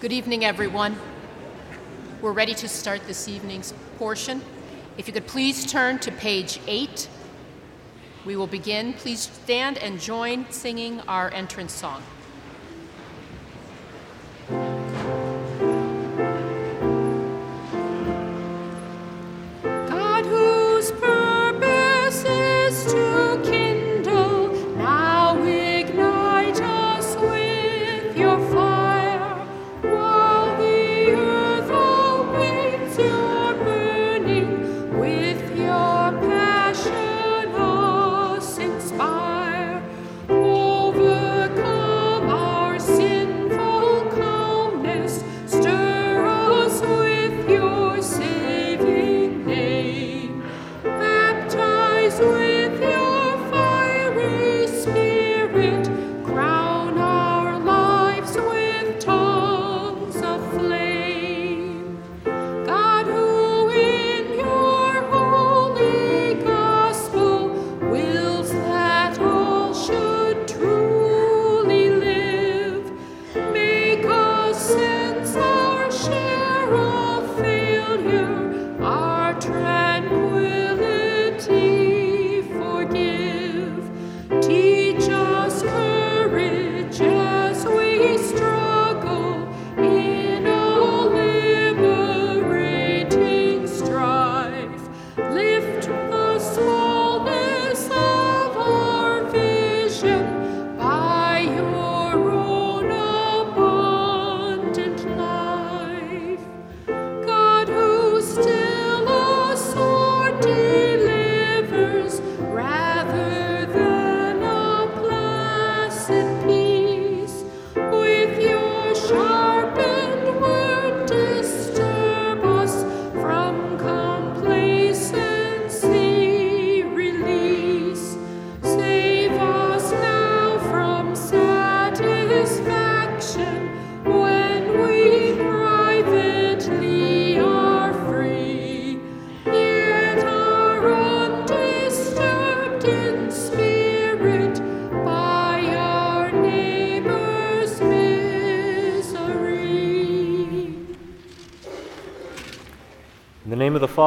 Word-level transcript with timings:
Good 0.00 0.14
evening, 0.14 0.46
everyone. 0.46 0.96
We're 2.22 2.32
ready 2.32 2.54
to 2.54 2.68
start 2.70 3.06
this 3.06 3.28
evening's 3.28 3.74
portion. 3.98 4.40
If 4.96 5.06
you 5.06 5.12
could 5.12 5.26
please 5.26 5.70
turn 5.70 5.98
to 5.98 6.10
page 6.10 6.58
eight, 6.66 7.06
we 8.24 8.34
will 8.34 8.46
begin. 8.46 8.94
Please 8.94 9.20
stand 9.20 9.76
and 9.76 10.00
join 10.00 10.50
singing 10.50 11.00
our 11.00 11.30
entrance 11.34 11.74
song. 11.74 12.02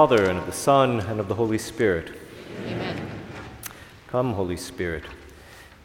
Father, 0.04 0.30
and 0.30 0.38
of 0.38 0.46
the 0.46 0.52
Son, 0.52 1.00
and 1.00 1.18
of 1.22 1.30
the 1.30 1.36
Holy 1.36 1.58
Spirit. 1.58 2.12
Amen. 2.66 3.10
Come, 4.08 4.34
Holy 4.34 4.58
Spirit. 4.58 5.06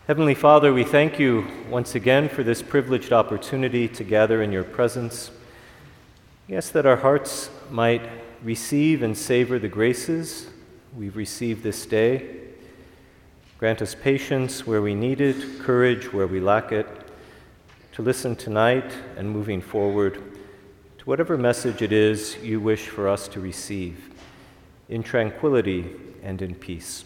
Heavenly 0.09 0.35
Father, 0.35 0.75
we 0.75 0.83
thank 0.83 1.21
you 1.21 1.47
once 1.71 1.95
again 1.95 2.29
for 2.29 2.43
this 2.43 2.61
privileged 2.61 3.13
opportunity 3.13 3.87
to 3.87 4.03
gather 4.03 4.43
in 4.43 4.51
your 4.51 4.65
presence. 4.65 5.31
Yes, 6.49 6.69
that 6.71 6.85
our 6.85 6.97
hearts 6.97 7.49
might 7.71 8.03
receive 8.43 9.05
and 9.05 9.17
savor 9.17 9.57
the 9.57 9.69
graces 9.69 10.49
we've 10.97 11.17
received 11.17 11.63
this 11.63 11.87
day. 11.87 12.41
Grant 13.61 13.81
us 13.83 13.95
patience 13.95 14.67
where 14.67 14.83
we 14.83 14.97
need 14.97 15.21
it, 15.21 15.61
courage 15.61 16.13
where 16.13 16.27
we 16.27 16.41
lack 16.41 16.73
it, 16.73 16.89
to 17.93 18.03
listen 18.03 18.35
tonight 18.35 18.91
and 19.17 19.31
moving 19.31 19.61
forward 19.61 20.38
whatever 21.09 21.39
message 21.39 21.81
it 21.81 21.91
is 21.91 22.37
you 22.43 22.61
wish 22.61 22.89
for 22.89 23.09
us 23.09 23.29
to 23.29 23.41
receive, 23.41 24.11
in 24.91 25.03
tranquility 25.03 25.87
and 26.23 26.43
in 26.43 26.55
peace. 26.55 27.03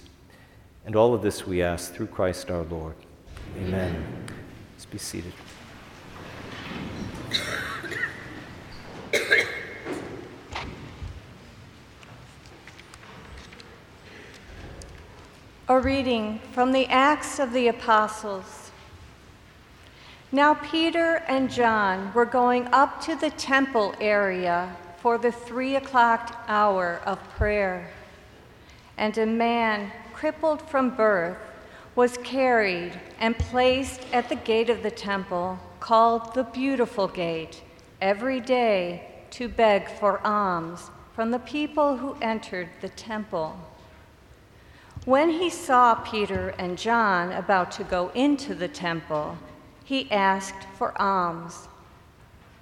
And 0.85 0.97
all 0.97 1.15
of 1.15 1.23
this 1.23 1.47
we 1.47 1.63
ask 1.63 1.95
through 1.95 2.09
Christ 2.09 2.51
our 2.51 2.65
Lord. 2.65 2.97
Amen. 3.57 4.05
Let's 4.73 4.87
be 4.87 4.99
seated. 4.99 5.33
A 15.69 15.79
reading 15.79 16.41
from 16.51 16.73
the 16.73 16.87
Acts 16.87 17.39
of 17.39 17.53
the 17.53 17.69
Apostles. 17.69 18.62
Now, 20.35 20.55
Peter 20.55 21.23
and 21.29 21.51
John 21.51 22.11
were 22.15 22.25
going 22.25 22.67
up 22.73 23.03
to 23.03 23.15
the 23.15 23.29
temple 23.29 23.95
area 24.01 24.75
for 24.97 25.19
the 25.19 25.31
three 25.31 25.77
o'clock 25.77 26.43
hour 26.49 27.03
of 27.05 27.23
prayer. 27.37 27.91
And 28.97 29.19
a 29.19 29.27
man, 29.27 29.93
crippled 30.15 30.63
from 30.63 30.97
birth, 30.97 31.37
was 31.95 32.17
carried 32.17 32.99
and 33.21 33.37
placed 33.37 34.07
at 34.11 34.31
the 34.31 34.37
gate 34.37 34.71
of 34.71 34.83
the 34.83 34.91
temple, 34.91 35.59
called 35.81 36.33
the 36.33 36.45
Beautiful 36.45 37.09
Gate, 37.09 37.61
every 38.01 38.41
day 38.41 39.07
to 39.33 39.51
beg 39.51 39.87
for 39.87 40.27
alms 40.27 40.91
from 41.15 41.31
the 41.31 41.41
people 41.41 41.99
who 41.99 42.17
entered 42.23 42.71
the 42.81 42.89
temple. 42.89 43.55
When 45.05 45.29
he 45.29 45.51
saw 45.51 45.95
Peter 45.97 46.55
and 46.59 46.79
John 46.79 47.33
about 47.33 47.71
to 47.73 47.85
go 47.85 48.11
into 48.15 48.55
the 48.55 48.69
temple, 48.69 49.37
he 49.85 50.11
asked 50.11 50.67
for 50.77 51.01
alms. 51.01 51.69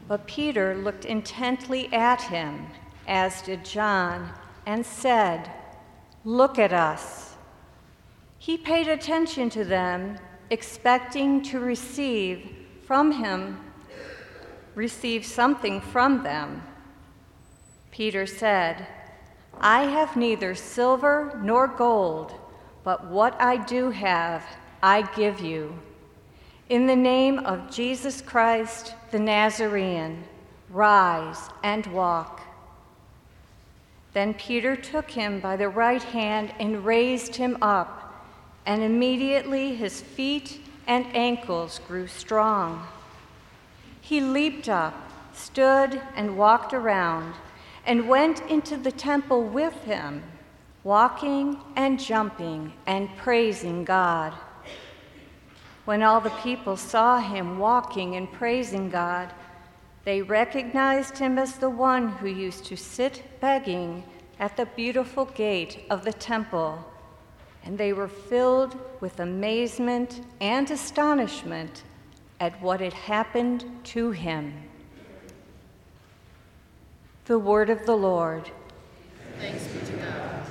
But 0.08 0.26
Peter 0.26 0.75
looked 0.75 1.04
intently 1.04 1.92
at 1.92 2.22
him, 2.22 2.66
as 3.06 3.42
did 3.42 3.64
John, 3.64 4.31
and 4.66 4.84
said, 4.84 5.50
Look 6.25 6.58
at 6.58 6.72
us. 6.72 7.34
He 8.38 8.56
paid 8.56 8.88
attention 8.88 9.50
to 9.50 9.64
them, 9.64 10.19
expecting 10.50 11.42
to 11.44 11.60
receive 11.60 12.56
from 12.86 13.12
him, 13.12 13.58
receive 14.75 15.25
something 15.25 15.81
from 15.81 16.23
them. 16.23 16.62
Peter 17.90 18.26
said, 18.26 18.87
I 19.61 19.82
have 19.82 20.16
neither 20.16 20.55
silver 20.55 21.38
nor 21.43 21.69
gold, 21.69 22.34
but 22.82 23.06
what 23.06 23.40
I 23.40 23.58
do 23.58 23.90
have, 23.90 24.44
I 24.82 25.02
give 25.14 25.40
you. 25.40 25.78
In 26.70 26.87
the 26.87 26.94
name 26.94 27.40
of 27.40 27.69
Jesus 27.69 28.22
Christ 28.22 28.94
the 29.11 29.19
Nazarene, 29.19 30.22
rise 30.69 31.49
and 31.64 31.84
walk. 31.87 32.43
Then 34.12 34.34
Peter 34.34 34.76
took 34.76 35.11
him 35.11 35.40
by 35.40 35.56
the 35.56 35.69
right 35.69 36.00
hand 36.00 36.55
and 36.61 36.84
raised 36.84 37.34
him 37.34 37.58
up, 37.61 38.25
and 38.67 38.84
immediately 38.84 39.75
his 39.75 40.00
feet 40.00 40.61
and 40.87 41.06
ankles 41.12 41.81
grew 41.88 42.06
strong. 42.06 42.87
He 44.00 44.20
leaped 44.20 44.69
up, 44.69 44.94
stood, 45.34 46.00
and 46.14 46.38
walked 46.38 46.73
around, 46.73 47.34
and 47.84 48.08
went 48.08 48.43
into 48.43 48.76
the 48.76 48.93
temple 48.93 49.43
with 49.43 49.75
him, 49.82 50.23
walking 50.84 51.58
and 51.75 51.99
jumping 51.99 52.75
and 52.87 53.08
praising 53.16 53.82
God. 53.82 54.34
When 55.85 56.03
all 56.03 56.21
the 56.21 56.31
people 56.31 56.77
saw 56.77 57.19
him 57.19 57.59
walking 57.59 58.17
and 58.17 58.31
praising 58.31 58.91
God, 58.91 59.32
They 60.05 60.23
recognized 60.23 61.19
him 61.19 61.38
as 61.38 61.56
the 61.56 61.71
one 61.71 62.09
who 62.09 62.27
used 62.27 62.65
to 62.67 62.77
sit 62.77 63.23
begging 63.41 64.05
at 64.38 64.56
the 64.56 64.67
beautiful 64.67 65.27
gate 65.27 65.85
of 65.91 66.05
the 66.05 66.12
temple, 66.12 66.85
and 67.65 67.77
they 67.77 67.93
were 67.93 68.09
filled 68.09 68.79
with 69.00 69.21
amazement 69.21 70.23
and 70.41 70.71
astonishment 70.71 71.85
at 72.41 72.61
what 72.62 72.81
had 72.81 72.94
happened 72.94 73.65
to 73.85 74.11
him. 74.11 74.55
The 77.26 77.38
word 77.38 77.69
of 77.69 77.85
the 77.85 77.97
Lord. 77.97 78.50
Thanks 79.38 79.67
be 79.67 79.87
to 79.87 79.93
God. 79.93 80.47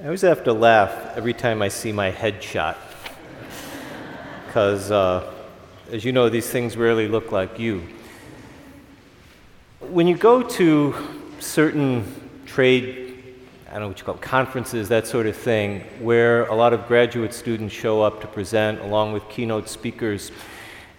I 0.00 0.04
always 0.04 0.22
have 0.22 0.44
to 0.44 0.54
laugh 0.54 1.14
every 1.14 1.34
time 1.34 1.60
I 1.60 1.68
see 1.68 1.92
my 1.92 2.10
headshot. 2.10 2.74
Because, 4.46 4.90
uh, 4.90 5.30
as 5.92 6.06
you 6.06 6.12
know, 6.12 6.30
these 6.30 6.48
things 6.48 6.74
rarely 6.74 7.06
look 7.06 7.32
like 7.32 7.58
you. 7.58 7.82
When 9.80 10.06
you 10.06 10.16
go 10.16 10.42
to 10.42 10.94
certain 11.38 12.30
trade, 12.46 13.24
I 13.68 13.72
don't 13.72 13.82
know 13.82 13.88
what 13.88 13.98
you 13.98 14.06
call 14.06 14.14
it, 14.14 14.22
conferences, 14.22 14.88
that 14.88 15.06
sort 15.06 15.26
of 15.26 15.36
thing, 15.36 15.80
where 16.00 16.46
a 16.46 16.54
lot 16.54 16.72
of 16.72 16.88
graduate 16.88 17.34
students 17.34 17.74
show 17.74 18.00
up 18.00 18.22
to 18.22 18.26
present 18.26 18.80
along 18.80 19.12
with 19.12 19.28
keynote 19.28 19.68
speakers, 19.68 20.32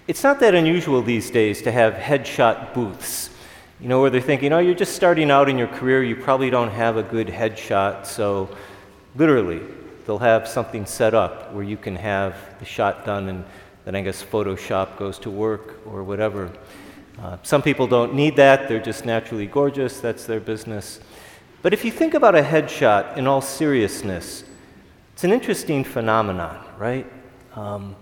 it's 0.08 0.22
not 0.22 0.40
that 0.42 0.54
unusual 0.54 1.02
these 1.02 1.32
days 1.32 1.64
to 1.64 1.72
have 1.72 1.96
headshot 1.96 2.76
booths. 2.76 3.32
You 3.80 3.88
know, 3.88 4.00
where 4.00 4.12
they're 4.12 4.22
thinking, 4.22 4.54
oh, 4.54 4.60
you're 4.60 4.76
just 4.76 4.96
starting 4.96 5.32
out 5.32 5.50
in 5.50 5.58
your 5.58 5.70
career, 5.70 6.04
you 6.04 6.16
probably 6.16 6.52
don't 6.52 6.70
have 6.70 6.98
a 6.98 7.04
good 7.04 7.30
headshot, 7.30 8.06
so 8.06 8.56
Literally, 9.16 9.62
they'll 10.06 10.20
have 10.20 10.48
something 10.48 10.86
set 10.86 11.14
up 11.14 11.54
where 11.54 11.64
you 11.64 11.78
can 11.78 11.96
have 11.96 12.36
the 12.60 12.66
shot 12.66 13.06
done, 13.06 13.28
and 13.30 13.46
then 13.86 13.96
I 13.96 14.02
guess 14.02 14.24
Photoshop 14.24 14.98
goes 14.98 15.20
to 15.20 15.30
work 15.30 15.80
or 15.86 16.04
whatever. 16.04 16.52
Uh, 17.22 17.38
some 17.44 17.62
people 17.62 17.88
don't 17.88 18.14
need 18.14 18.36
that, 18.38 18.68
they're 18.68 18.80
just 18.80 19.06
naturally 19.06 19.48
gorgeous, 19.48 20.00
that's 20.00 20.26
their 20.26 20.40
business. 20.40 21.00
But 21.62 21.74
if 21.74 21.86
you 21.86 21.92
think 21.92 22.14
about 22.14 22.36
a 22.36 22.42
headshot 22.42 23.18
in 23.18 23.28
all 23.28 23.42
seriousness, 23.42 24.46
it's 25.14 25.24
an 25.24 25.32
interesting 25.32 25.84
phenomenon, 25.84 26.66
right? 26.78 27.06
Um, 27.54 27.96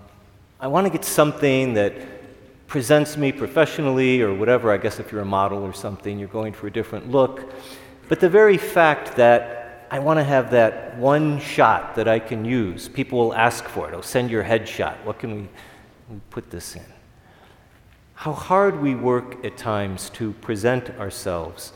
I 0.60 0.68
want 0.68 0.86
to 0.86 0.90
get 0.90 1.04
something 1.04 1.74
that 1.74 1.92
presents 2.66 3.16
me 3.16 3.32
professionally 3.32 4.22
or 4.22 4.32
whatever. 4.32 4.70
I 4.70 4.76
guess 4.76 5.00
if 5.00 5.10
you're 5.10 5.22
a 5.22 5.26
model 5.26 5.62
or 5.62 5.74
something, 5.74 6.18
you're 6.18 6.28
going 6.28 6.52
for 6.52 6.68
a 6.68 6.70
different 6.70 7.10
look. 7.10 7.52
But 8.08 8.20
the 8.20 8.28
very 8.28 8.56
fact 8.56 9.16
that 9.16 9.59
I 9.92 9.98
want 9.98 10.18
to 10.18 10.24
have 10.24 10.52
that 10.52 10.96
one 10.98 11.40
shot 11.40 11.96
that 11.96 12.06
I 12.06 12.20
can 12.20 12.44
use. 12.44 12.88
People 12.88 13.18
will 13.18 13.34
ask 13.34 13.64
for 13.64 13.88
it. 13.88 13.94
Oh, 13.94 14.00
send 14.00 14.30
your 14.30 14.44
headshot. 14.44 15.04
What 15.04 15.18
can 15.18 15.34
we, 15.34 15.48
we 16.08 16.20
put 16.30 16.48
this 16.50 16.76
in? 16.76 16.84
How 18.14 18.32
hard 18.32 18.80
we 18.80 18.94
work 18.94 19.44
at 19.44 19.56
times 19.56 20.10
to 20.10 20.32
present 20.34 20.90
ourselves 20.90 21.72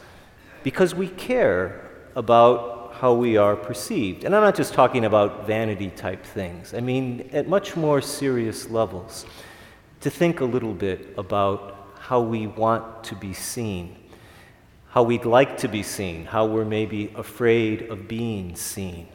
because 0.63 0.95
we 0.95 1.09
care 1.09 1.91
about 2.15 2.95
how 2.95 3.13
we 3.13 3.37
are 3.37 3.57
perceived. 3.57 4.25
And 4.25 4.35
I'm 4.35 4.43
not 4.43 4.55
just 4.55 4.73
talking 4.73 5.05
about 5.05 5.47
vanity 5.47 5.91
type 5.91 6.25
things, 6.25 6.73
I 6.73 6.81
mean, 6.81 7.29
at 7.33 7.49
much 7.49 7.75
more 7.75 8.01
serious 8.01 8.71
levels, 8.71 9.27
to 10.01 10.11
think 10.11 10.41
a 10.41 10.45
little 10.45 10.73
bit 10.73 11.13
about 11.19 11.95
how 11.99 12.21
we 12.21 12.47
want 12.47 13.03
to 13.05 13.17
be 13.17 13.33
seen 13.33 13.97
how 14.95 15.03
we'd 15.03 15.25
like 15.25 15.57
to 15.57 15.67
be 15.67 15.83
seen, 15.83 16.25
how 16.25 16.47
we're 16.47 16.65
maybe 16.65 17.13
afraid 17.17 17.83
of 17.91 18.07
being 18.07 18.55
seen. 18.55 19.09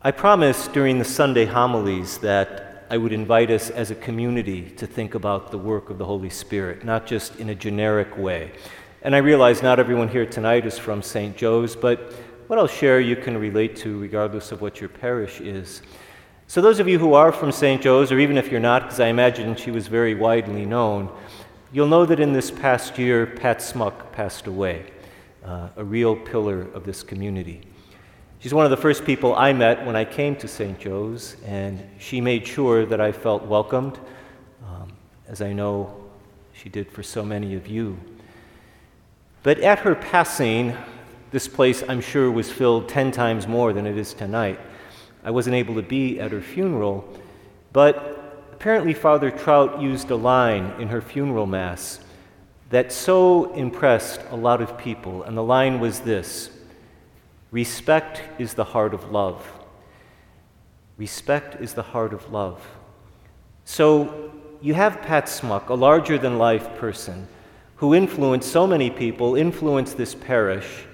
I 0.00 0.12
promised 0.12 0.72
during 0.72 1.00
the 1.00 1.04
Sunday 1.04 1.44
homilies 1.44 2.18
that 2.18 2.86
I 2.88 2.96
would 2.96 3.12
invite 3.12 3.50
us 3.50 3.70
as 3.70 3.90
a 3.90 3.96
community 3.96 4.70
to 4.76 4.86
think 4.86 5.16
about 5.16 5.50
the 5.50 5.58
work 5.58 5.90
of 5.90 5.98
the 5.98 6.04
Holy 6.04 6.30
Spirit, 6.30 6.84
not 6.84 7.04
just 7.04 7.34
in 7.40 7.50
a 7.50 7.54
generic 7.56 8.16
way. 8.16 8.52
And 9.02 9.12
I 9.12 9.18
realize 9.18 9.60
not 9.60 9.80
everyone 9.80 10.06
here 10.06 10.24
tonight 10.24 10.66
is 10.66 10.78
from 10.78 11.02
St. 11.02 11.36
Joe's, 11.36 11.74
but 11.74 12.12
what 12.46 12.60
I'll 12.60 12.68
share 12.68 13.00
you 13.00 13.16
can 13.16 13.36
relate 13.36 13.74
to 13.78 13.98
regardless 13.98 14.52
of 14.52 14.60
what 14.60 14.80
your 14.80 14.88
parish 14.88 15.40
is. 15.40 15.82
So, 16.46 16.60
those 16.60 16.78
of 16.78 16.86
you 16.86 17.00
who 17.00 17.14
are 17.14 17.32
from 17.32 17.50
St. 17.50 17.82
Joe's, 17.82 18.12
or 18.12 18.20
even 18.20 18.38
if 18.38 18.52
you're 18.52 18.60
not, 18.60 18.82
because 18.82 19.00
I 19.00 19.08
imagine 19.08 19.56
she 19.56 19.72
was 19.72 19.88
very 19.88 20.14
widely 20.14 20.64
known, 20.64 21.10
You'll 21.74 21.88
know 21.88 22.06
that 22.06 22.20
in 22.20 22.32
this 22.32 22.52
past 22.52 22.98
year, 22.98 23.26
Pat 23.26 23.60
Smuck 23.60 24.12
passed 24.12 24.46
away, 24.46 24.86
uh, 25.44 25.70
a 25.74 25.82
real 25.82 26.14
pillar 26.14 26.68
of 26.72 26.84
this 26.84 27.02
community. 27.02 27.62
She's 28.38 28.54
one 28.54 28.64
of 28.64 28.70
the 28.70 28.76
first 28.76 29.04
people 29.04 29.34
I 29.34 29.52
met 29.52 29.84
when 29.84 29.96
I 29.96 30.04
came 30.04 30.36
to 30.36 30.46
St. 30.46 30.78
Joe's, 30.78 31.34
and 31.44 31.82
she 31.98 32.20
made 32.20 32.46
sure 32.46 32.86
that 32.86 33.00
I 33.00 33.10
felt 33.10 33.42
welcomed, 33.46 33.98
um, 34.64 34.92
as 35.26 35.42
I 35.42 35.52
know 35.52 35.92
she 36.52 36.68
did 36.68 36.92
for 36.92 37.02
so 37.02 37.24
many 37.24 37.56
of 37.56 37.66
you. 37.66 37.98
But 39.42 39.58
at 39.58 39.80
her 39.80 39.96
passing, 39.96 40.76
this 41.32 41.48
place, 41.48 41.82
I'm 41.88 42.00
sure, 42.00 42.30
was 42.30 42.52
filled 42.52 42.88
10 42.88 43.10
times 43.10 43.48
more 43.48 43.72
than 43.72 43.84
it 43.84 43.98
is 43.98 44.14
tonight. 44.14 44.60
I 45.24 45.32
wasn't 45.32 45.56
able 45.56 45.74
to 45.74 45.82
be 45.82 46.20
at 46.20 46.30
her 46.30 46.40
funeral, 46.40 47.04
but 47.72 48.23
Apparently, 48.64 48.94
Father 48.94 49.30
Trout 49.30 49.78
used 49.82 50.10
a 50.10 50.16
line 50.16 50.72
in 50.80 50.88
her 50.88 51.02
funeral 51.02 51.44
mass 51.44 52.00
that 52.70 52.92
so 52.92 53.52
impressed 53.52 54.22
a 54.30 54.36
lot 54.36 54.62
of 54.62 54.78
people, 54.78 55.22
and 55.22 55.36
the 55.36 55.42
line 55.42 55.80
was 55.80 56.00
this 56.00 56.48
Respect 57.50 58.22
is 58.40 58.54
the 58.54 58.64
heart 58.64 58.94
of 58.94 59.12
love. 59.12 59.46
Respect 60.96 61.60
is 61.60 61.74
the 61.74 61.82
heart 61.82 62.14
of 62.14 62.32
love. 62.32 62.66
So 63.66 64.32
you 64.62 64.72
have 64.72 65.02
Pat 65.02 65.28
Smuck, 65.28 65.68
a 65.68 65.74
larger 65.74 66.16
than 66.16 66.38
life 66.38 66.74
person, 66.76 67.28
who 67.76 67.94
influenced 67.94 68.50
so 68.50 68.66
many 68.66 68.88
people, 68.88 69.36
influenced 69.36 69.98
this 69.98 70.14
parish. 70.14 70.86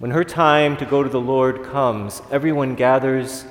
When 0.00 0.10
her 0.10 0.22
time 0.22 0.76
to 0.76 0.84
go 0.84 1.02
to 1.02 1.08
the 1.08 1.18
Lord 1.18 1.64
comes, 1.64 2.20
everyone 2.30 2.74
gathers 2.74 3.46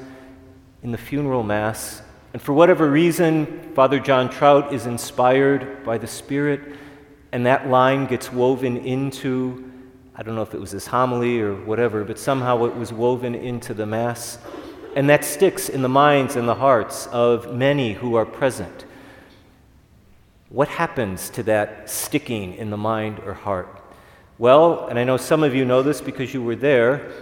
in 0.84 0.92
the 0.92 1.00
funeral 1.00 1.42
mass 1.42 2.04
and 2.36 2.42
for 2.42 2.52
whatever 2.52 2.92
reason, 2.92 3.72
Father 3.76 3.98
John 3.98 4.30
Trout 4.30 4.74
is 4.74 4.88
inspired 4.88 5.86
by 5.86 5.98
the 5.98 6.06
Spirit, 6.06 6.76
and 7.32 7.46
that 7.46 7.70
line 7.70 8.08
gets 8.08 8.30
woven 8.30 8.76
into, 8.76 9.72
I 10.14 10.22
don't 10.22 10.36
know 10.36 10.42
if 10.42 10.54
it 10.54 10.60
was 10.60 10.72
this 10.72 10.86
homily 10.86 11.40
or 11.40 11.56
whatever, 11.56 12.04
but 12.04 12.20
somehow 12.20 12.66
it 12.66 12.76
was 12.76 12.92
woven 12.92 13.36
into 13.36 13.74
the 13.74 13.86
Mass. 13.86 14.38
And 14.98 15.10
that 15.10 15.24
sticks 15.24 15.70
in 15.70 15.82
the 15.82 15.88
minds 15.88 16.36
and 16.36 16.46
the 16.46 16.56
hearts 16.56 17.08
of 17.08 17.56
many 17.56 17.94
who 17.94 18.16
are 18.16 18.26
present. 18.26 18.84
What 20.50 20.68
happens 20.68 21.30
to 21.30 21.44
that 21.44 21.90
sticking 21.90 22.56
in 22.56 22.70
the 22.70 22.76
mind 22.76 23.22
or 23.26 23.34
heart? 23.34 23.82
Well, 24.38 24.88
and 24.88 25.00
I 25.00 25.06
know 25.06 25.16
some 25.16 25.42
of 25.42 25.56
you 25.56 25.64
know 25.64 25.82
this 25.82 26.02
because 26.02 26.34
you 26.34 26.44
were 26.44 26.58
there, 26.58 27.14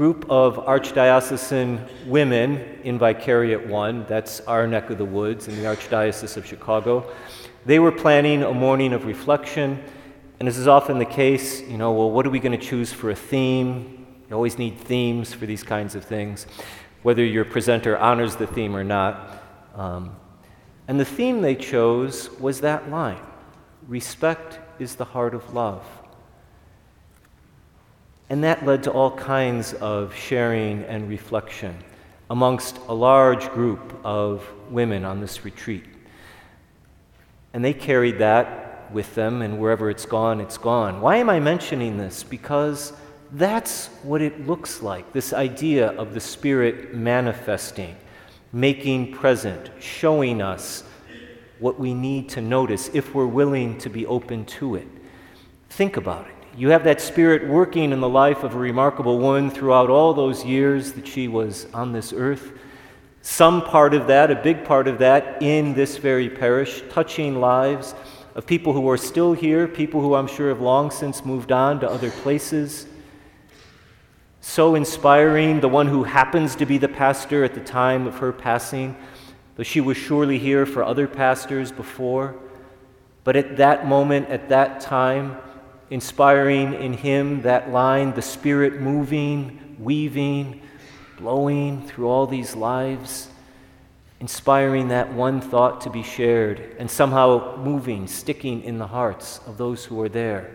group 0.00 0.24
of 0.30 0.56
archdiocesan 0.56 1.86
women 2.06 2.56
in 2.84 2.98
Vicariate 2.98 3.66
1, 3.66 4.06
that's 4.08 4.40
our 4.46 4.66
neck 4.66 4.88
of 4.88 4.96
the 4.96 5.04
woods 5.04 5.46
in 5.46 5.54
the 5.56 5.64
Archdiocese 5.64 6.38
of 6.38 6.46
Chicago, 6.46 7.12
they 7.66 7.78
were 7.78 7.92
planning 7.92 8.42
a 8.42 8.54
morning 8.54 8.94
of 8.94 9.04
reflection. 9.04 9.78
And 10.38 10.48
as 10.48 10.56
is 10.56 10.66
often 10.66 10.98
the 10.98 11.04
case, 11.04 11.60
you 11.60 11.76
know, 11.76 11.92
well, 11.92 12.10
what 12.10 12.26
are 12.26 12.30
we 12.30 12.40
going 12.40 12.58
to 12.58 12.66
choose 12.66 12.90
for 12.90 13.10
a 13.10 13.14
theme? 13.14 14.06
You 14.30 14.34
always 14.34 14.56
need 14.56 14.78
themes 14.78 15.34
for 15.34 15.44
these 15.44 15.62
kinds 15.62 15.94
of 15.94 16.02
things, 16.02 16.46
whether 17.02 17.22
your 17.22 17.44
presenter 17.44 17.98
honors 17.98 18.36
the 18.36 18.46
theme 18.46 18.74
or 18.74 18.84
not. 18.84 19.42
Um, 19.74 20.16
and 20.88 20.98
the 20.98 21.04
theme 21.04 21.42
they 21.42 21.56
chose 21.56 22.30
was 22.40 22.62
that 22.62 22.88
line 22.88 23.20
respect 23.86 24.60
is 24.80 24.94
the 24.94 25.04
heart 25.04 25.34
of 25.34 25.52
love. 25.52 25.84
And 28.30 28.44
that 28.44 28.64
led 28.64 28.84
to 28.84 28.92
all 28.92 29.10
kinds 29.10 29.74
of 29.74 30.14
sharing 30.14 30.84
and 30.84 31.08
reflection 31.08 31.76
amongst 32.30 32.78
a 32.86 32.94
large 32.94 33.50
group 33.50 34.00
of 34.04 34.48
women 34.70 35.04
on 35.04 35.20
this 35.20 35.44
retreat. 35.44 35.84
And 37.52 37.64
they 37.64 37.74
carried 37.74 38.18
that 38.18 38.92
with 38.92 39.16
them, 39.16 39.42
and 39.42 39.58
wherever 39.58 39.90
it's 39.90 40.06
gone, 40.06 40.40
it's 40.40 40.58
gone. 40.58 41.00
Why 41.00 41.16
am 41.16 41.28
I 41.28 41.40
mentioning 41.40 41.96
this? 41.96 42.22
Because 42.22 42.92
that's 43.32 43.88
what 44.02 44.22
it 44.22 44.46
looks 44.46 44.82
like 44.82 45.12
this 45.12 45.32
idea 45.32 45.88
of 45.88 46.14
the 46.14 46.20
Spirit 46.20 46.94
manifesting, 46.94 47.96
making 48.52 49.12
present, 49.12 49.70
showing 49.80 50.40
us 50.40 50.84
what 51.58 51.78
we 51.78 51.94
need 51.94 52.28
to 52.30 52.40
notice 52.40 52.90
if 52.94 53.12
we're 53.14 53.26
willing 53.26 53.76
to 53.78 53.90
be 53.90 54.06
open 54.06 54.44
to 54.46 54.76
it. 54.76 54.88
Think 55.68 55.96
about 55.96 56.26
it. 56.26 56.39
You 56.60 56.68
have 56.68 56.84
that 56.84 57.00
Spirit 57.00 57.48
working 57.48 57.90
in 57.90 58.00
the 58.00 58.08
life 58.10 58.44
of 58.44 58.54
a 58.54 58.58
remarkable 58.58 59.18
woman 59.18 59.50
throughout 59.50 59.88
all 59.88 60.12
those 60.12 60.44
years 60.44 60.92
that 60.92 61.08
she 61.08 61.26
was 61.26 61.66
on 61.72 61.94
this 61.94 62.12
earth. 62.12 62.52
Some 63.22 63.62
part 63.62 63.94
of 63.94 64.08
that, 64.08 64.30
a 64.30 64.34
big 64.34 64.62
part 64.66 64.86
of 64.86 64.98
that, 64.98 65.40
in 65.40 65.72
this 65.72 65.96
very 65.96 66.28
parish, 66.28 66.82
touching 66.90 67.40
lives, 67.40 67.94
of 68.34 68.44
people 68.46 68.74
who 68.74 68.86
are 68.90 68.98
still 68.98 69.32
here, 69.32 69.66
people 69.66 70.02
who 70.02 70.14
I'm 70.14 70.26
sure 70.26 70.50
have 70.50 70.60
long 70.60 70.90
since 70.90 71.24
moved 71.24 71.50
on 71.50 71.80
to 71.80 71.88
other 71.88 72.10
places. 72.10 72.86
So 74.42 74.74
inspiring, 74.74 75.60
the 75.60 75.68
one 75.70 75.86
who 75.86 76.04
happens 76.04 76.56
to 76.56 76.66
be 76.66 76.76
the 76.76 76.88
pastor 76.88 77.42
at 77.42 77.54
the 77.54 77.64
time 77.64 78.06
of 78.06 78.18
her 78.18 78.34
passing, 78.34 78.96
though 79.56 79.62
she 79.62 79.80
was 79.80 79.96
surely 79.96 80.38
here 80.38 80.66
for 80.66 80.84
other 80.84 81.08
pastors 81.08 81.72
before. 81.72 82.34
But 83.24 83.36
at 83.36 83.56
that 83.56 83.86
moment, 83.86 84.28
at 84.28 84.50
that 84.50 84.82
time, 84.82 85.38
inspiring 85.90 86.74
in 86.74 86.92
him 86.92 87.42
that 87.42 87.70
line, 87.70 88.14
the 88.14 88.22
Spirit 88.22 88.80
moving, 88.80 89.76
weaving, 89.78 90.62
blowing 91.18 91.86
through 91.86 92.08
all 92.08 92.26
these 92.26 92.56
lives, 92.56 93.28
inspiring 94.20 94.88
that 94.88 95.12
one 95.12 95.40
thought 95.40 95.80
to 95.82 95.90
be 95.90 96.02
shared, 96.02 96.76
and 96.78 96.90
somehow 96.90 97.56
moving, 97.56 98.06
sticking 98.06 98.62
in 98.62 98.78
the 98.78 98.86
hearts 98.86 99.40
of 99.46 99.58
those 99.58 99.84
who 99.84 100.00
are 100.00 100.08
there. 100.08 100.54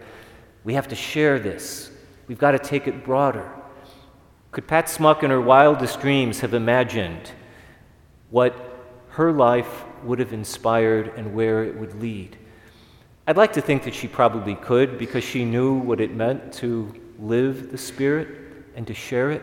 We 0.63 0.73
have 0.73 0.87
to 0.87 0.95
share 0.95 1.37
this. 1.37 1.91
We've 2.27 2.39
got 2.39 2.51
to 2.51 2.59
take 2.59 2.87
it 2.87 3.03
broader. 3.03 3.51
Could 4.51 4.67
Pat 4.67 4.89
Smuck 4.89 5.21
in 5.21 5.31
her 5.31 5.41
wildest 5.41 5.99
dreams 5.99 6.39
have 6.39 6.53
imagined 6.53 7.31
what 8.29 8.55
her 9.09 9.31
life 9.31 9.83
would 10.03 10.19
have 10.19 10.33
inspired 10.33 11.11
and 11.17 11.35
where 11.35 11.63
it 11.63 11.77
would 11.77 12.01
lead? 12.01 12.37
I'd 13.27 13.37
like 13.37 13.53
to 13.53 13.61
think 13.61 13.85
that 13.85 13.95
she 13.95 14.07
probably 14.07 14.53
could 14.53 14.99
because 14.99 15.23
she 15.23 15.45
knew 15.45 15.73
what 15.73 15.99
it 15.99 16.13
meant 16.13 16.53
to 16.53 16.93
live 17.17 17.71
the 17.71 17.77
Spirit 17.77 18.27
and 18.75 18.85
to 18.85 18.93
share 18.93 19.31
it. 19.31 19.41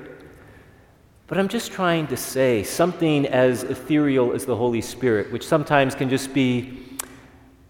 But 1.26 1.36
I'm 1.38 1.48
just 1.48 1.72
trying 1.72 2.06
to 2.06 2.16
say 2.16 2.62
something 2.62 3.26
as 3.26 3.64
ethereal 3.64 4.34
as 4.34 4.44
the 4.46 4.54
Holy 4.54 4.82
Spirit, 4.82 5.32
which 5.32 5.44
sometimes 5.44 5.96
can 5.96 6.08
just 6.08 6.32
be, 6.32 6.78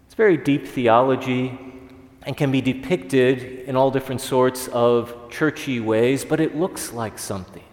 it's 0.05 0.13
very 0.13 0.37
deep 0.37 0.67
theology 0.67 1.57
and 2.27 2.37
can 2.37 2.51
be 2.51 2.61
depicted 2.61 3.67
in 3.67 3.75
all 3.75 3.89
different 3.89 4.21
sorts 4.21 4.67
of 4.67 5.31
churchy 5.31 5.79
ways, 5.79 6.23
but 6.23 6.39
it 6.39 6.55
looks 6.55 6.93
like 6.93 7.17
something. 7.17 7.63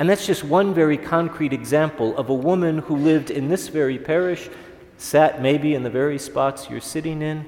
And 0.00 0.10
that's 0.10 0.26
just 0.26 0.42
one 0.42 0.74
very 0.74 0.98
concrete 0.98 1.52
example 1.52 2.16
of 2.16 2.28
a 2.28 2.34
woman 2.34 2.78
who 2.78 2.96
lived 2.96 3.30
in 3.30 3.48
this 3.48 3.68
very 3.68 3.98
parish, 3.98 4.48
sat 4.96 5.40
maybe 5.40 5.76
in 5.76 5.84
the 5.84 5.90
very 5.90 6.18
spots 6.18 6.68
you're 6.68 6.80
sitting 6.80 7.22
in, 7.22 7.46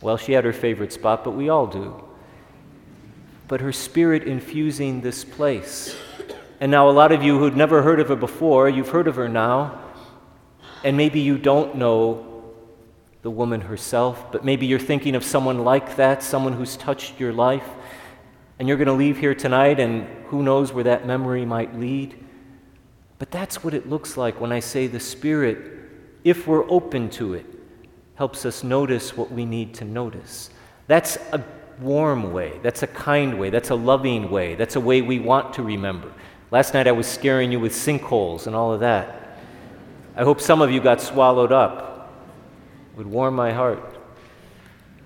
well, 0.00 0.16
she 0.16 0.32
had 0.32 0.44
her 0.44 0.52
favorite 0.52 0.92
spot, 0.92 1.24
but 1.24 1.32
we 1.32 1.48
all 1.48 1.66
do. 1.66 2.04
But 3.48 3.60
her 3.60 3.72
spirit 3.72 4.24
infusing 4.24 5.00
this 5.00 5.24
place. 5.24 5.96
And 6.60 6.70
now, 6.70 6.88
a 6.88 6.92
lot 6.92 7.12
of 7.12 7.22
you 7.22 7.38
who'd 7.38 7.56
never 7.56 7.82
heard 7.82 8.00
of 8.00 8.08
her 8.08 8.16
before, 8.16 8.68
you've 8.68 8.90
heard 8.90 9.08
of 9.08 9.16
her 9.16 9.28
now. 9.28 9.80
And 10.84 10.96
maybe 10.96 11.20
you 11.20 11.38
don't 11.38 11.76
know 11.76 12.24
the 13.22 13.30
woman 13.30 13.62
herself, 13.62 14.30
but 14.30 14.44
maybe 14.44 14.66
you're 14.66 14.78
thinking 14.78 15.14
of 15.14 15.24
someone 15.24 15.64
like 15.64 15.96
that, 15.96 16.22
someone 16.22 16.52
who's 16.52 16.76
touched 16.76 17.18
your 17.18 17.32
life. 17.32 17.68
And 18.58 18.68
you're 18.68 18.76
going 18.76 18.86
to 18.86 18.94
leave 18.94 19.18
here 19.18 19.34
tonight, 19.34 19.80
and 19.80 20.06
who 20.26 20.42
knows 20.42 20.72
where 20.72 20.84
that 20.84 21.06
memory 21.06 21.44
might 21.44 21.78
lead. 21.78 22.24
But 23.18 23.30
that's 23.30 23.64
what 23.64 23.74
it 23.74 23.88
looks 23.88 24.16
like 24.16 24.40
when 24.40 24.52
I 24.52 24.60
say 24.60 24.86
the 24.86 25.00
Spirit, 25.00 25.58
if 26.22 26.46
we're 26.46 26.68
open 26.70 27.10
to 27.10 27.34
it, 27.34 27.46
helps 28.18 28.44
us 28.44 28.64
notice 28.64 29.16
what 29.16 29.30
we 29.30 29.44
need 29.44 29.72
to 29.72 29.84
notice. 29.84 30.50
That's 30.88 31.18
a 31.32 31.40
warm 31.80 32.32
way, 32.32 32.58
that's 32.64 32.82
a 32.82 32.88
kind 32.88 33.38
way, 33.38 33.48
that's 33.48 33.70
a 33.70 33.76
loving 33.76 34.28
way, 34.28 34.56
that's 34.56 34.74
a 34.74 34.80
way 34.80 35.02
we 35.02 35.20
want 35.20 35.54
to 35.54 35.62
remember. 35.62 36.12
Last 36.50 36.74
night 36.74 36.88
I 36.88 36.92
was 36.92 37.06
scaring 37.06 37.52
you 37.52 37.60
with 37.60 37.72
sinkholes 37.72 38.48
and 38.48 38.56
all 38.56 38.72
of 38.72 38.80
that. 38.80 39.38
I 40.16 40.24
hope 40.24 40.40
some 40.40 40.60
of 40.60 40.72
you 40.72 40.80
got 40.80 41.00
swallowed 41.00 41.52
up. 41.52 42.12
It 42.92 42.98
would 42.98 43.06
warm 43.06 43.36
my 43.36 43.52
heart. 43.52 43.96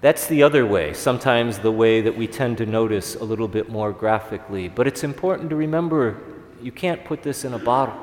That's 0.00 0.26
the 0.26 0.42
other 0.42 0.64
way, 0.64 0.94
sometimes 0.94 1.58
the 1.58 1.70
way 1.70 2.00
that 2.00 2.16
we 2.16 2.26
tend 2.26 2.56
to 2.58 2.66
notice 2.66 3.14
a 3.14 3.24
little 3.24 3.46
bit 3.46 3.68
more 3.68 3.92
graphically. 3.92 4.68
But 4.68 4.86
it's 4.86 5.04
important 5.04 5.50
to 5.50 5.56
remember 5.56 6.18
you 6.62 6.72
can't 6.72 7.04
put 7.04 7.22
this 7.22 7.44
in 7.44 7.52
a 7.52 7.58
bottle. 7.58 8.02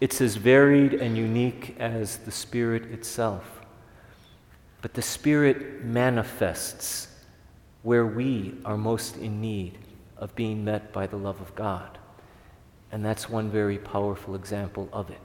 It's 0.00 0.22
as 0.22 0.36
varied 0.36 0.94
and 0.94 1.18
unique 1.18 1.76
as 1.78 2.16
the 2.16 2.32
Spirit 2.32 2.84
itself. 2.84 3.61
But 4.82 4.94
the 4.94 5.02
Spirit 5.02 5.84
manifests 5.84 7.08
where 7.82 8.04
we 8.04 8.54
are 8.64 8.76
most 8.76 9.16
in 9.16 9.40
need 9.40 9.78
of 10.16 10.34
being 10.34 10.64
met 10.64 10.92
by 10.92 11.06
the 11.06 11.16
love 11.16 11.40
of 11.40 11.54
God. 11.54 11.98
And 12.90 13.04
that's 13.04 13.28
one 13.28 13.50
very 13.50 13.78
powerful 13.78 14.34
example 14.34 14.88
of 14.92 15.10
it. 15.10 15.20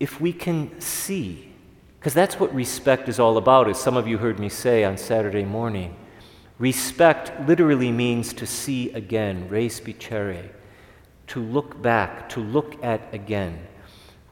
If 0.00 0.20
we 0.20 0.32
can 0.32 0.80
see, 0.80 1.52
because 1.98 2.14
that's 2.14 2.38
what 2.38 2.54
respect 2.54 3.08
is 3.08 3.18
all 3.18 3.36
about, 3.36 3.68
as 3.68 3.78
some 3.78 3.96
of 3.96 4.06
you 4.06 4.18
heard 4.18 4.38
me 4.38 4.48
say 4.48 4.84
on 4.84 4.96
Saturday 4.96 5.44
morning. 5.44 5.96
Respect 6.58 7.46
literally 7.46 7.92
means 7.92 8.32
to 8.34 8.46
see 8.46 8.90
again, 8.92 9.48
res 9.48 9.80
spicere, 9.80 10.50
to 11.26 11.40
look 11.40 11.82
back, 11.82 12.28
to 12.30 12.40
look 12.40 12.82
at 12.82 13.12
again. 13.12 13.66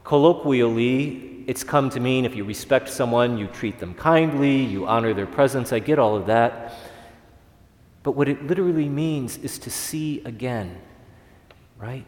Colloquially, 0.03 1.34
it's 1.47 1.63
come 1.63 1.89
to 1.91 1.99
mean 1.99 2.25
if 2.25 2.35
you 2.35 2.43
respect 2.43 2.89
someone, 2.89 3.37
you 3.37 3.47
treat 3.47 3.79
them 3.79 3.93
kindly, 3.93 4.63
you 4.63 4.87
honor 4.87 5.13
their 5.13 5.27
presence. 5.27 5.71
I 5.71 5.79
get 5.79 5.99
all 5.99 6.15
of 6.15 6.27
that. 6.27 6.73
But 8.03 8.11
what 8.11 8.29
it 8.29 8.45
literally 8.45 8.89
means 8.89 9.37
is 9.37 9.57
to 9.59 9.71
see 9.71 10.21
again, 10.25 10.77
right? 11.77 12.05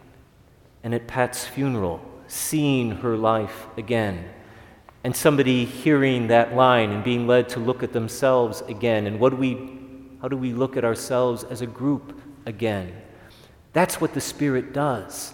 And 0.84 0.94
at 0.94 1.08
Pat's 1.08 1.46
funeral, 1.46 2.02
seeing 2.28 2.92
her 2.92 3.18
life 3.18 3.68
again. 3.78 4.30
And 5.04 5.16
somebody 5.16 5.66
hearing 5.66 6.28
that 6.28 6.56
line 6.56 6.92
and 6.92 7.04
being 7.04 7.28
led 7.28 7.50
to 7.50 7.60
look 7.60 7.82
at 7.82 7.94
themselves 7.94 8.62
again. 8.62 9.08
And 9.08 9.20
what 9.20 9.30
do 9.30 9.38
we, 9.38 9.80
how 10.22 10.28
do 10.28 10.38
we 10.38 10.54
look 10.54 10.78
at 10.78 10.84
ourselves 10.84 11.44
as 11.46 11.62
a 11.62 11.68
group 11.68 12.20
again? 12.46 12.94
That's 13.74 14.02
what 14.02 14.14
the 14.14 14.22
Spirit 14.22 14.74
does. 14.74 15.34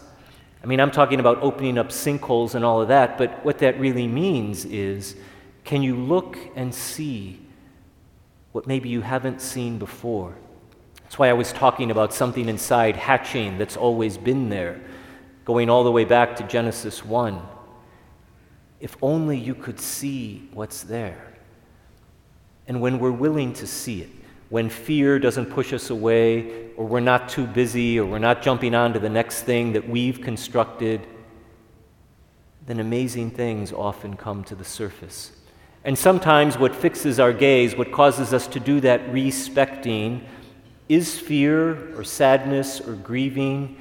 I 0.63 0.67
mean, 0.67 0.79
I'm 0.79 0.91
talking 0.91 1.19
about 1.19 1.39
opening 1.41 1.77
up 1.77 1.89
sinkholes 1.89 2.55
and 2.55 2.63
all 2.63 2.81
of 2.81 2.87
that, 2.87 3.17
but 3.17 3.43
what 3.43 3.57
that 3.59 3.77
really 3.79 4.07
means 4.07 4.63
is 4.63 5.15
can 5.65 5.81
you 5.81 5.95
look 5.95 6.37
and 6.55 6.73
see 6.73 7.39
what 8.53 8.65
maybe 8.65 8.87
you 8.87 9.01
haven't 9.01 9.41
seen 9.41 9.77
before? 9.77 10.35
That's 11.03 11.19
why 11.19 11.29
I 11.29 11.33
was 11.33 11.51
talking 11.51 11.91
about 11.91 12.13
something 12.13 12.47
inside 12.47 12.95
hatching 12.95 13.57
that's 13.57 13.75
always 13.75 14.17
been 14.17 14.49
there, 14.49 14.81
going 15.43 15.69
all 15.69 15.83
the 15.83 15.91
way 15.91 16.05
back 16.05 16.35
to 16.37 16.43
Genesis 16.43 17.03
1. 17.03 17.41
If 18.79 18.95
only 19.01 19.37
you 19.37 19.55
could 19.55 19.79
see 19.79 20.49
what's 20.53 20.83
there. 20.83 21.33
And 22.67 22.79
when 22.79 22.99
we're 22.99 23.11
willing 23.11 23.53
to 23.53 23.67
see 23.67 24.01
it, 24.01 24.09
when 24.53 24.69
fear 24.69 25.17
doesn't 25.17 25.47
push 25.47 25.73
us 25.73 25.89
away, 25.89 26.67
or 26.77 26.85
we're 26.85 26.99
not 26.99 27.27
too 27.27 27.47
busy, 27.47 27.99
or 27.99 28.05
we're 28.05 28.19
not 28.19 28.43
jumping 28.43 28.75
on 28.75 28.93
to 28.93 28.99
the 28.99 29.09
next 29.09 29.41
thing 29.41 29.73
that 29.73 29.89
we've 29.89 30.21
constructed, 30.21 31.01
then 32.67 32.79
amazing 32.79 33.31
things 33.31 33.73
often 33.73 34.15
come 34.15 34.43
to 34.43 34.53
the 34.53 34.63
surface. 34.63 35.31
And 35.83 35.97
sometimes 35.97 36.55
what 36.55 36.75
fixes 36.75 37.19
our 37.19 37.33
gaze, 37.33 37.75
what 37.75 37.91
causes 37.91 38.31
us 38.31 38.45
to 38.49 38.59
do 38.59 38.79
that 38.81 39.11
respecting, 39.11 40.23
is 40.87 41.17
fear 41.17 41.97
or 41.97 42.03
sadness 42.03 42.79
or 42.79 42.93
grieving 42.93 43.75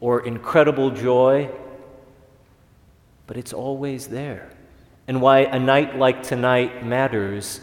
or 0.00 0.26
incredible 0.26 0.90
joy, 0.90 1.48
but 3.28 3.36
it's 3.36 3.52
always 3.52 4.08
there. 4.08 4.50
And 5.06 5.22
why 5.22 5.42
a 5.42 5.60
night 5.60 5.96
like 5.96 6.24
tonight 6.24 6.84
matters 6.84 7.60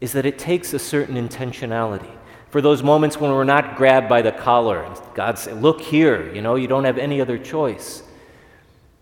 is 0.00 0.12
that 0.12 0.26
it 0.26 0.38
takes 0.38 0.72
a 0.72 0.78
certain 0.78 1.16
intentionality. 1.16 2.10
For 2.50 2.60
those 2.60 2.82
moments 2.82 3.18
when 3.18 3.30
we're 3.30 3.44
not 3.44 3.76
grabbed 3.76 4.08
by 4.08 4.22
the 4.22 4.32
collar 4.32 4.82
and 4.82 4.96
God 5.14 5.38
says, 5.38 5.56
Look 5.58 5.80
here, 5.80 6.32
you 6.34 6.40
know, 6.40 6.54
you 6.54 6.66
don't 6.66 6.84
have 6.84 6.98
any 6.98 7.20
other 7.20 7.36
choice. 7.36 8.02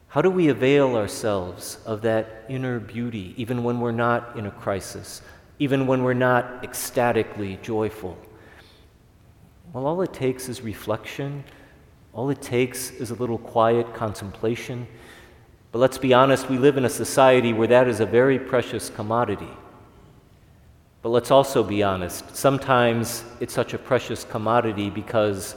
How 0.09 0.23
do 0.23 0.31
we 0.31 0.49
avail 0.49 0.97
ourselves 0.97 1.79
of 1.85 2.03
that 2.03 2.45
inner 2.49 2.81
beauty 2.81 3.35
even 3.37 3.63
when 3.63 3.81
we're 3.81 3.93
not 3.93 4.37
in 4.37 4.47
a 4.47 4.51
crisis, 4.51 5.23
even 5.59 5.87
when 5.87 6.03
we're 6.03 6.15
not 6.15 6.65
ecstatically 6.65 7.59
joyful? 7.63 8.17
Well, 9.73 9.87
all 9.87 10.01
it 10.01 10.15
takes 10.15 10.49
is 10.49 10.63
reflection. 10.63 11.45
All 12.15 12.31
it 12.31 12.41
takes 12.41 12.91
is 12.93 13.11
a 13.11 13.15
little 13.15 13.37
quiet 13.37 13.93
contemplation. 13.95 14.87
But 15.71 15.81
let's 15.81 15.99
be 15.99 16.15
honest, 16.15 16.49
we 16.49 16.57
live 16.57 16.79
in 16.79 16.87
a 16.87 16.91
society 16.91 17.53
where 17.53 17.69
that 17.69 17.87
is 17.87 18.01
a 18.01 18.07
very 18.07 18.39
precious 18.39 18.89
commodity. 18.89 19.51
But 21.07 21.13
let's 21.13 21.31
also 21.31 21.63
be 21.63 21.85
honest. 21.85 22.35
Sometimes 22.35 23.23
it's 23.39 23.55
such 23.55 23.75
a 23.75 23.79
precious 23.79 24.25
commodity 24.25 24.91
because 24.91 25.55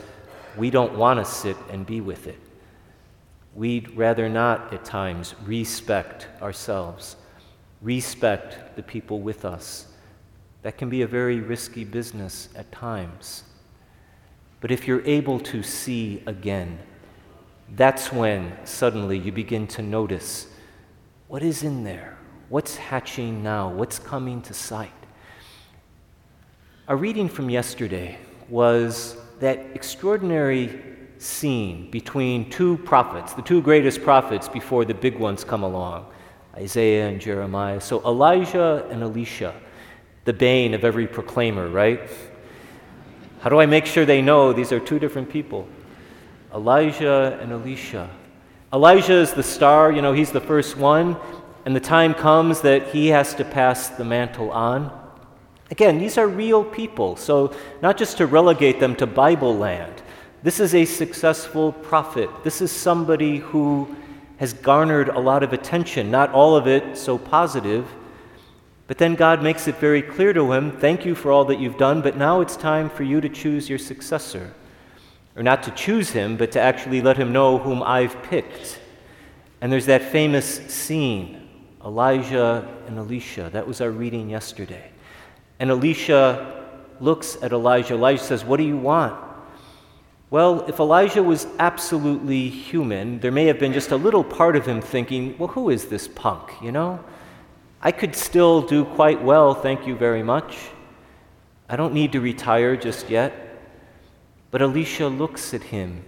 we 0.56 0.70
don't 0.70 0.96
want 0.96 1.18
to 1.18 1.25
sit 1.25 1.58
and 1.72 1.88
be 1.88 2.01
with 2.01 2.27
it. 2.27 2.39
We'd 3.56 3.89
rather 3.98 4.29
not, 4.29 4.72
at 4.72 4.86
times, 4.86 5.34
respect 5.44 6.27
ourselves, 6.39 7.15
respect 7.82 8.75
the 8.75 8.84
people 8.84 9.22
with 9.22 9.44
us. 9.44 9.88
That 10.62 10.77
can 10.77 10.88
be 10.88 11.01
a 11.01 11.08
very 11.08 11.39
risky 11.39 11.84
business 11.84 12.50
at 12.56 12.72
times. 12.72 13.41
But 14.62 14.70
if 14.70 14.88
you're 14.88 15.03
able 15.03 15.39
to 15.39 15.63
see 15.63 16.22
again, 16.27 16.77
that's 17.75 18.13
when 18.13 18.56
suddenly 18.65 19.18
you 19.18 19.32
begin 19.32 19.65
to 19.70 19.82
notice 19.82 20.46
what 21.27 21.41
is 21.41 21.63
in 21.63 21.86
there? 21.86 22.20
What's 22.50 22.75
hatching 22.75 23.41
now? 23.41 23.72
What's 23.74 23.98
coming 23.98 24.44
to 24.44 24.53
sight? 24.53 24.91
Our 26.89 26.98
reading 26.98 27.29
from 27.29 27.51
yesterday 27.51 28.17
was 28.50 29.15
that 29.41 29.60
extraordinary 29.75 30.81
scene 31.19 31.91
between 31.91 32.50
two 32.50 32.77
prophets, 32.79 33.34
the 33.34 33.43
two 33.43 33.62
greatest 33.62 34.01
prophets 34.01 34.50
before 34.50 34.86
the 34.86 34.96
big 34.96 35.19
ones 35.19 35.43
come 35.43 35.62
along, 35.62 36.08
Isaiah 36.55 37.08
and 37.08 37.22
Jeremiah. 37.22 37.79
So 37.79 38.03
Elijah 38.05 38.88
and 38.89 39.03
Elisha, 39.03 39.53
the 40.25 40.34
bane 40.34 40.74
of 40.74 40.84
every 40.84 41.05
proclaimer, 41.05 41.69
right? 41.69 42.10
How 43.41 43.51
do 43.51 43.60
I 43.60 43.67
make 43.67 43.86
sure 43.86 44.03
they 44.03 44.24
know 44.24 44.51
these 44.51 44.72
are 44.72 44.79
two 44.79 44.98
different 44.98 45.29
people? 45.29 45.67
Elijah 46.55 47.38
and 47.39 47.51
Elisha. 47.51 48.10
Elijah 48.74 49.13
is 49.13 49.34
the 49.34 49.43
star, 49.43 49.91
you 49.91 50.01
know, 50.01 50.13
he's 50.13 50.31
the 50.31 50.41
first 50.41 50.75
one, 50.75 51.17
and 51.65 51.75
the 51.75 51.79
time 51.79 52.15
comes 52.15 52.62
that 52.62 52.88
he 52.88 53.10
has 53.10 53.36
to 53.36 53.46
pass 53.46 53.89
the 53.89 54.03
mantle 54.03 54.50
on. 54.50 54.99
Again, 55.72 56.00
these 56.00 56.18
are 56.18 56.28
real 56.28 56.64
people, 56.64 57.16
so 57.16 57.56
not 57.82 57.98
just 57.98 58.18
to 58.18 58.26
relegate 58.26 58.80
them 58.80 58.96
to 58.96 59.06
Bible 59.06 59.56
land. 59.56 60.02
This 60.42 60.60
is 60.60 60.74
a 60.74 60.86
successful 60.86 61.74
prophet. 61.74 62.30
This 62.44 62.62
is 62.62 62.72
somebody 62.72 63.38
who 63.38 63.96
has 64.38 64.54
garnered 64.54 65.10
a 65.10 65.20
lot 65.20 65.44
of 65.44 65.54
attention, 65.54 66.10
not 66.10 66.32
all 66.32 66.56
of 66.56 66.66
it 66.66 66.98
so 66.98 67.18
positive. 67.18 67.86
But 68.88 68.98
then 68.98 69.14
God 69.14 69.44
makes 69.44 69.68
it 69.68 69.76
very 69.76 70.02
clear 70.02 70.34
to 70.34 70.52
him 70.54 70.72
thank 70.72 71.06
you 71.06 71.14
for 71.14 71.32
all 71.32 71.46
that 71.46 71.60
you've 71.60 71.78
done, 71.78 72.02
but 72.02 72.18
now 72.18 72.42
it's 72.42 72.56
time 72.56 72.90
for 72.90 73.04
you 73.04 73.22
to 73.22 73.30
choose 73.30 73.70
your 73.70 73.78
successor. 73.78 74.54
Or 75.36 75.44
not 75.44 75.62
to 75.64 75.72
choose 75.72 76.10
him, 76.10 76.38
but 76.38 76.52
to 76.54 76.60
actually 76.60 77.02
let 77.02 77.18
him 77.18 77.32
know 77.32 77.60
whom 77.60 77.84
I've 77.84 78.22
picked. 78.24 78.80
And 79.62 79.72
there's 79.72 79.86
that 79.86 80.02
famous 80.04 80.48
scene 80.74 81.48
Elijah 81.86 82.68
and 82.88 82.98
Elisha. 82.98 83.50
That 83.54 83.68
was 83.68 83.80
our 83.80 83.92
reading 83.92 84.30
yesterday. 84.30 84.92
And 85.60 85.70
Elisha 85.70 86.66
looks 87.00 87.38
at 87.42 87.51
Elijah. 87.51 87.94
Elijah 87.96 88.24
says, 88.24 88.44
What 88.44 88.58
do 88.58 88.63
you 88.63 88.78
want? 88.78 89.20
Well, 90.30 90.66
if 90.68 90.80
Elijah 90.80 91.24
was 91.24 91.48
absolutely 91.58 92.50
human, 92.50 93.20
there 93.20 93.32
may 93.32 93.46
have 93.46 93.60
been 93.60 93.74
just 93.74 93.92
a 93.92 93.96
little 93.96 94.24
part 94.24 94.56
of 94.56 94.66
him 94.66 94.82
thinking, 94.82 95.38
Well, 95.38 95.50
who 95.50 95.70
is 95.70 95.86
this 95.86 96.08
punk, 96.08 96.51
you 96.62 96.72
know? 96.72 97.04
I 97.82 97.92
could 97.92 98.16
still 98.16 98.62
do 98.62 98.84
quite 98.84 99.22
well, 99.24 99.54
thank 99.54 99.88
you 99.88 99.96
very 99.96 100.24
much. 100.24 100.58
I 101.70 101.75
don't 101.75 101.94
need 101.94 102.12
to 102.12 102.20
retire 102.20 102.75
just 102.75 103.10
yet. 103.10 103.34
But 104.51 104.62
Elisha 104.62 105.08
looks 105.08 105.54
at 105.54 105.63
him 105.63 106.04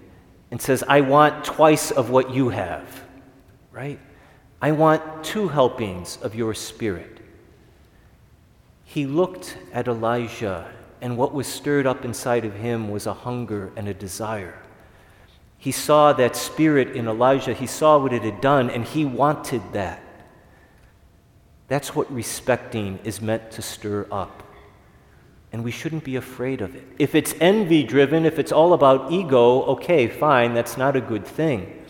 and 0.50 0.62
says, 0.62 0.84
I 0.88 1.02
want 1.02 1.46
twice 1.46 1.92
of 1.92 2.10
what 2.10 2.34
you 2.34 2.50
have, 2.50 3.06
right? 3.72 4.00
I 4.62 4.74
want 4.74 5.24
two 5.24 5.48
helpings 5.48 6.18
of 6.18 6.36
your 6.36 6.54
spirit. 6.54 7.21
He 8.94 9.06
looked 9.06 9.58
at 9.72 9.88
Elijah, 9.88 10.70
and 11.00 11.16
what 11.16 11.34
was 11.34 11.48
stirred 11.48 11.88
up 11.88 12.04
inside 12.04 12.44
of 12.44 12.56
him 12.56 12.90
was 12.90 13.08
a 13.08 13.14
hunger 13.14 13.72
and 13.78 13.88
a 13.88 13.94
desire. 13.94 14.62
He 15.58 15.72
saw 15.72 16.12
that 16.12 16.36
spirit 16.36 16.90
in 16.90 17.08
Elijah, 17.08 17.54
he 17.54 17.68
saw 17.68 17.98
what 17.98 18.12
it 18.12 18.24
had 18.24 18.42
done, 18.42 18.70
and 18.70 18.84
he 18.84 19.06
wanted 19.06 19.62
that. 19.72 20.04
That's 21.70 21.96
what 21.96 22.12
respecting 22.12 23.00
is 23.06 23.22
meant 23.22 23.52
to 23.52 23.62
stir 23.62 24.08
up. 24.12 24.44
And 25.54 25.64
we 25.64 25.72
shouldn't 25.72 26.04
be 26.04 26.18
afraid 26.18 26.60
of 26.60 26.76
it. 26.76 26.84
If 27.00 27.16
it's 27.16 27.34
envy 27.40 27.84
driven, 27.84 28.26
if 28.26 28.40
it's 28.40 28.52
all 28.52 28.74
about 28.74 29.10
ego, 29.10 29.62
okay, 29.68 30.10
fine, 30.10 30.54
that's 30.54 30.76
not 30.76 30.98
a 30.98 31.02
good 31.02 31.26
thing. 31.26 31.81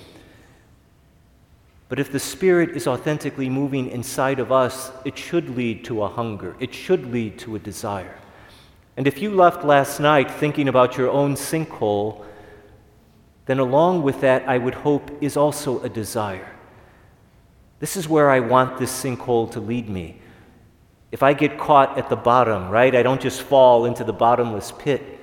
But 1.91 2.00
if 2.00 2.10
the 2.10 2.19
Spirit 2.19 2.69
is 2.69 2.88
authentically 2.88 3.50
moving 3.50 3.89
inside 3.89 4.39
of 4.39 4.50
us, 4.50 4.93
it 5.03 5.17
should 5.17 5.57
lead 5.57 5.83
to 5.83 6.03
a 6.03 6.07
hunger, 6.07 6.55
it 6.57 6.74
should 6.74 7.12
lead 7.12 7.38
to 7.39 7.57
a 7.57 7.60
desire. 7.60 8.17
And 8.95 9.07
if 9.07 9.21
you 9.21 9.29
left 9.29 9.65
last 9.65 10.00
night 10.00 10.31
thinking 10.31 10.69
about 10.69 10.98
your 10.98 11.10
own 11.10 11.36
sinkhole, 11.36 12.24
then 13.45 13.60
along 13.60 14.03
with 14.03 14.21
that, 14.21 14.48
I 14.48 14.57
would 14.57 14.73
hope, 14.73 15.21
is 15.21 15.36
also 15.36 15.82
a 15.82 15.89
desire. 15.89 16.56
This 17.82 17.97
is 17.97 18.08
where 18.08 18.30
I 18.30 18.39
want 18.39 18.80
this 18.80 19.04
sinkhole 19.04 19.51
to 19.51 19.60
lead 19.60 19.89
me. 19.89 20.21
If 21.12 21.21
I 21.21 21.34
get 21.34 21.60
caught 21.60 21.97
at 21.97 22.08
the 22.08 22.15
bottom, 22.15 22.69
right, 22.69 22.95
I 22.95 23.04
don't 23.04 23.19
just 23.19 23.41
fall 23.41 23.84
into 23.84 24.06
the 24.06 24.13
bottomless 24.13 24.71
pit, 24.71 25.19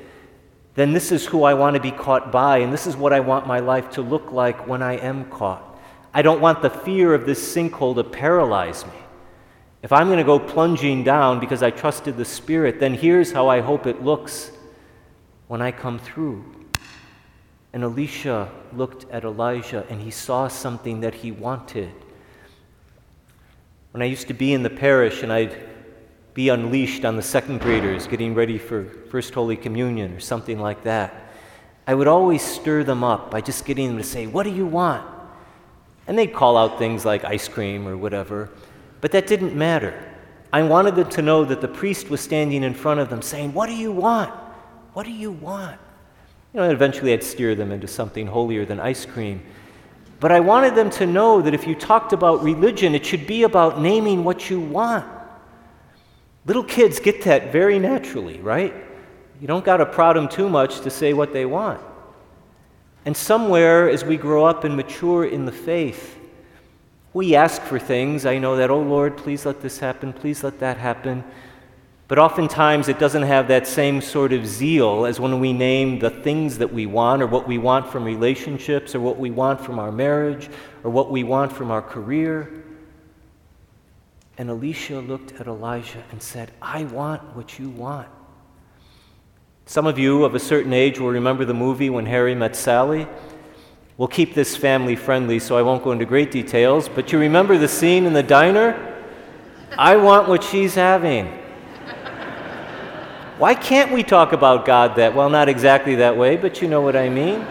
then 0.74 0.92
this 0.92 1.12
is 1.12 1.24
who 1.24 1.44
I 1.44 1.54
want 1.54 1.76
to 1.76 1.80
be 1.80 1.92
caught 1.92 2.30
by, 2.30 2.58
and 2.58 2.70
this 2.70 2.86
is 2.86 2.94
what 2.94 3.14
I 3.14 3.20
want 3.20 3.46
my 3.46 3.60
life 3.60 3.88
to 3.92 4.02
look 4.02 4.32
like 4.32 4.66
when 4.66 4.82
I 4.82 4.98
am 4.98 5.30
caught. 5.30 5.64
I 6.12 6.22
don't 6.22 6.40
want 6.40 6.62
the 6.62 6.70
fear 6.70 7.14
of 7.14 7.26
this 7.26 7.54
sinkhole 7.54 7.94
to 7.96 8.04
paralyze 8.04 8.86
me. 8.86 8.92
If 9.82 9.92
I'm 9.92 10.08
going 10.08 10.18
to 10.18 10.24
go 10.24 10.38
plunging 10.38 11.04
down 11.04 11.38
because 11.38 11.62
I 11.62 11.70
trusted 11.70 12.16
the 12.16 12.24
Spirit, 12.24 12.80
then 12.80 12.94
here's 12.94 13.30
how 13.30 13.48
I 13.48 13.60
hope 13.60 13.86
it 13.86 14.02
looks 14.02 14.50
when 15.46 15.62
I 15.62 15.70
come 15.70 15.98
through. 15.98 16.44
And 17.72 17.84
Elisha 17.84 18.50
looked 18.72 19.08
at 19.10 19.24
Elijah 19.24 19.86
and 19.88 20.00
he 20.00 20.10
saw 20.10 20.48
something 20.48 21.00
that 21.00 21.14
he 21.14 21.30
wanted. 21.30 21.92
When 23.92 24.02
I 24.02 24.06
used 24.06 24.28
to 24.28 24.34
be 24.34 24.52
in 24.52 24.62
the 24.62 24.70
parish 24.70 25.22
and 25.22 25.32
I'd 25.32 25.56
be 26.34 26.48
unleashed 26.48 27.04
on 27.04 27.16
the 27.16 27.22
second 27.22 27.60
graders 27.60 28.06
getting 28.06 28.34
ready 28.34 28.58
for 28.58 28.84
First 29.10 29.34
Holy 29.34 29.56
Communion 29.56 30.14
or 30.14 30.20
something 30.20 30.58
like 30.58 30.82
that, 30.84 31.32
I 31.86 31.94
would 31.94 32.08
always 32.08 32.42
stir 32.42 32.84
them 32.84 33.04
up 33.04 33.30
by 33.30 33.40
just 33.40 33.64
getting 33.64 33.88
them 33.88 33.98
to 33.98 34.04
say, 34.04 34.26
What 34.26 34.42
do 34.42 34.50
you 34.50 34.66
want? 34.66 35.17
And 36.08 36.18
they'd 36.18 36.32
call 36.32 36.56
out 36.56 36.78
things 36.78 37.04
like 37.04 37.22
ice 37.22 37.46
cream 37.46 37.86
or 37.86 37.96
whatever, 37.96 38.50
but 39.00 39.12
that 39.12 39.28
didn't 39.28 39.54
matter. 39.54 39.94
I 40.52 40.62
wanted 40.62 40.96
them 40.96 41.08
to 41.10 41.22
know 41.22 41.44
that 41.44 41.60
the 41.60 41.68
priest 41.68 42.08
was 42.08 42.20
standing 42.20 42.64
in 42.64 42.74
front 42.74 42.98
of 42.98 43.10
them 43.10 43.22
saying, 43.22 43.52
What 43.52 43.66
do 43.66 43.74
you 43.74 43.92
want? 43.92 44.30
What 44.94 45.04
do 45.04 45.12
you 45.12 45.30
want? 45.30 45.78
You 46.52 46.60
know, 46.60 46.70
eventually 46.70 47.12
I'd 47.12 47.22
steer 47.22 47.54
them 47.54 47.70
into 47.70 47.86
something 47.86 48.26
holier 48.26 48.64
than 48.64 48.80
ice 48.80 49.04
cream. 49.04 49.42
But 50.18 50.32
I 50.32 50.40
wanted 50.40 50.74
them 50.74 50.90
to 50.90 51.06
know 51.06 51.40
that 51.42 51.54
if 51.54 51.66
you 51.66 51.74
talked 51.74 52.12
about 52.12 52.42
religion, 52.42 52.94
it 52.94 53.06
should 53.06 53.26
be 53.26 53.44
about 53.44 53.80
naming 53.80 54.24
what 54.24 54.50
you 54.50 54.58
want. 54.58 55.04
Little 56.46 56.64
kids 56.64 56.98
get 56.98 57.22
that 57.24 57.52
very 57.52 57.78
naturally, 57.78 58.40
right? 58.40 58.74
You 59.40 59.46
don't 59.46 59.64
got 59.64 59.76
to 59.76 59.86
prod 59.86 60.16
them 60.16 60.28
too 60.28 60.48
much 60.48 60.80
to 60.80 60.90
say 60.90 61.12
what 61.12 61.32
they 61.32 61.44
want. 61.44 61.80
And 63.08 63.16
somewhere, 63.16 63.88
as 63.88 64.04
we 64.04 64.18
grow 64.18 64.44
up 64.44 64.64
and 64.64 64.76
mature 64.76 65.24
in 65.24 65.46
the 65.46 65.50
faith, 65.50 66.18
we 67.14 67.34
ask 67.34 67.62
for 67.62 67.78
things. 67.78 68.26
I 68.26 68.36
know 68.36 68.56
that, 68.56 68.68
oh 68.68 68.82
Lord, 68.82 69.16
please 69.16 69.46
let 69.46 69.62
this 69.62 69.78
happen, 69.78 70.12
please 70.12 70.44
let 70.44 70.58
that 70.58 70.76
happen. 70.76 71.24
But 72.06 72.18
oftentimes 72.18 72.86
it 72.86 72.98
doesn't 72.98 73.22
have 73.22 73.48
that 73.48 73.66
same 73.66 74.02
sort 74.02 74.34
of 74.34 74.46
zeal 74.46 75.06
as 75.06 75.18
when 75.18 75.40
we 75.40 75.54
name 75.54 76.00
the 76.00 76.10
things 76.10 76.58
that 76.58 76.70
we 76.70 76.84
want, 76.84 77.22
or 77.22 77.26
what 77.26 77.48
we 77.48 77.56
want 77.56 77.90
from 77.90 78.04
relationships, 78.04 78.94
or 78.94 79.00
what 79.00 79.18
we 79.18 79.30
want 79.30 79.58
from 79.58 79.78
our 79.78 79.90
marriage, 79.90 80.50
or 80.84 80.90
what 80.90 81.10
we 81.10 81.24
want 81.24 81.50
from 81.50 81.70
our 81.70 81.80
career. 81.80 82.62
And 84.36 84.50
Elisha 84.50 84.98
looked 84.98 85.32
at 85.40 85.46
Elijah 85.46 86.04
and 86.10 86.22
said, 86.22 86.50
I 86.60 86.84
want 86.84 87.22
what 87.34 87.58
you 87.58 87.70
want. 87.70 88.08
Some 89.68 89.86
of 89.86 89.98
you 89.98 90.24
of 90.24 90.34
a 90.34 90.38
certain 90.38 90.72
age 90.72 90.98
will 90.98 91.10
remember 91.10 91.44
the 91.44 91.52
movie 91.52 91.90
When 91.90 92.06
Harry 92.06 92.34
Met 92.34 92.56
Sally. 92.56 93.06
We'll 93.98 94.08
keep 94.08 94.32
this 94.32 94.56
family 94.56 94.96
friendly, 94.96 95.38
so 95.38 95.58
I 95.58 95.62
won't 95.62 95.84
go 95.84 95.92
into 95.92 96.06
great 96.06 96.30
details, 96.30 96.88
but 96.88 97.12
you 97.12 97.18
remember 97.18 97.58
the 97.58 97.68
scene 97.68 98.06
in 98.06 98.14
the 98.14 98.22
diner? 98.22 98.96
I 99.76 99.96
want 99.96 100.26
what 100.26 100.42
she's 100.42 100.74
having. 100.74 101.26
Why 103.36 103.54
can't 103.54 103.92
we 103.92 104.02
talk 104.02 104.32
about 104.32 104.64
God 104.64 104.96
that 104.96 105.14
well? 105.14 105.28
Not 105.28 105.50
exactly 105.50 105.96
that 105.96 106.16
way, 106.16 106.38
but 106.38 106.62
you 106.62 106.68
know 106.68 106.80
what 106.80 106.96
I 106.96 107.10
mean. 107.10 107.46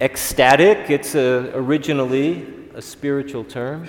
Ecstatic, 0.00 0.90
it's 0.90 1.16
a, 1.16 1.50
originally 1.56 2.46
a 2.72 2.80
spiritual 2.80 3.42
term. 3.42 3.88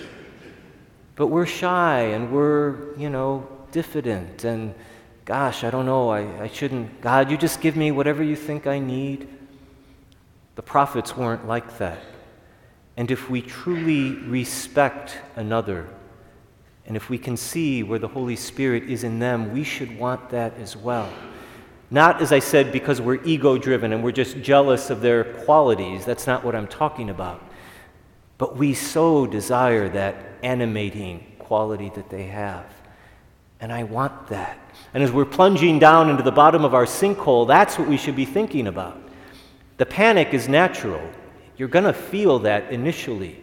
But 1.17 1.27
we're 1.27 1.45
shy 1.45 1.99
and 1.99 2.31
we're, 2.31 2.95
you 2.97 3.11
know, 3.11 3.47
diffident 3.71 4.43
and 4.43 4.73
gosh, 5.27 5.65
I 5.65 5.69
don't 5.69 5.85
know, 5.85 6.07
I, 6.09 6.43
I 6.43 6.47
shouldn't. 6.47 7.01
God, 7.01 7.29
you 7.29 7.37
just 7.37 7.59
give 7.59 7.75
me 7.75 7.91
whatever 7.91 8.23
you 8.23 8.37
think 8.37 8.65
I 8.65 8.79
need. 8.79 9.27
The 10.55 10.61
prophets 10.61 11.17
weren't 11.17 11.45
like 11.45 11.77
that. 11.79 11.99
And 12.95 13.11
if 13.11 13.29
we 13.29 13.41
truly 13.41 14.11
respect 14.11 15.17
another, 15.35 15.85
and 16.85 16.95
if 16.95 17.09
we 17.09 17.17
can 17.17 17.35
see 17.35 17.83
where 17.83 17.99
the 17.99 18.07
Holy 18.07 18.37
Spirit 18.37 18.83
is 18.83 19.03
in 19.03 19.19
them, 19.19 19.51
we 19.51 19.65
should 19.65 19.99
want 19.99 20.29
that 20.29 20.57
as 20.59 20.77
well. 20.77 21.11
Not, 21.91 22.21
as 22.21 22.31
I 22.31 22.39
said, 22.39 22.71
because 22.71 23.01
we're 23.01 23.21
ego 23.25 23.57
driven 23.57 23.91
and 23.91 24.01
we're 24.01 24.13
just 24.13 24.41
jealous 24.41 24.89
of 24.89 25.01
their 25.01 25.25
qualities. 25.25 26.05
That's 26.05 26.25
not 26.25 26.45
what 26.45 26.55
I'm 26.55 26.67
talking 26.67 27.09
about. 27.09 27.43
But 28.37 28.55
we 28.55 28.73
so 28.73 29.27
desire 29.27 29.89
that 29.89 30.15
animating 30.41 31.35
quality 31.37 31.91
that 31.95 32.09
they 32.09 32.23
have. 32.23 32.76
And 33.59 33.71
I 33.71 33.83
want 33.83 34.27
that. 34.27 34.59
And 34.93 35.03
as 35.03 35.11
we're 35.11 35.25
plunging 35.25 35.79
down 35.79 36.09
into 36.09 36.23
the 36.23 36.31
bottom 36.31 36.63
of 36.63 36.73
our 36.73 36.85
sinkhole, 36.85 37.47
that's 37.47 37.77
what 37.77 37.87
we 37.87 37.97
should 37.97 38.15
be 38.15 38.25
thinking 38.25 38.67
about. 38.67 39.01
The 39.77 39.85
panic 39.85 40.33
is 40.33 40.47
natural. 40.47 41.01
You're 41.57 41.67
going 41.67 41.85
to 41.85 41.93
feel 41.93 42.39
that 42.39 42.71
initially. 42.71 43.41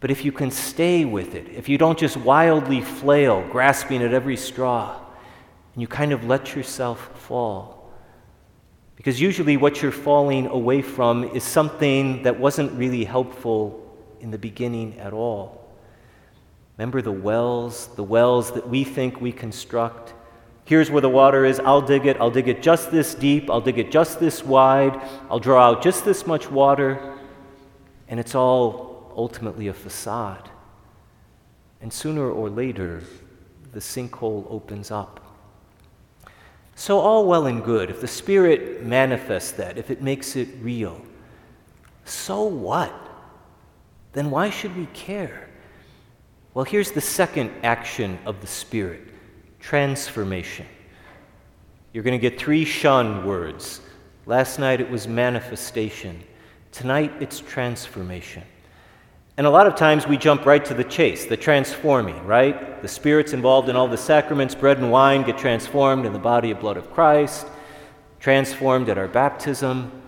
But 0.00 0.10
if 0.10 0.24
you 0.24 0.32
can 0.32 0.50
stay 0.50 1.04
with 1.04 1.34
it, 1.34 1.48
if 1.50 1.68
you 1.68 1.76
don't 1.76 1.98
just 1.98 2.16
wildly 2.16 2.80
flail, 2.80 3.46
grasping 3.50 4.02
at 4.02 4.14
every 4.14 4.36
straw, 4.36 4.98
and 5.74 5.82
you 5.82 5.86
kind 5.86 6.12
of 6.12 6.24
let 6.24 6.56
yourself 6.56 7.10
fall, 7.20 7.90
because 8.96 9.20
usually 9.20 9.56
what 9.56 9.80
you're 9.80 9.92
falling 9.92 10.46
away 10.46 10.82
from 10.82 11.24
is 11.24 11.44
something 11.44 12.22
that 12.22 12.38
wasn't 12.38 12.72
really 12.72 13.04
helpful 13.04 13.86
in 14.20 14.30
the 14.30 14.38
beginning 14.38 14.98
at 14.98 15.12
all. 15.12 15.59
Remember 16.80 17.02
the 17.02 17.12
wells, 17.12 17.88
the 17.88 18.02
wells 18.02 18.52
that 18.52 18.66
we 18.66 18.84
think 18.84 19.20
we 19.20 19.32
construct? 19.32 20.14
Here's 20.64 20.90
where 20.90 21.02
the 21.02 21.10
water 21.10 21.44
is. 21.44 21.60
I'll 21.60 21.82
dig 21.82 22.06
it. 22.06 22.16
I'll 22.18 22.30
dig 22.30 22.48
it 22.48 22.62
just 22.62 22.90
this 22.90 23.14
deep. 23.14 23.50
I'll 23.50 23.60
dig 23.60 23.78
it 23.78 23.92
just 23.92 24.18
this 24.18 24.42
wide. 24.42 24.98
I'll 25.28 25.38
draw 25.38 25.62
out 25.62 25.82
just 25.82 26.06
this 26.06 26.26
much 26.26 26.50
water. 26.50 27.18
And 28.08 28.18
it's 28.18 28.34
all 28.34 29.12
ultimately 29.14 29.68
a 29.68 29.74
facade. 29.74 30.48
And 31.82 31.92
sooner 31.92 32.30
or 32.30 32.48
later, 32.48 33.02
the 33.72 33.80
sinkhole 33.80 34.46
opens 34.48 34.90
up. 34.90 35.20
So, 36.76 36.98
all 36.98 37.26
well 37.26 37.44
and 37.44 37.62
good. 37.62 37.90
If 37.90 38.00
the 38.00 38.08
Spirit 38.08 38.82
manifests 38.86 39.52
that, 39.52 39.76
if 39.76 39.90
it 39.90 40.00
makes 40.00 40.34
it 40.34 40.48
real, 40.62 41.02
so 42.06 42.44
what? 42.44 42.94
Then 44.14 44.30
why 44.30 44.48
should 44.48 44.74
we 44.74 44.86
care? 44.94 45.49
Well, 46.52 46.64
here's 46.64 46.90
the 46.90 47.00
second 47.00 47.52
action 47.62 48.18
of 48.26 48.40
the 48.40 48.46
Spirit 48.46 49.02
transformation. 49.60 50.66
You're 51.92 52.02
going 52.02 52.18
to 52.18 52.30
get 52.30 52.40
three 52.40 52.64
shun 52.64 53.24
words. 53.24 53.80
Last 54.26 54.58
night 54.58 54.80
it 54.80 54.90
was 54.90 55.06
manifestation. 55.06 56.22
Tonight 56.72 57.12
it's 57.20 57.38
transformation. 57.40 58.42
And 59.36 59.46
a 59.46 59.50
lot 59.50 59.68
of 59.68 59.76
times 59.76 60.08
we 60.08 60.16
jump 60.16 60.44
right 60.44 60.64
to 60.64 60.74
the 60.74 60.84
chase, 60.84 61.26
the 61.26 61.36
transforming, 61.36 62.26
right? 62.26 62.82
The 62.82 62.88
Spirit's 62.88 63.32
involved 63.32 63.68
in 63.68 63.76
all 63.76 63.86
the 63.86 63.96
sacraments, 63.96 64.54
bread 64.54 64.78
and 64.78 64.90
wine 64.90 65.22
get 65.22 65.38
transformed 65.38 66.04
in 66.04 66.12
the 66.12 66.18
body 66.18 66.50
and 66.50 66.58
blood 66.58 66.76
of 66.76 66.92
Christ, 66.92 67.46
transformed 68.18 68.88
at 68.88 68.98
our 68.98 69.08
baptism. 69.08 70.02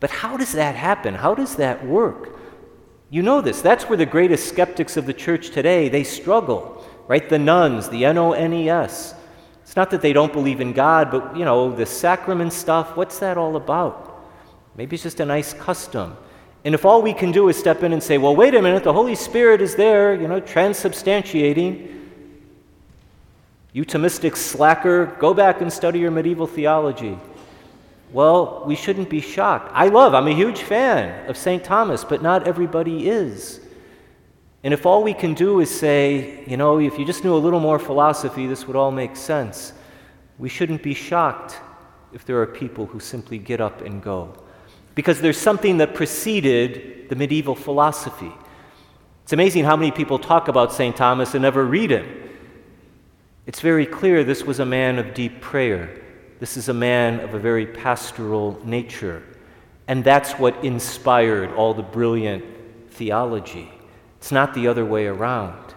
But 0.00 0.10
how 0.10 0.36
does 0.36 0.52
that 0.52 0.74
happen? 0.74 1.14
How 1.14 1.34
does 1.34 1.56
that 1.56 1.84
work? 1.86 2.35
You 3.08 3.22
know 3.22 3.40
this. 3.40 3.62
That's 3.62 3.84
where 3.84 3.96
the 3.96 4.06
greatest 4.06 4.48
skeptics 4.48 4.96
of 4.96 5.06
the 5.06 5.14
church 5.14 5.50
today, 5.50 5.88
they 5.88 6.02
struggle, 6.02 6.84
right? 7.06 7.28
The 7.28 7.38
nuns, 7.38 7.88
the 7.88 8.04
N-O-N-E-S. 8.04 9.14
It's 9.62 9.76
not 9.76 9.90
that 9.90 10.00
they 10.00 10.12
don't 10.12 10.32
believe 10.32 10.60
in 10.60 10.72
God, 10.72 11.10
but 11.10 11.36
you 11.36 11.44
know, 11.44 11.74
the 11.74 11.86
sacrament 11.86 12.52
stuff, 12.52 12.96
what's 12.96 13.18
that 13.20 13.36
all 13.36 13.56
about? 13.56 14.24
Maybe 14.76 14.94
it's 14.94 15.02
just 15.02 15.20
a 15.20 15.24
nice 15.24 15.54
custom. 15.54 16.16
And 16.64 16.74
if 16.74 16.84
all 16.84 17.00
we 17.00 17.14
can 17.14 17.30
do 17.30 17.48
is 17.48 17.56
step 17.56 17.82
in 17.82 17.92
and 17.92 18.02
say, 18.02 18.18
well, 18.18 18.34
wait 18.34 18.54
a 18.54 18.60
minute, 18.60 18.82
the 18.82 18.92
Holy 18.92 19.14
Spirit 19.14 19.60
is 19.60 19.76
there, 19.76 20.14
you 20.14 20.26
know, 20.26 20.40
transubstantiating, 20.40 21.92
you 23.72 23.84
Thomistic 23.84 24.36
slacker, 24.36 25.06
go 25.18 25.32
back 25.32 25.60
and 25.60 25.72
study 25.72 25.98
your 26.00 26.10
medieval 26.10 26.46
theology. 26.46 27.18
Well, 28.12 28.62
we 28.66 28.76
shouldn't 28.76 29.10
be 29.10 29.20
shocked. 29.20 29.70
I 29.74 29.88
love, 29.88 30.14
I'm 30.14 30.28
a 30.28 30.34
huge 30.34 30.62
fan 30.62 31.28
of 31.28 31.36
St. 31.36 31.62
Thomas, 31.62 32.04
but 32.04 32.22
not 32.22 32.46
everybody 32.46 33.08
is. 33.08 33.60
And 34.62 34.72
if 34.72 34.86
all 34.86 35.02
we 35.02 35.14
can 35.14 35.34
do 35.34 35.60
is 35.60 35.70
say, 35.70 36.44
you 36.46 36.56
know, 36.56 36.78
if 36.78 36.98
you 36.98 37.04
just 37.04 37.24
knew 37.24 37.34
a 37.34 37.38
little 37.38 37.60
more 37.60 37.78
philosophy, 37.78 38.46
this 38.46 38.66
would 38.66 38.76
all 38.76 38.90
make 38.90 39.16
sense, 39.16 39.72
we 40.38 40.48
shouldn't 40.48 40.82
be 40.82 40.94
shocked 40.94 41.58
if 42.12 42.24
there 42.24 42.40
are 42.40 42.46
people 42.46 42.86
who 42.86 43.00
simply 43.00 43.38
get 43.38 43.60
up 43.60 43.80
and 43.82 44.02
go. 44.02 44.34
Because 44.94 45.20
there's 45.20 45.38
something 45.38 45.78
that 45.78 45.94
preceded 45.94 47.08
the 47.08 47.16
medieval 47.16 47.54
philosophy. 47.54 48.32
It's 49.24 49.32
amazing 49.32 49.64
how 49.64 49.76
many 49.76 49.90
people 49.90 50.18
talk 50.18 50.48
about 50.48 50.72
St. 50.72 50.96
Thomas 50.96 51.34
and 51.34 51.42
never 51.42 51.64
read 51.64 51.90
him. 51.90 52.06
It's 53.46 53.60
very 53.60 53.86
clear 53.86 54.24
this 54.24 54.44
was 54.44 54.58
a 54.60 54.66
man 54.66 54.98
of 54.98 55.14
deep 55.14 55.40
prayer. 55.40 56.02
This 56.38 56.56
is 56.56 56.68
a 56.68 56.74
man 56.74 57.20
of 57.20 57.34
a 57.34 57.38
very 57.38 57.66
pastoral 57.66 58.60
nature. 58.64 59.22
And 59.88 60.04
that's 60.04 60.32
what 60.32 60.64
inspired 60.64 61.52
all 61.52 61.72
the 61.72 61.82
brilliant 61.82 62.44
theology. 62.90 63.70
It's 64.18 64.32
not 64.32 64.54
the 64.54 64.68
other 64.68 64.84
way 64.84 65.06
around. 65.06 65.74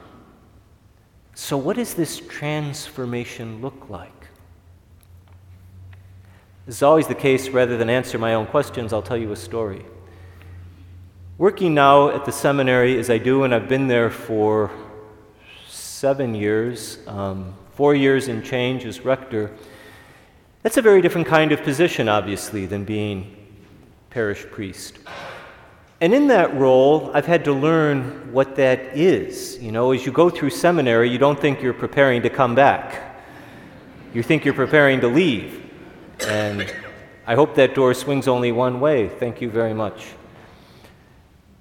So, 1.35 1.55
what 1.55 1.77
does 1.77 1.93
this 1.93 2.19
transformation 2.19 3.61
look 3.61 3.89
like? 3.89 4.27
This 6.65 6.75
is 6.75 6.83
always 6.83 7.07
the 7.07 7.15
case. 7.15 7.49
Rather 7.49 7.77
than 7.77 7.89
answer 7.89 8.17
my 8.17 8.33
own 8.33 8.45
questions, 8.47 8.91
I'll 8.91 9.01
tell 9.01 9.17
you 9.17 9.31
a 9.31 9.35
story. 9.35 9.85
Working 11.37 11.73
now 11.73 12.09
at 12.09 12.25
the 12.25 12.31
seminary 12.31 12.99
as 12.99 13.09
I 13.09 13.17
do, 13.17 13.43
and 13.43 13.55
I've 13.55 13.69
been 13.69 13.87
there 13.87 14.09
for 14.09 14.69
seven 15.69 16.35
years, 16.35 16.99
um, 17.07 17.53
four 17.75 17.95
years 17.95 18.27
in 18.27 18.43
change 18.43 18.83
as 18.85 19.01
rector. 19.05 19.55
That's 20.61 20.75
a 20.75 20.81
very 20.81 21.01
different 21.01 21.25
kind 21.25 21.53
of 21.53 21.63
position, 21.63 22.09
obviously, 22.09 22.65
than 22.65 22.83
being 22.83 23.33
parish 24.09 24.45
priest. 24.51 24.99
And 26.01 26.13
in 26.13 26.27
that 26.27 26.53
role, 26.53 27.11
I've 27.13 27.25
had 27.25 27.45
to 27.45 27.53
learn 27.53 28.33
what 28.33 28.57
that 28.57 28.97
is. 28.97 29.57
You 29.61 29.71
know, 29.71 29.93
as 29.93 30.05
you 30.05 30.11
go 30.11 30.29
through 30.29 30.49
seminary, 30.49 31.09
you 31.09 31.17
don't 31.17 31.39
think 31.39 31.61
you're 31.61 31.73
preparing 31.73 32.21
to 32.23 32.29
come 32.29 32.55
back, 32.55 33.21
you 34.13 34.21
think 34.21 34.43
you're 34.43 34.53
preparing 34.53 34.99
to 34.99 35.07
leave. 35.07 35.71
And 36.27 36.73
I 37.25 37.35
hope 37.35 37.55
that 37.55 37.73
door 37.73 37.93
swings 37.93 38.27
only 38.27 38.51
one 38.51 38.81
way. 38.81 39.07
Thank 39.07 39.39
you 39.39 39.49
very 39.49 39.73
much. 39.73 40.07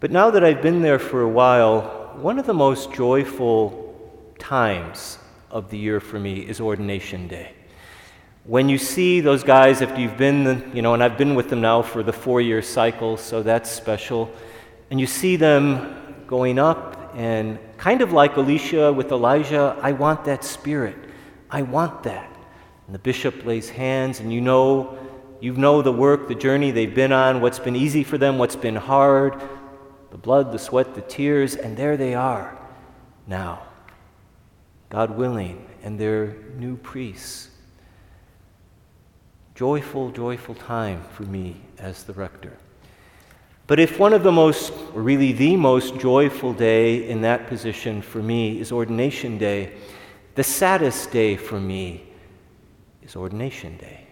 But 0.00 0.10
now 0.10 0.30
that 0.30 0.42
I've 0.42 0.62
been 0.62 0.82
there 0.82 0.98
for 0.98 1.22
a 1.22 1.28
while, 1.28 2.16
one 2.16 2.40
of 2.40 2.46
the 2.46 2.54
most 2.54 2.92
joyful 2.92 3.94
times 4.40 5.18
of 5.52 5.70
the 5.70 5.78
year 5.78 6.00
for 6.00 6.18
me 6.18 6.40
is 6.40 6.60
ordination 6.60 7.28
day 7.28 7.52
when 8.48 8.70
you 8.70 8.78
see 8.78 9.20
those 9.20 9.44
guys, 9.44 9.82
if 9.82 9.98
you've 9.98 10.16
been, 10.16 10.70
you 10.74 10.80
know, 10.80 10.94
and 10.94 11.02
I've 11.02 11.18
been 11.18 11.34
with 11.34 11.50
them 11.50 11.60
now 11.60 11.82
for 11.82 12.02
the 12.02 12.14
four 12.14 12.40
year 12.40 12.62
cycle, 12.62 13.18
so 13.18 13.42
that's 13.42 13.70
special, 13.70 14.32
and 14.90 14.98
you 14.98 15.06
see 15.06 15.36
them 15.36 16.24
going 16.26 16.58
up, 16.58 17.12
and 17.14 17.58
kind 17.76 18.00
of 18.00 18.14
like 18.14 18.38
Elisha 18.38 18.90
with 18.90 19.12
Elijah, 19.12 19.78
I 19.82 19.92
want 19.92 20.24
that 20.24 20.44
spirit. 20.44 20.96
I 21.50 21.60
want 21.60 22.04
that. 22.04 22.34
And 22.86 22.94
the 22.94 22.98
bishop 22.98 23.44
lays 23.44 23.68
hands, 23.68 24.20
and 24.20 24.32
you 24.32 24.40
know, 24.40 24.96
you 25.40 25.52
know 25.52 25.82
the 25.82 25.92
work, 25.92 26.26
the 26.26 26.34
journey 26.34 26.70
they've 26.70 26.94
been 26.94 27.12
on, 27.12 27.42
what's 27.42 27.58
been 27.58 27.76
easy 27.76 28.02
for 28.02 28.16
them, 28.16 28.38
what's 28.38 28.56
been 28.56 28.76
hard, 28.76 29.42
the 30.10 30.16
blood, 30.16 30.52
the 30.52 30.58
sweat, 30.58 30.94
the 30.94 31.02
tears, 31.02 31.54
and 31.54 31.76
there 31.76 31.98
they 31.98 32.14
are 32.14 32.56
now, 33.26 33.62
God 34.88 35.18
willing, 35.18 35.68
and 35.82 36.00
they're 36.00 36.34
new 36.56 36.78
priests 36.78 37.47
joyful, 39.58 40.12
joyful 40.12 40.54
time 40.54 41.02
for 41.14 41.24
me 41.24 41.56
as 41.80 42.04
the 42.04 42.12
rector. 42.12 42.56
But 43.66 43.80
if 43.80 43.98
one 43.98 44.12
of 44.12 44.22
the 44.22 44.30
most, 44.30 44.72
or 44.94 45.02
really 45.02 45.32
the 45.32 45.56
most 45.56 45.98
joyful 45.98 46.52
day 46.52 47.08
in 47.08 47.22
that 47.22 47.48
position 47.48 48.00
for 48.00 48.22
me 48.22 48.60
is 48.60 48.70
ordination 48.70 49.36
day, 49.36 49.72
the 50.36 50.44
saddest 50.44 51.10
day 51.10 51.36
for 51.36 51.58
me 51.58 52.04
is 53.02 53.16
ordination 53.16 53.76
day. 53.78 54.06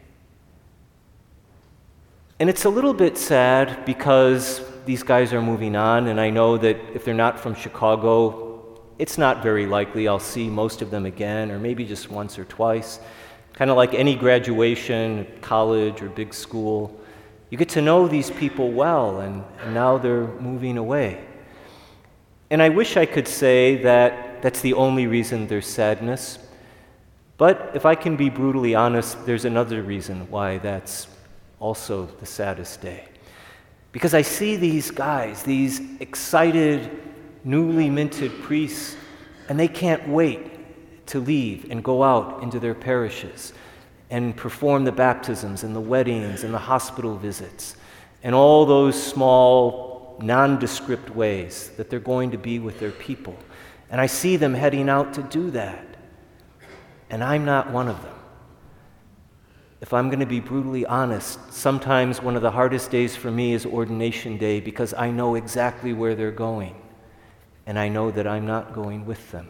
And 2.41 2.51
it's 2.51 2.65
a 2.65 2.69
little 2.69 2.93
bit 2.93 3.17
sad 3.17 3.85
because 3.87 4.61
these 4.85 5.05
guys 5.05 5.33
are 5.33 5.41
moving 5.41 5.77
on, 5.77 6.09
and 6.09 6.21
I 6.21 6.29
know 6.29 6.59
that 6.59 6.77
if 6.93 7.05
they're 7.05 7.15
not 7.15 7.39
from 7.39 7.55
Chicago, 7.55 8.81
it's 8.99 9.17
not 9.17 9.45
very 9.45 9.67
likely 9.67 10.09
I'll 10.09 10.19
see 10.19 10.49
most 10.49 10.83
of 10.83 10.91
them 10.91 11.07
again, 11.07 11.53
or 11.53 11.61
maybe 11.61 11.85
just 11.85 12.11
once 12.11 12.37
or 12.37 12.45
twice. 12.47 12.99
Kind 13.57 13.71
of 13.71 13.77
like 13.77 13.95
any 13.95 14.14
graduation, 14.14 15.27
college, 15.40 16.03
or 16.03 16.09
big 16.11 16.35
school. 16.35 17.01
You 17.49 17.57
get 17.57 17.71
to 17.71 17.81
know 17.81 18.07
these 18.07 18.31
people 18.31 18.71
well, 18.71 19.21
and, 19.21 19.42
and 19.62 19.73
now 19.73 19.97
they're 19.97 20.27
moving 20.40 20.77
away. 20.77 21.25
And 22.51 22.62
I 22.62 22.69
wish 22.69 22.99
I 22.99 23.07
could 23.07 23.27
say 23.27 23.77
that 23.83 24.42
that's 24.42 24.61
the 24.61 24.75
only 24.75 25.07
reason 25.07 25.47
there's 25.47 25.66
sadness. 25.66 26.38
But 27.38 27.73
if 27.75 27.87
I 27.87 27.95
can 27.95 28.14
be 28.14 28.29
brutally 28.29 28.75
honest, 28.75 29.25
there's 29.25 29.47
another 29.47 29.83
reason 29.83 30.31
why 30.31 30.59
that's 30.59 31.09
also 31.59 32.07
the 32.21 32.27
saddest 32.27 32.83
day. 32.83 33.09
Because 33.90 34.12
I 34.12 34.21
see 34.21 34.57
these 34.57 34.90
guys, 34.90 35.42
these 35.42 35.81
excited, 36.01 36.90
newly 37.42 37.88
minted 37.88 38.42
priests, 38.42 38.97
and 39.49 39.59
they 39.59 39.69
can't 39.69 40.07
wait 40.07 40.56
to 41.07 41.21
leave 41.21 41.71
and 41.71 41.83
go 41.83 42.03
out 42.03 42.42
into 42.42 42.59
their 42.59 42.75
parishes 42.75 43.53
and 44.11 44.37
perform 44.37 44.85
the 44.85 44.92
baptisms 44.92 45.64
and 45.64 45.75
the 45.75 45.81
weddings 45.81 46.45
and 46.45 46.55
the 46.55 46.59
hospital 46.59 47.16
visits 47.16 47.77
and 48.23 48.35
all 48.35 48.66
those 48.66 49.01
small, 49.01 50.19
nondescript 50.23 51.11
ways 51.11 51.71
that 51.77 51.90
they're 51.90 52.01
going 52.01 52.31
to 52.31 52.38
be 52.38 52.59
with 52.59 52.81
their 52.81 52.92
people. 52.92 53.37
And 53.90 54.01
I 54.01 54.07
see 54.07 54.37
them 54.37 54.55
heading 54.55 54.88
out 54.88 55.14
to 55.14 55.23
do 55.23 55.51
that. 55.53 55.87
And 57.11 57.23
I'm 57.23 57.45
not 57.45 57.71
one 57.71 57.88
of 57.88 58.03
them. 58.03 58.14
If 59.81 59.92
I'm 59.92 60.09
going 60.09 60.21
to 60.21 60.27
be 60.27 60.40
brutally 60.40 60.87
honest, 60.87 61.53
sometimes 61.53 62.23
one 62.23 62.35
of 62.35 62.42
the 62.42 62.51
hardest 62.51 62.90
days 62.90 63.14
for 63.14 63.31
me 63.31 63.53
is 63.53 63.66
ordination 63.66 64.38
day 64.38 64.59
because 64.59 64.95
I 64.95 65.11
know 65.11 65.35
exactly 65.35 65.92
where 65.92 66.14
they're 66.14 66.31
going. 66.33 66.75
and 67.66 67.79
I 67.79 67.88
know 67.88 68.11
that 68.12 68.27
I'm 68.27 68.47
not 68.47 68.73
going 68.73 69.05
with 69.05 69.31
them. 69.33 69.49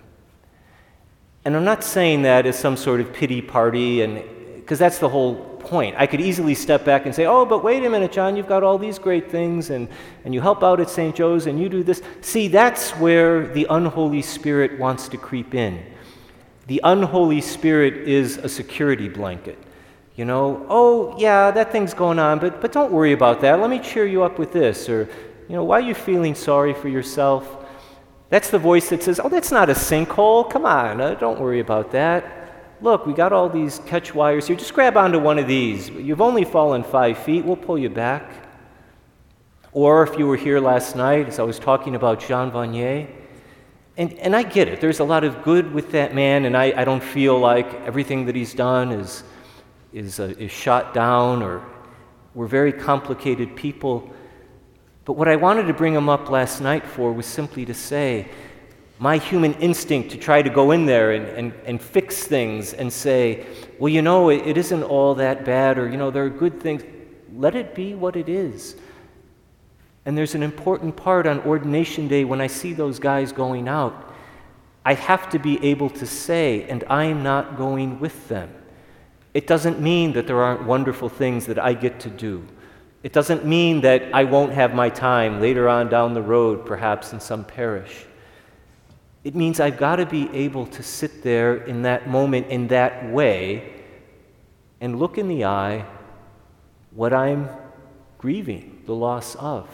And 1.47 1.55
I'm 1.55 1.63
not 1.63 1.85
saying 1.85 2.23
that 2.23 2.45
as 2.45 2.59
some 2.59 2.77
sort 2.77 3.01
of 3.01 3.13
pity 3.13 3.41
party, 3.41 4.03
and 4.03 4.21
because 4.57 4.81
that's 4.81 4.99
the 4.99 5.09
whole 5.09 5.37
point. 5.61 5.95
I 5.97 6.09
could 6.09 6.21
easily 6.21 6.57
step 6.57 6.85
back 6.85 7.07
and 7.07 7.15
say, 7.15 7.25
oh, 7.25 7.47
but 7.47 7.63
wait 7.63 7.85
a 7.85 7.89
minute, 7.89 8.11
John, 8.11 8.37
you've 8.37 8.49
got 8.49 8.65
all 8.65 8.79
these 8.79 8.99
great 8.99 9.31
things, 9.31 9.71
and, 9.71 9.87
and 10.25 10.35
you 10.35 10.41
help 10.41 10.65
out 10.65 10.81
at 10.81 10.91
St. 10.91 11.15
Joe's, 11.15 11.47
and 11.47 11.61
you 11.61 11.69
do 11.69 11.85
this. 11.85 12.03
See, 12.21 12.49
that's 12.49 12.91
where 12.97 13.47
the 13.47 13.65
unholy 13.71 14.23
spirit 14.23 14.77
wants 14.81 15.07
to 15.11 15.19
creep 15.19 15.55
in. 15.55 15.85
The 16.67 16.81
unholy 16.83 17.43
spirit 17.43 17.95
is 17.95 18.39
a 18.39 18.49
security 18.49 19.09
blanket. 19.09 19.57
You 20.17 20.25
know, 20.25 20.67
oh, 20.69 21.15
yeah, 21.17 21.53
that 21.53 21.71
thing's 21.71 21.95
going 21.95 22.19
on, 22.19 22.41
but, 22.41 22.61
but 22.61 22.73
don't 22.73 22.91
worry 22.91 23.13
about 23.13 23.41
that. 23.43 23.61
Let 23.61 23.71
me 23.71 23.79
cheer 23.79 24.05
you 24.05 24.25
up 24.25 24.41
with 24.41 24.53
this. 24.53 24.89
Or, 24.89 25.09
you 25.49 25.55
know, 25.55 25.63
why 25.63 25.79
are 25.79 25.87
you 25.87 25.95
feeling 25.95 26.35
sorry 26.35 26.75
for 26.75 26.89
yourself? 26.89 27.66
That's 28.29 28.51
the 28.51 28.59
voice 28.59 28.89
that 28.91 29.03
says, 29.03 29.21
oh, 29.23 29.29
that's 29.29 29.53
not 29.53 29.71
a 29.71 29.75
sinkhole. 29.75 30.51
Come 30.51 30.67
on, 30.67 31.01
uh, 31.01 31.15
don't 31.15 31.41
worry 31.41 31.61
about 31.61 31.93
that. 31.93 32.75
Look, 32.81 33.07
we 33.07 33.15
got 33.15 33.33
all 33.33 33.49
these 33.49 33.79
catch 33.87 34.15
wires 34.15 34.47
here. 34.47 34.57
Just 34.57 34.75
grab 34.75 34.97
onto 34.97 35.19
one 35.19 35.39
of 35.39 35.47
these. 35.47 35.89
You've 35.89 36.21
only 36.21 36.45
fallen 36.45 36.83
five 36.83 37.19
feet. 37.19 37.45
We'll 37.45 37.57
pull 37.57 37.79
you 37.79 37.89
back. 37.89 38.31
Or 39.73 40.03
if 40.03 40.19
you 40.19 40.27
were 40.27 40.37
here 40.37 40.61
last 40.61 40.97
night, 40.97 41.29
as 41.29 41.39
I 41.39 41.43
was 41.43 41.59
talking 41.59 41.95
about 41.95 42.21
Jean 42.21 42.51
Vanier, 42.51 43.09
and, 43.97 44.13
and 44.15 44.37
I 44.37 44.43
get 44.43 44.69
it. 44.69 44.81
There's 44.81 45.01
a 45.01 45.05
lot 45.05 45.25
of 45.25 45.43
good 45.43 45.73
with 45.73 45.93
that 45.93 46.15
man, 46.15 46.45
and 46.45 46.57
I, 46.57 46.73
I 46.77 46.85
don't 46.85 47.03
feel 47.03 47.39
like 47.39 47.73
everything 47.87 48.27
that 48.27 48.35
he's 48.35 48.53
done 48.53 48.93
is 48.93 49.25
is, 49.97 50.21
uh, 50.21 50.35
is 50.39 50.51
shot 50.51 50.93
down 50.93 51.43
or 51.43 51.65
we're 52.35 52.47
very 52.47 52.73
complicated 52.73 53.57
people. 53.57 54.13
But 55.07 55.15
what 55.15 55.29
I 55.29 55.37
wanted 55.37 55.69
to 55.69 55.73
bring 55.73 55.95
him 55.95 56.09
up 56.09 56.29
last 56.31 56.61
night 56.61 56.85
for 56.85 57.13
was 57.13 57.27
simply 57.27 57.65
to 57.65 57.75
say, 57.75 58.29
my 58.99 59.19
human 59.19 59.55
instinct 59.55 60.11
to 60.11 60.19
try 60.19 60.43
to 60.43 60.51
go 60.51 60.73
in 60.73 60.85
there 60.85 61.13
and, 61.13 61.27
and, 61.29 61.55
and 61.65 61.81
fix 61.81 62.25
things 62.25 62.73
and 62.73 62.93
say, 62.93 63.47
well, 63.79 63.89
you 63.89 64.03
know, 64.03 64.31
it, 64.31 64.47
it 64.47 64.57
isn't 64.57 64.83
all 64.83 65.15
that 65.15 65.45
bad, 65.45 65.79
or, 65.79 65.89
you 65.89 65.97
know, 65.97 66.11
there 66.11 66.25
are 66.25 66.31
good 66.31 66.61
things. 66.61 66.83
Let 67.35 67.55
it 67.55 67.75
be 67.75 67.95
what 67.95 68.17
it 68.17 68.29
is. 68.29 68.75
And 70.07 70.19
there's 70.19 70.35
an 70.35 70.43
important 70.43 70.97
part 70.97 71.27
on 71.27 71.41
ordination 71.41 72.09
day 72.09 72.25
when 72.25 72.41
I 72.41 72.49
see 72.49 72.73
those 72.73 72.99
guys 72.99 73.31
going 73.31 73.69
out. 73.69 74.13
I 74.85 74.95
have 74.95 75.29
to 75.31 75.39
be 75.39 75.65
able 75.65 75.91
to 75.91 76.07
say, 76.07 76.65
and 76.69 76.83
I'm 76.89 77.23
not 77.23 77.57
going 77.57 78.01
with 78.01 78.29
them. 78.29 78.53
It 79.35 79.47
doesn't 79.47 79.81
mean 79.81 80.15
that 80.15 80.27
there 80.27 80.43
aren't 80.43 80.65
wonderful 80.65 81.09
things 81.09 81.47
that 81.47 81.59
I 81.59 81.75
get 81.75 82.01
to 82.01 82.11
do. 82.11 82.45
It 83.07 83.13
doesn't 83.13 83.47
mean 83.47 83.83
that 83.83 84.13
I 84.13 84.25
won't 84.25 84.53
have 84.55 84.75
my 84.75 84.89
time 84.91 85.41
later 85.41 85.69
on 85.69 85.89
down 85.89 86.13
the 86.13 86.23
road, 86.23 86.67
perhaps 86.67 87.13
in 87.13 87.21
some 87.21 87.45
parish. 87.45 88.05
It 89.23 89.37
means 89.37 89.61
I've 89.61 89.77
got 89.77 89.97
to 89.97 90.07
be 90.07 90.29
able 90.35 90.67
to 90.67 90.83
sit 90.83 91.23
there 91.23 91.55
in 91.55 91.83
that 91.83 92.09
moment 92.09 92.49
in 92.49 92.67
that 92.67 93.09
way 93.13 93.75
and 94.81 94.99
look 94.99 95.19
in 95.19 95.29
the 95.29 95.45
eye 95.45 95.85
what 96.97 97.13
I'm 97.13 97.49
grieving 98.19 98.83
the 98.87 98.95
loss 98.97 99.37
of. 99.37 99.69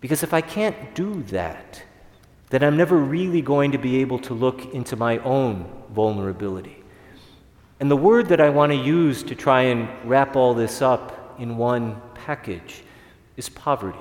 Because 0.00 0.24
if 0.24 0.34
I 0.34 0.40
can't 0.40 0.96
do 0.96 1.22
that, 1.28 1.80
then 2.50 2.64
I'm 2.64 2.76
never 2.76 2.96
really 2.96 3.40
going 3.40 3.70
to 3.70 3.78
be 3.78 3.98
able 3.98 4.18
to 4.18 4.34
look 4.34 4.74
into 4.74 4.96
my 4.96 5.18
own 5.18 5.70
vulnerability. 5.92 6.82
And 7.78 7.88
the 7.88 7.96
word 7.96 8.30
that 8.30 8.40
I 8.40 8.50
want 8.50 8.72
to 8.72 8.76
use 8.76 9.22
to 9.22 9.36
try 9.36 9.60
and 9.62 9.88
wrap 10.04 10.34
all 10.34 10.54
this 10.54 10.82
up 10.82 11.20
in 11.38 11.56
one 11.56 12.00
package 12.14 12.82
is 13.36 13.48
poverty. 13.48 13.98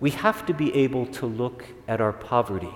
We 0.00 0.10
have 0.10 0.44
to 0.46 0.54
be 0.54 0.74
able 0.74 1.06
to 1.06 1.26
look 1.26 1.64
at 1.88 2.00
our 2.00 2.12
poverty 2.12 2.74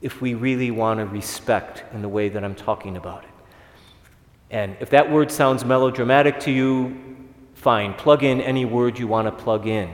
if 0.00 0.20
we 0.20 0.34
really 0.34 0.70
want 0.70 1.00
to 1.00 1.06
respect 1.06 1.84
in 1.92 2.02
the 2.02 2.08
way 2.08 2.28
that 2.28 2.44
I'm 2.44 2.54
talking 2.54 2.96
about 2.96 3.24
it. 3.24 3.30
And 4.50 4.76
if 4.80 4.90
that 4.90 5.10
word 5.10 5.32
sounds 5.32 5.64
melodramatic 5.64 6.38
to 6.40 6.52
you, 6.52 7.16
fine, 7.54 7.94
plug 7.94 8.22
in 8.22 8.40
any 8.40 8.64
word 8.64 8.98
you 8.98 9.08
want 9.08 9.26
to 9.26 9.32
plug 9.32 9.66
in. 9.66 9.90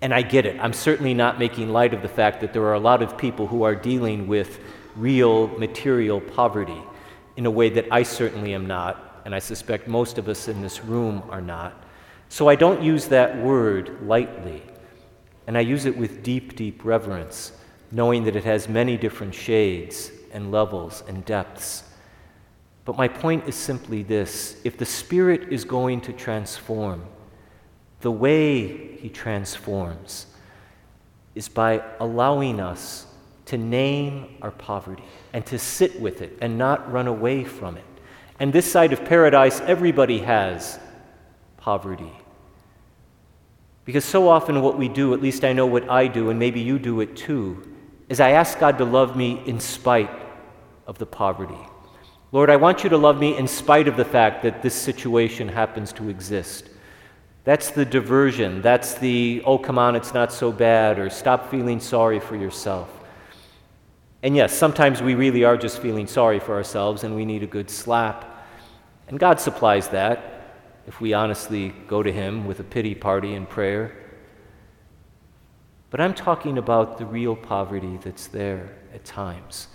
And 0.00 0.12
I 0.12 0.22
get 0.22 0.46
it. 0.46 0.58
I'm 0.60 0.72
certainly 0.72 1.14
not 1.14 1.38
making 1.38 1.68
light 1.68 1.94
of 1.94 2.02
the 2.02 2.08
fact 2.08 2.40
that 2.40 2.52
there 2.52 2.64
are 2.64 2.74
a 2.74 2.80
lot 2.80 3.02
of 3.02 3.16
people 3.16 3.46
who 3.46 3.62
are 3.62 3.76
dealing 3.76 4.26
with 4.26 4.58
real 4.96 5.46
material 5.58 6.20
poverty 6.20 6.82
in 7.36 7.46
a 7.46 7.50
way 7.50 7.70
that 7.70 7.86
I 7.90 8.02
certainly 8.02 8.52
am 8.52 8.66
not, 8.66 9.11
and 9.24 9.34
I 9.34 9.38
suspect 9.38 9.88
most 9.88 10.18
of 10.18 10.28
us 10.28 10.48
in 10.48 10.60
this 10.62 10.84
room 10.84 11.22
are 11.30 11.40
not. 11.40 11.74
So 12.28 12.48
I 12.48 12.54
don't 12.54 12.82
use 12.82 13.08
that 13.08 13.36
word 13.36 14.06
lightly, 14.06 14.62
and 15.46 15.56
I 15.56 15.60
use 15.60 15.84
it 15.84 15.96
with 15.96 16.22
deep, 16.22 16.56
deep 16.56 16.84
reverence, 16.84 17.52
knowing 17.90 18.24
that 18.24 18.36
it 18.36 18.44
has 18.44 18.68
many 18.68 18.96
different 18.96 19.34
shades 19.34 20.10
and 20.32 20.50
levels 20.50 21.02
and 21.06 21.24
depths. 21.24 21.84
But 22.84 22.96
my 22.96 23.06
point 23.06 23.46
is 23.46 23.54
simply 23.54 24.02
this 24.02 24.60
if 24.64 24.76
the 24.76 24.86
Spirit 24.86 25.52
is 25.52 25.64
going 25.64 26.00
to 26.02 26.12
transform, 26.12 27.04
the 28.00 28.10
way 28.10 28.96
He 28.96 29.08
transforms 29.08 30.26
is 31.34 31.48
by 31.48 31.82
allowing 32.00 32.60
us 32.60 33.06
to 33.46 33.58
name 33.58 34.36
our 34.42 34.50
poverty 34.50 35.04
and 35.32 35.44
to 35.46 35.58
sit 35.58 36.00
with 36.00 36.22
it 36.22 36.38
and 36.40 36.56
not 36.56 36.90
run 36.90 37.06
away 37.06 37.44
from 37.44 37.76
it. 37.76 37.84
And 38.42 38.52
this 38.52 38.68
side 38.68 38.92
of 38.92 39.04
paradise, 39.04 39.60
everybody 39.60 40.18
has 40.18 40.80
poverty. 41.58 42.10
Because 43.84 44.04
so 44.04 44.28
often, 44.28 44.62
what 44.62 44.76
we 44.76 44.88
do, 44.88 45.14
at 45.14 45.22
least 45.22 45.44
I 45.44 45.52
know 45.52 45.64
what 45.66 45.88
I 45.88 46.08
do, 46.08 46.28
and 46.28 46.40
maybe 46.40 46.58
you 46.58 46.80
do 46.80 47.02
it 47.02 47.14
too, 47.14 47.72
is 48.08 48.18
I 48.18 48.30
ask 48.30 48.58
God 48.58 48.78
to 48.78 48.84
love 48.84 49.16
me 49.16 49.40
in 49.46 49.60
spite 49.60 50.10
of 50.88 50.98
the 50.98 51.06
poverty. 51.06 51.54
Lord, 52.32 52.50
I 52.50 52.56
want 52.56 52.82
you 52.82 52.90
to 52.90 52.96
love 52.96 53.20
me 53.20 53.36
in 53.36 53.46
spite 53.46 53.86
of 53.86 53.96
the 53.96 54.04
fact 54.04 54.42
that 54.42 54.60
this 54.60 54.74
situation 54.74 55.46
happens 55.46 55.92
to 55.92 56.08
exist. 56.08 56.68
That's 57.44 57.70
the 57.70 57.84
diversion. 57.84 58.60
That's 58.60 58.94
the, 58.94 59.40
oh, 59.46 59.56
come 59.56 59.78
on, 59.78 59.94
it's 59.94 60.14
not 60.14 60.32
so 60.32 60.50
bad, 60.50 60.98
or 60.98 61.10
stop 61.10 61.48
feeling 61.48 61.78
sorry 61.78 62.18
for 62.18 62.34
yourself. 62.34 62.90
And 64.24 64.34
yes, 64.34 64.52
sometimes 64.52 65.00
we 65.00 65.14
really 65.14 65.44
are 65.44 65.56
just 65.56 65.78
feeling 65.78 66.08
sorry 66.08 66.40
for 66.40 66.54
ourselves 66.56 67.04
and 67.04 67.14
we 67.14 67.24
need 67.24 67.44
a 67.44 67.46
good 67.46 67.70
slap. 67.70 68.31
And 69.12 69.20
God 69.20 69.38
supplies 69.40 69.88
that 69.88 70.54
if 70.86 70.98
we 70.98 71.12
honestly 71.12 71.74
go 71.86 72.02
to 72.02 72.10
Him 72.10 72.46
with 72.46 72.60
a 72.60 72.64
pity 72.64 72.94
party 72.94 73.34
and 73.34 73.46
prayer. 73.46 73.94
But 75.90 76.00
I'm 76.00 76.14
talking 76.14 76.56
about 76.56 76.96
the 76.96 77.04
real 77.04 77.36
poverty 77.36 77.98
that's 78.02 78.28
there 78.28 78.74
at 78.94 79.04
times. 79.04 79.68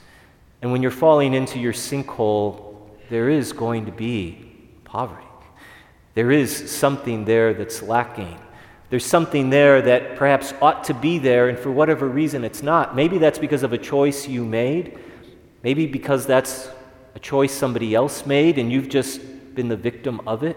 And 0.63 0.71
when 0.71 0.81
you're 0.81 0.89
falling 0.89 1.35
into 1.35 1.59
your 1.59 1.71
sinkhole, 1.71 2.89
there 3.11 3.29
is 3.29 3.53
going 3.53 3.85
to 3.85 3.91
be 3.91 4.53
poverty. 4.85 5.27
There 6.15 6.31
is 6.31 6.71
something 6.71 7.25
there 7.25 7.53
that's 7.53 7.83
lacking. 7.83 8.39
There's 8.89 9.05
something 9.05 9.51
there 9.51 9.83
that 9.83 10.15
perhaps 10.15 10.51
ought 10.63 10.85
to 10.85 10.95
be 10.95 11.19
there, 11.19 11.47
and 11.47 11.59
for 11.59 11.69
whatever 11.69 12.07
reason 12.07 12.43
it's 12.43 12.63
not. 12.63 12.95
Maybe 12.95 13.19
that's 13.19 13.37
because 13.37 13.61
of 13.61 13.71
a 13.71 13.77
choice 13.77 14.27
you 14.27 14.43
made. 14.43 14.97
Maybe 15.61 15.85
because 15.85 16.25
that's 16.25 16.71
a 17.17 17.19
choice 17.19 17.51
somebody 17.51 17.95
else 17.95 18.27
made 18.27 18.59
and 18.59 18.71
you've 18.71 18.89
just 18.89 19.19
been 19.55 19.69
the 19.69 19.75
victim 19.75 20.21
of 20.27 20.43
it. 20.43 20.55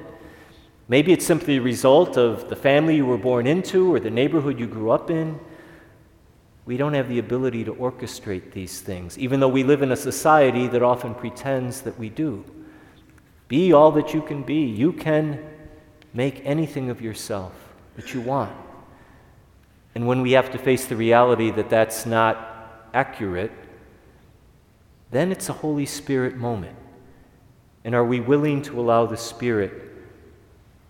Maybe 0.88 1.11
it's 1.11 1.25
simply 1.25 1.57
a 1.57 1.62
result 1.62 2.18
of 2.18 2.51
the 2.51 2.55
family 2.55 2.96
you 2.96 3.07
were 3.07 3.16
born 3.16 3.46
into 3.46 3.94
or 3.94 3.99
the 3.99 4.11
neighborhood 4.11 4.61
you 4.61 4.66
grew 4.66 4.90
up 4.90 5.11
in. 5.11 5.40
We 6.66 6.77
don't 6.77 6.92
have 6.92 7.09
the 7.09 7.18
ability 7.18 7.64
to 7.64 7.73
orchestrate 7.73 8.53
these 8.53 8.79
things, 8.79 9.18
even 9.18 9.40
though 9.40 9.49
we 9.49 9.64
live 9.64 9.81
in 9.81 9.90
a 9.90 9.96
society 9.96 10.68
that 10.68 10.83
often 10.83 11.14
pretends 11.14 11.81
that 11.81 11.99
we 11.99 12.11
do. 12.11 12.44
Be 13.49 13.73
all 13.73 13.90
that 13.92 14.12
you 14.12 14.20
can 14.20 14.42
be. 14.42 14.61
You 14.61 14.92
can 14.92 15.42
make 16.12 16.42
anything 16.44 16.90
of 16.90 17.01
yourself 17.01 17.55
that 17.96 18.12
you 18.12 18.20
want. 18.20 18.53
And 19.94 20.07
when 20.07 20.20
we 20.20 20.33
have 20.33 20.51
to 20.51 20.59
face 20.59 20.85
the 20.85 20.96
reality 20.96 21.51
that 21.53 21.70
that's 21.70 22.05
not 22.05 22.90
accurate, 22.92 23.51
then 25.11 25.33
it's 25.33 25.49
a 25.49 25.53
Holy 25.53 25.87
Spirit 25.87 26.37
moment. 26.37 26.77
And 27.85 27.94
are 27.94 28.05
we 28.05 28.20
willing 28.20 28.62
to 28.62 28.81
allow 28.81 29.07
the 29.07 29.16
Spirit 29.16 29.73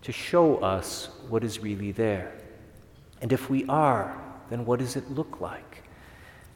to 0.03 0.11
show 0.11 0.57
us 0.57 1.09
what 1.29 1.43
is 1.43 1.59
really 1.59 1.91
there? 1.91 2.33
And 3.21 3.31
if 3.31 3.49
we 3.49 3.65
are, 3.67 4.19
then 4.49 4.65
what 4.65 4.79
does 4.79 4.95
it 4.95 5.09
look 5.09 5.39
like? 5.39 5.83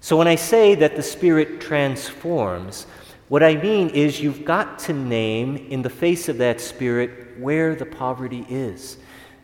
So 0.02 0.18
when 0.18 0.28
I 0.28 0.36
say 0.36 0.76
that 0.76 0.96
the 0.96 1.04
Spirit 1.04 1.62
transforms, 1.62 2.86
what 3.28 3.42
I 3.42 3.56
mean 3.56 3.90
is 3.90 4.22
you've 4.22 4.46
got 4.46 4.78
to 4.80 4.94
name 4.94 5.56
in 5.56 5.82
the 5.82 5.90
face 5.90 6.30
of 6.30 6.38
that 6.38 6.62
Spirit 6.62 7.40
where 7.40 7.76
the 7.76 7.86
poverty 7.86 8.46
is. 8.50 8.98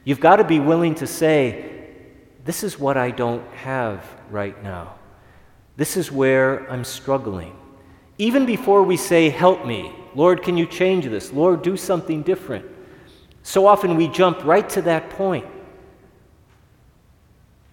You've 0.04 0.20
got 0.20 0.38
to 0.38 0.44
be 0.44 0.60
willing 0.60 0.96
to 0.96 1.08
say, 1.08 1.88
This 2.46 2.64
is 2.64 2.78
what 2.78 2.98
I 2.98 3.12
don't 3.12 3.48
have 3.54 4.06
right 4.30 4.62
now. 4.64 4.96
This 5.78 5.98
is 5.98 6.12
where 6.12 6.70
I'm 6.72 6.84
struggling. 6.84 7.56
Even 8.22 8.46
before 8.46 8.84
we 8.84 8.98
say, 8.98 9.32
Help 9.32 9.66
me, 9.66 9.92
Lord, 10.14 10.44
can 10.44 10.56
you 10.56 10.68
change 10.68 11.06
this? 11.06 11.34
Lord, 11.34 11.64
do 11.64 11.76
something 11.76 12.22
different. 12.22 12.68
So 13.42 13.66
often 13.66 13.98
we 13.98 14.08
jump 14.10 14.46
right 14.46 14.70
to 14.70 14.84
that 14.84 15.10
point. 15.10 15.48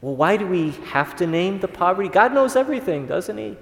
Well, 0.01 0.17
why 0.17 0.39
do 0.39 0.47
we 0.47 0.71
have 0.87 1.15
to 1.17 1.27
name 1.27 1.61
the 1.61 1.69
poverty? 1.69 2.09
God 2.09 2.33
knows 2.33 2.57
everything, 2.57 3.07
doesn't 3.07 3.37
He? 3.37 3.59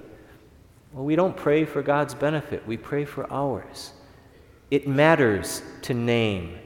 Well, 0.93 1.05
we 1.05 1.17
don't 1.17 1.37
pray 1.37 1.65
for 1.65 1.83
God's 1.83 2.15
benefit, 2.15 2.65
we 2.69 2.77
pray 2.77 3.05
for 3.05 3.29
ours. 3.33 3.93
It 4.71 4.87
matters 4.87 5.63
to 5.83 5.93
name 5.93 6.57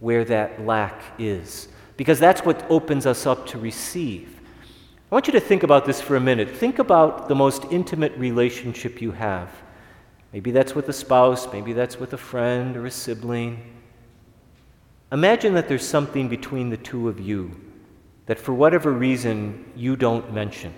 where 0.00 0.24
that 0.24 0.66
lack 0.66 1.00
is, 1.20 1.68
because 1.96 2.18
that's 2.18 2.44
what 2.44 2.68
opens 2.68 3.06
us 3.06 3.26
up 3.26 3.46
to 3.46 3.58
receive. 3.58 4.40
I 5.12 5.14
want 5.14 5.26
you 5.26 5.34
to 5.34 5.40
think 5.40 5.62
about 5.62 5.84
this 5.84 6.00
for 6.00 6.16
a 6.16 6.20
minute. 6.20 6.48
Think 6.48 6.78
about 6.78 7.28
the 7.28 7.34
most 7.34 7.66
intimate 7.70 8.16
relationship 8.16 9.02
you 9.02 9.12
have. 9.12 9.50
Maybe 10.32 10.52
that's 10.52 10.74
with 10.74 10.88
a 10.88 10.92
spouse, 10.94 11.52
maybe 11.52 11.74
that's 11.74 12.00
with 12.00 12.14
a 12.14 12.16
friend 12.16 12.78
or 12.78 12.86
a 12.86 12.90
sibling. 12.90 13.62
Imagine 15.12 15.52
that 15.52 15.68
there's 15.68 15.86
something 15.86 16.30
between 16.30 16.70
the 16.70 16.78
two 16.78 17.10
of 17.10 17.20
you 17.20 17.50
that 18.24 18.38
for 18.38 18.54
whatever 18.54 18.90
reason 18.90 19.70
you 19.76 19.96
don't 19.96 20.32
mention. 20.32 20.72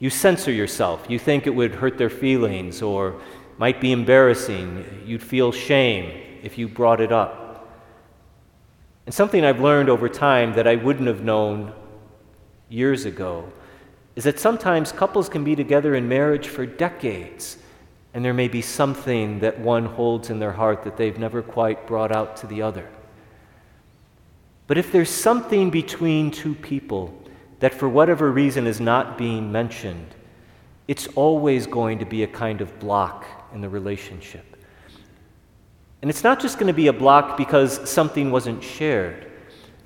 You 0.00 0.10
censor 0.10 0.50
yourself. 0.50 1.06
You 1.08 1.20
think 1.20 1.46
it 1.46 1.54
would 1.54 1.76
hurt 1.76 1.96
their 1.96 2.10
feelings 2.10 2.82
or 2.82 3.20
might 3.56 3.80
be 3.80 3.92
embarrassing. 3.92 5.04
You'd 5.06 5.22
feel 5.22 5.52
shame 5.52 6.10
if 6.42 6.58
you 6.58 6.66
brought 6.66 7.00
it 7.00 7.12
up. 7.12 7.70
And 9.06 9.14
something 9.14 9.44
I've 9.44 9.60
learned 9.60 9.88
over 9.88 10.08
time 10.08 10.54
that 10.54 10.66
I 10.66 10.74
wouldn't 10.74 11.06
have 11.06 11.22
known 11.22 11.72
years 12.68 13.04
ago 13.04 13.52
is 14.20 14.24
that 14.24 14.38
sometimes 14.38 14.92
couples 14.92 15.30
can 15.30 15.44
be 15.44 15.56
together 15.56 15.94
in 15.94 16.06
marriage 16.06 16.48
for 16.48 16.66
decades, 16.66 17.56
and 18.12 18.22
there 18.22 18.34
may 18.34 18.48
be 18.48 18.60
something 18.60 19.38
that 19.38 19.58
one 19.58 19.86
holds 19.86 20.28
in 20.28 20.38
their 20.38 20.52
heart 20.52 20.82
that 20.82 20.98
they've 20.98 21.18
never 21.18 21.40
quite 21.40 21.86
brought 21.86 22.12
out 22.12 22.36
to 22.36 22.46
the 22.46 22.60
other. 22.60 22.86
But 24.66 24.76
if 24.76 24.92
there's 24.92 25.08
something 25.08 25.70
between 25.70 26.30
two 26.30 26.54
people 26.54 27.18
that 27.60 27.72
for 27.72 27.88
whatever 27.88 28.30
reason 28.30 28.66
is 28.66 28.78
not 28.78 29.16
being 29.16 29.50
mentioned, 29.50 30.14
it's 30.86 31.06
always 31.14 31.66
going 31.66 31.98
to 32.00 32.04
be 32.04 32.22
a 32.22 32.26
kind 32.26 32.60
of 32.60 32.78
block 32.78 33.24
in 33.54 33.62
the 33.62 33.70
relationship. 33.70 34.44
And 36.02 36.10
it's 36.10 36.22
not 36.22 36.40
just 36.40 36.58
going 36.58 36.66
to 36.66 36.74
be 36.74 36.88
a 36.88 36.92
block 36.92 37.38
because 37.38 37.88
something 37.88 38.30
wasn't 38.30 38.62
shared, 38.62 39.30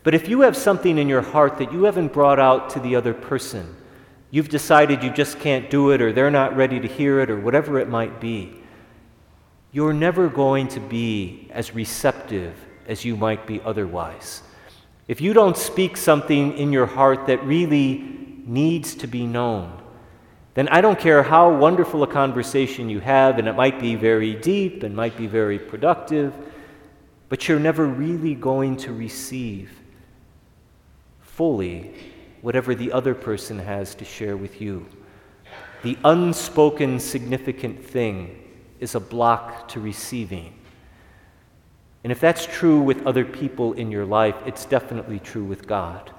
but 0.03 0.13
if 0.13 0.29
you 0.29 0.41
have 0.41 0.57
something 0.57 0.99
in 0.99 1.09
your 1.09 1.23
heart 1.23 1.57
that 1.59 1.73
you 1.73 1.85
haven't 1.85 2.13
brought 2.13 2.41
out 2.41 2.69
to 2.71 2.81
the 2.81 2.97
other 2.97 3.15
person, 3.15 3.77
you've 4.35 4.49
decided 4.49 5.01
you 5.05 5.11
just 5.11 5.39
can't 5.39 5.71
do 5.71 5.93
it, 5.93 6.03
or 6.03 6.13
they're 6.13 6.29
not 6.29 6.57
ready 6.57 6.81
to 6.81 6.89
hear 6.89 7.21
it, 7.21 7.31
or 7.31 7.39
whatever 7.39 7.79
it 7.79 7.89
might 7.89 8.21
be, 8.21 8.53
you're 9.71 9.93
never 9.93 10.29
going 10.29 10.67
to 10.67 10.81
be 10.81 11.47
as 11.53 11.73
receptive 11.73 12.53
as 12.89 13.05
you 13.05 13.17
might 13.17 13.47
be 13.47 13.61
otherwise. 13.61 14.43
If 15.07 15.21
you 15.21 15.35
don't 15.35 15.57
speak 15.57 15.97
something 15.97 16.59
in 16.59 16.73
your 16.73 16.87
heart 16.87 17.29
that 17.29 17.45
really 17.45 17.99
needs 18.45 18.97
to 18.97 19.07
be 19.07 19.25
known, 19.25 19.81
then 20.55 20.67
I 20.67 20.81
don't 20.81 20.99
care 20.99 21.23
how 21.23 21.55
wonderful 21.55 22.03
a 22.03 22.09
conversation 22.09 22.91
you 22.91 22.99
have, 22.99 23.39
and 23.39 23.47
it 23.47 23.55
might 23.55 23.79
be 23.79 23.95
very 23.95 24.35
deep 24.35 24.83
and 24.83 24.97
might 24.97 25.17
be 25.17 25.29
very 25.29 25.61
productive, 25.61 26.35
but 27.29 27.47
you're 27.47 27.61
never 27.61 27.87
really 27.87 28.35
going 28.35 28.79
to 28.79 28.93
receive 28.93 29.71
fully 31.21 31.95
whatever 32.45 32.75
the 32.75 32.93
other 32.93 33.15
person 33.15 33.59
has 33.59 33.95
to 33.95 34.05
share 34.05 34.37
with 34.37 34.61
you. 34.61 34.85
The 35.83 35.97
unspoken 36.05 37.01
significant 37.01 37.83
thing 37.83 38.39
is 38.81 38.95
a 38.95 39.01
block 39.01 39.67
to 39.69 39.81
receiving. 39.81 40.53
And 42.03 42.13
if 42.13 42.21
that's 42.21 42.45
true 42.45 42.83
with 42.83 43.07
other 43.07 43.25
people 43.25 43.73
in 43.73 43.91
your 43.91 44.05
life, 44.05 44.35
it's 44.45 44.67
definitely 44.67 45.21
true 45.21 45.43
with 45.43 45.67
God. 45.67 46.11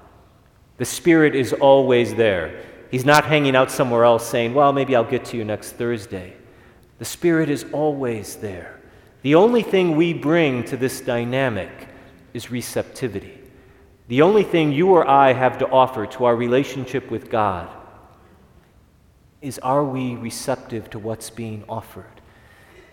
The 0.78 0.84
Spirit 0.84 1.36
is 1.36 1.52
always 1.52 2.16
there. 2.16 2.60
He's 2.90 3.04
not 3.04 3.24
hanging 3.24 3.54
out 3.54 3.70
somewhere 3.70 4.02
else 4.02 4.28
saying, 4.28 4.52
Well, 4.52 4.72
maybe 4.72 4.96
I'll 4.96 5.04
get 5.04 5.26
to 5.26 5.36
you 5.36 5.44
next 5.44 5.74
Thursday. 5.74 6.34
The 6.98 7.04
Spirit 7.04 7.50
is 7.50 7.64
always 7.70 8.34
there. 8.34 8.80
The 9.22 9.36
only 9.36 9.62
thing 9.62 9.94
we 9.94 10.12
bring 10.12 10.64
to 10.64 10.76
this 10.76 11.00
dynamic 11.00 11.70
is 12.34 12.50
receptivity. 12.50 13.35
The 14.08 14.22
only 14.22 14.44
thing 14.44 14.72
you 14.72 14.90
or 14.90 15.08
I 15.08 15.32
have 15.32 15.58
to 15.58 15.68
offer 15.68 16.06
to 16.06 16.26
our 16.26 16.36
relationship 16.36 17.10
with 17.10 17.28
God 17.28 17.68
is 19.42 19.58
are 19.58 19.84
we 19.84 20.14
receptive 20.14 20.90
to 20.90 20.98
what's 20.98 21.30
being 21.30 21.64
offered? 21.68 22.04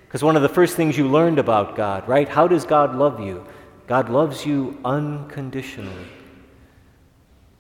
Because 0.07 0.23
one 0.23 0.35
of 0.35 0.41
the 0.41 0.49
first 0.49 0.75
things 0.75 0.97
you 0.97 1.07
learned 1.07 1.39
about 1.39 1.75
God, 1.75 2.07
right? 2.07 2.27
How 2.27 2.47
does 2.47 2.65
God 2.65 2.95
love 2.95 3.19
you? 3.19 3.45
God 3.87 4.09
loves 4.09 4.45
you 4.45 4.79
unconditionally. 4.85 6.07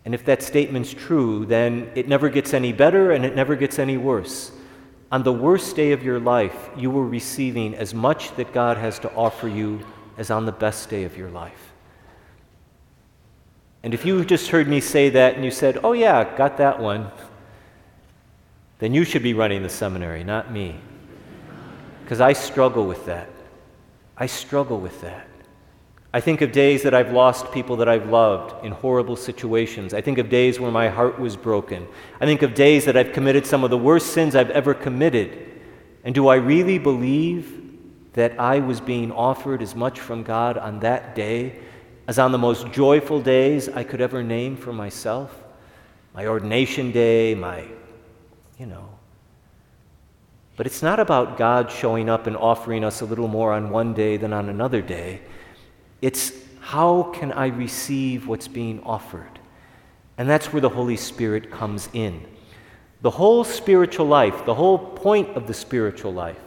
And 0.05 0.13
if 0.13 0.25
that 0.25 0.43
statement's 0.43 0.93
true, 0.93 1.45
then 1.45 1.91
it 1.95 2.07
never 2.07 2.29
gets 2.29 2.53
any 2.53 2.73
better 2.73 3.11
and 3.11 3.25
it 3.25 3.35
never 3.35 3.55
gets 3.55 3.79
any 3.79 3.97
worse. 3.97 4.51
On 5.11 5.23
the 5.23 5.33
worst 5.33 5.75
day 5.75 5.91
of 5.91 6.03
your 6.03 6.19
life, 6.19 6.69
you 6.75 6.89
were 6.89 7.07
receiving 7.07 7.75
as 7.75 7.93
much 7.93 8.35
that 8.35 8.51
God 8.51 8.77
has 8.77 8.99
to 8.99 9.13
offer 9.13 9.47
you 9.47 9.85
as 10.17 10.31
on 10.31 10.45
the 10.45 10.51
best 10.51 10.89
day 10.89 11.03
of 11.03 11.17
your 11.17 11.29
life. 11.29 11.72
And 13.83 13.93
if 13.93 14.05
you 14.05 14.23
just 14.23 14.49
heard 14.49 14.67
me 14.67 14.79
say 14.79 15.09
that 15.09 15.35
and 15.35 15.43
you 15.43 15.51
said, 15.51 15.79
oh, 15.83 15.91
yeah, 15.91 16.37
got 16.37 16.57
that 16.57 16.79
one, 16.79 17.11
then 18.79 18.93
you 18.93 19.03
should 19.03 19.23
be 19.23 19.33
running 19.33 19.61
the 19.61 19.69
seminary, 19.69 20.23
not 20.23 20.51
me. 20.51 20.79
Because 22.03 22.21
I 22.21 22.33
struggle 22.33 22.85
with 22.85 23.05
that. 23.05 23.29
I 24.17 24.25
struggle 24.25 24.79
with 24.79 25.01
that. 25.01 25.27
I 26.13 26.21
think 26.21 26.41
of 26.41 26.51
days 26.51 26.83
that 26.83 26.93
I've 26.93 27.11
lost 27.11 27.51
people 27.51 27.75
that 27.77 27.89
I've 27.89 28.07
loved 28.07 28.63
in 28.63 28.71
horrible 28.71 29.15
situations. 29.15 29.93
I 29.93 30.01
think 30.01 30.19
of 30.19 30.29
days 30.29 30.59
where 30.59 30.71
my 30.71 30.87
heart 30.87 31.19
was 31.19 31.35
broken. 31.35 31.87
I 32.21 32.25
think 32.25 32.43
of 32.43 32.53
days 32.53 32.85
that 32.85 32.95
I've 32.95 33.13
committed 33.13 33.47
some 33.47 33.63
of 33.63 33.71
the 33.71 33.77
worst 33.77 34.13
sins 34.13 34.35
I've 34.35 34.51
ever 34.51 34.73
committed. 34.73 35.61
And 36.03 36.13
do 36.13 36.27
I 36.27 36.35
really 36.35 36.77
believe 36.77 37.61
that 38.13 38.39
I 38.39 38.59
was 38.59 38.79
being 38.79 39.11
offered 39.11 39.61
as 39.61 39.75
much 39.75 39.99
from 39.99 40.23
God 40.23 40.57
on 40.57 40.79
that 40.81 41.15
day 41.15 41.59
as 42.07 42.19
on 42.19 42.31
the 42.31 42.37
most 42.37 42.71
joyful 42.71 43.21
days 43.21 43.69
I 43.69 43.83
could 43.83 44.01
ever 44.01 44.23
name 44.23 44.57
for 44.57 44.73
myself? 44.73 45.43
My 46.13 46.27
ordination 46.27 46.91
day, 46.91 47.33
my, 47.33 47.65
you 48.59 48.65
know, 48.65 48.89
but 50.55 50.67
it's 50.67 50.83
not 50.83 50.99
about 50.99 51.37
God 51.37 51.71
showing 51.71 52.09
up 52.09 52.27
and 52.27 52.37
offering 52.37 52.83
us 52.83 53.01
a 53.01 53.05
little 53.05 53.27
more 53.27 53.53
on 53.53 53.71
one 53.71 53.93
day 53.93 54.17
than 54.17 54.33
on 54.33 54.49
another 54.49 54.81
day. 54.81 55.21
It's 56.01 56.31
how 56.59 57.03
can 57.13 57.31
I 57.31 57.47
receive 57.47 58.27
what's 58.27 58.47
being 58.47 58.81
offered? 58.83 59.39
And 60.17 60.29
that's 60.29 60.53
where 60.53 60.61
the 60.61 60.69
Holy 60.69 60.97
Spirit 60.97 61.49
comes 61.49 61.89
in. 61.93 62.23
The 63.01 63.09
whole 63.09 63.43
spiritual 63.43 64.05
life, 64.05 64.45
the 64.45 64.53
whole 64.53 64.77
point 64.77 65.29
of 65.35 65.47
the 65.47 65.53
spiritual 65.53 66.13
life. 66.13 66.39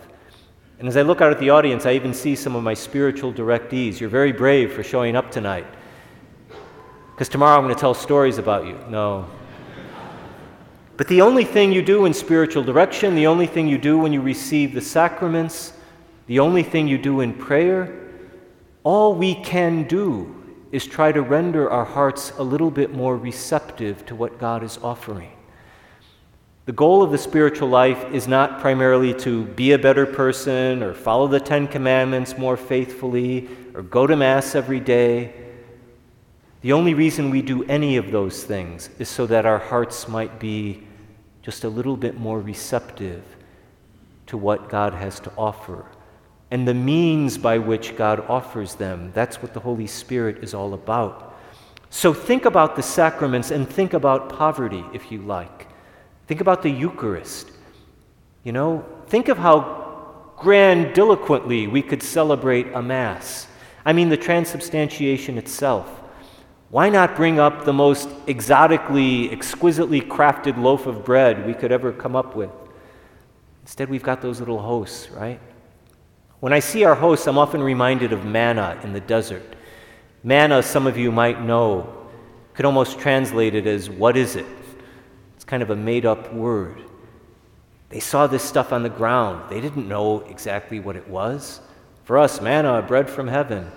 And 0.78 0.88
as 0.88 0.96
I 0.96 1.02
look 1.02 1.20
out 1.20 1.32
at 1.32 1.38
the 1.38 1.50
audience, 1.50 1.86
I 1.86 1.92
even 1.92 2.12
see 2.12 2.36
some 2.36 2.54
of 2.54 2.62
my 2.62 2.74
spiritual 2.74 3.32
directees. 3.32 3.98
You're 3.98 4.10
very 4.10 4.32
brave 4.32 4.72
for 4.72 4.82
showing 4.82 5.16
up 5.16 5.30
tonight. 5.30 5.66
Because 7.14 7.28
tomorrow 7.28 7.56
I'm 7.56 7.64
going 7.64 7.74
to 7.74 7.80
tell 7.80 7.94
stories 7.94 8.38
about 8.38 8.66
you. 8.66 8.78
No, 8.88 9.26
but 10.96 11.08
the 11.08 11.20
only 11.20 11.44
thing 11.44 11.72
you 11.72 11.82
do 11.82 12.06
in 12.06 12.14
spiritual 12.14 12.62
direction, 12.62 13.14
the 13.14 13.26
only 13.26 13.46
thing 13.46 13.68
you 13.68 13.76
do 13.76 13.98
when 13.98 14.12
you 14.12 14.22
receive 14.22 14.72
the 14.72 14.80
sacraments, 14.80 15.74
the 16.26 16.38
only 16.38 16.62
thing 16.62 16.88
you 16.88 16.96
do 16.96 17.20
in 17.20 17.34
prayer, 17.34 18.08
all 18.82 19.14
we 19.14 19.34
can 19.34 19.86
do 19.86 20.32
is 20.72 20.86
try 20.86 21.12
to 21.12 21.20
render 21.20 21.70
our 21.70 21.84
hearts 21.84 22.32
a 22.38 22.42
little 22.42 22.70
bit 22.70 22.94
more 22.94 23.16
receptive 23.16 24.06
to 24.06 24.14
what 24.14 24.38
God 24.38 24.62
is 24.62 24.78
offering. 24.82 25.32
The 26.66 26.72
goal 26.72 27.04
of 27.04 27.12
the 27.12 27.18
spiritual 27.18 27.68
life 27.68 28.12
is 28.12 28.26
not 28.26 28.58
primarily 28.60 29.14
to 29.20 29.44
be 29.44 29.70
a 29.70 29.78
better 29.78 30.04
person 30.04 30.82
or 30.82 30.94
follow 30.94 31.28
the 31.28 31.38
Ten 31.38 31.68
Commandments 31.68 32.36
more 32.36 32.56
faithfully 32.56 33.48
or 33.72 33.82
go 33.82 34.04
to 34.04 34.16
Mass 34.16 34.56
every 34.56 34.80
day. 34.80 35.32
The 36.62 36.72
only 36.72 36.92
reason 36.92 37.30
we 37.30 37.40
do 37.40 37.62
any 37.66 37.96
of 37.98 38.10
those 38.10 38.42
things 38.42 38.90
is 38.98 39.08
so 39.08 39.26
that 39.28 39.46
our 39.46 39.60
hearts 39.60 40.08
might 40.08 40.40
be 40.40 40.82
just 41.40 41.62
a 41.62 41.68
little 41.68 41.96
bit 41.96 42.18
more 42.18 42.40
receptive 42.40 43.22
to 44.26 44.36
what 44.36 44.68
God 44.68 44.92
has 44.92 45.20
to 45.20 45.32
offer. 45.38 45.86
And 46.50 46.66
the 46.66 46.74
means 46.74 47.38
by 47.38 47.58
which 47.58 47.96
God 47.96 48.24
offers 48.28 48.74
them, 48.74 49.12
that's 49.14 49.40
what 49.40 49.54
the 49.54 49.60
Holy 49.60 49.86
Spirit 49.86 50.42
is 50.42 50.52
all 50.52 50.74
about. 50.74 51.32
So 51.90 52.12
think 52.12 52.44
about 52.44 52.74
the 52.74 52.82
sacraments 52.82 53.52
and 53.52 53.68
think 53.68 53.94
about 53.94 54.30
poverty, 54.30 54.84
if 54.92 55.12
you 55.12 55.22
like. 55.22 55.65
Think 56.26 56.40
about 56.40 56.62
the 56.62 56.70
Eucharist. 56.70 57.50
You 58.42 58.52
know, 58.52 58.84
think 59.08 59.28
of 59.28 59.38
how 59.38 60.32
grandiloquently 60.36 61.66
we 61.66 61.82
could 61.82 62.02
celebrate 62.02 62.72
a 62.72 62.82
Mass. 62.82 63.48
I 63.84 63.92
mean, 63.92 64.08
the 64.08 64.16
transubstantiation 64.16 65.38
itself. 65.38 65.88
Why 66.70 66.88
not 66.88 67.14
bring 67.14 67.38
up 67.38 67.64
the 67.64 67.72
most 67.72 68.08
exotically, 68.26 69.30
exquisitely 69.30 70.00
crafted 70.00 70.60
loaf 70.60 70.86
of 70.86 71.04
bread 71.04 71.46
we 71.46 71.54
could 71.54 71.70
ever 71.70 71.92
come 71.92 72.16
up 72.16 72.34
with? 72.34 72.50
Instead, 73.62 73.88
we've 73.88 74.02
got 74.02 74.20
those 74.20 74.40
little 74.40 74.60
hosts, 74.60 75.10
right? 75.10 75.40
When 76.40 76.52
I 76.52 76.58
see 76.58 76.84
our 76.84 76.94
hosts, 76.94 77.26
I'm 77.26 77.38
often 77.38 77.62
reminded 77.62 78.12
of 78.12 78.24
manna 78.24 78.78
in 78.82 78.92
the 78.92 79.00
desert. 79.00 79.56
Manna, 80.22 80.62
some 80.62 80.86
of 80.86 80.98
you 80.98 81.12
might 81.12 81.42
know, 81.42 81.92
Could 82.54 82.64
almost 82.64 82.98
translate 82.98 83.54
it 83.54 83.66
as, 83.66 83.88
What 83.88 84.16
is 84.16 84.34
it? 84.34 84.46
Kind 85.46 85.62
of 85.62 85.70
a 85.70 85.76
made 85.76 86.04
up 86.04 86.32
word. 86.32 86.82
They 87.88 88.00
saw 88.00 88.26
this 88.26 88.42
stuff 88.42 88.72
on 88.72 88.82
the 88.82 88.88
ground. 88.88 89.48
They 89.48 89.60
didn't 89.60 89.88
know 89.88 90.20
exactly 90.20 90.80
what 90.80 90.96
it 90.96 91.08
was. 91.08 91.60
For 92.04 92.18
us, 92.18 92.40
manna, 92.40 92.82
bread 92.82 93.08
from 93.08 93.28
heaven. 93.28 93.70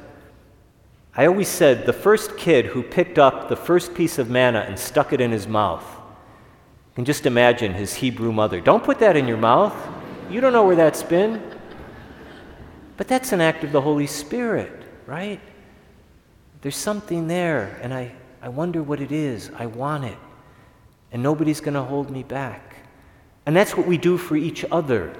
I 1.15 1.25
always 1.25 1.47
said 1.47 1.85
the 1.85 1.93
first 1.93 2.37
kid 2.37 2.67
who 2.67 2.83
picked 2.83 3.19
up 3.19 3.49
the 3.49 3.55
first 3.55 3.93
piece 3.93 4.17
of 4.17 4.29
manna 4.29 4.59
and 4.59 4.77
stuck 4.77 5.13
it 5.13 5.21
in 5.21 5.31
his 5.31 5.47
mouth 5.47 5.85
can 6.99 7.05
just 7.05 7.25
imagine 7.25 7.73
his 7.73 7.93
Hebrew 7.93 8.33
mother. 8.33 8.59
Don't 8.59 8.83
put 8.83 8.99
that 8.99 9.15
in 9.15 9.25
your 9.25 9.37
mouth. 9.37 9.73
You 10.29 10.41
don't 10.41 10.51
know 10.51 10.65
where 10.65 10.75
that's 10.75 11.01
been. 11.01 11.41
But 12.97 13.07
that's 13.07 13.31
an 13.31 13.39
act 13.39 13.63
of 13.63 13.71
the 13.71 13.79
Holy 13.79 14.05
Spirit, 14.05 14.69
right? 15.05 15.39
There's 16.59 16.75
something 16.75 17.29
there, 17.29 17.79
and 17.81 17.93
I, 17.93 18.11
I 18.41 18.49
wonder 18.49 18.83
what 18.83 18.99
it 18.99 19.13
is. 19.13 19.49
I 19.55 19.67
want 19.67 20.03
it. 20.03 20.17
And 21.11 21.23
nobody's 21.23 21.61
going 21.61 21.73
to 21.73 21.83
hold 21.83 22.09
me 22.09 22.23
back. 22.23 22.75
And 23.45 23.55
that's 23.55 23.75
what 23.75 23.87
we 23.87 23.97
do 23.97 24.17
for 24.17 24.35
each 24.35 24.63
other. 24.71 25.13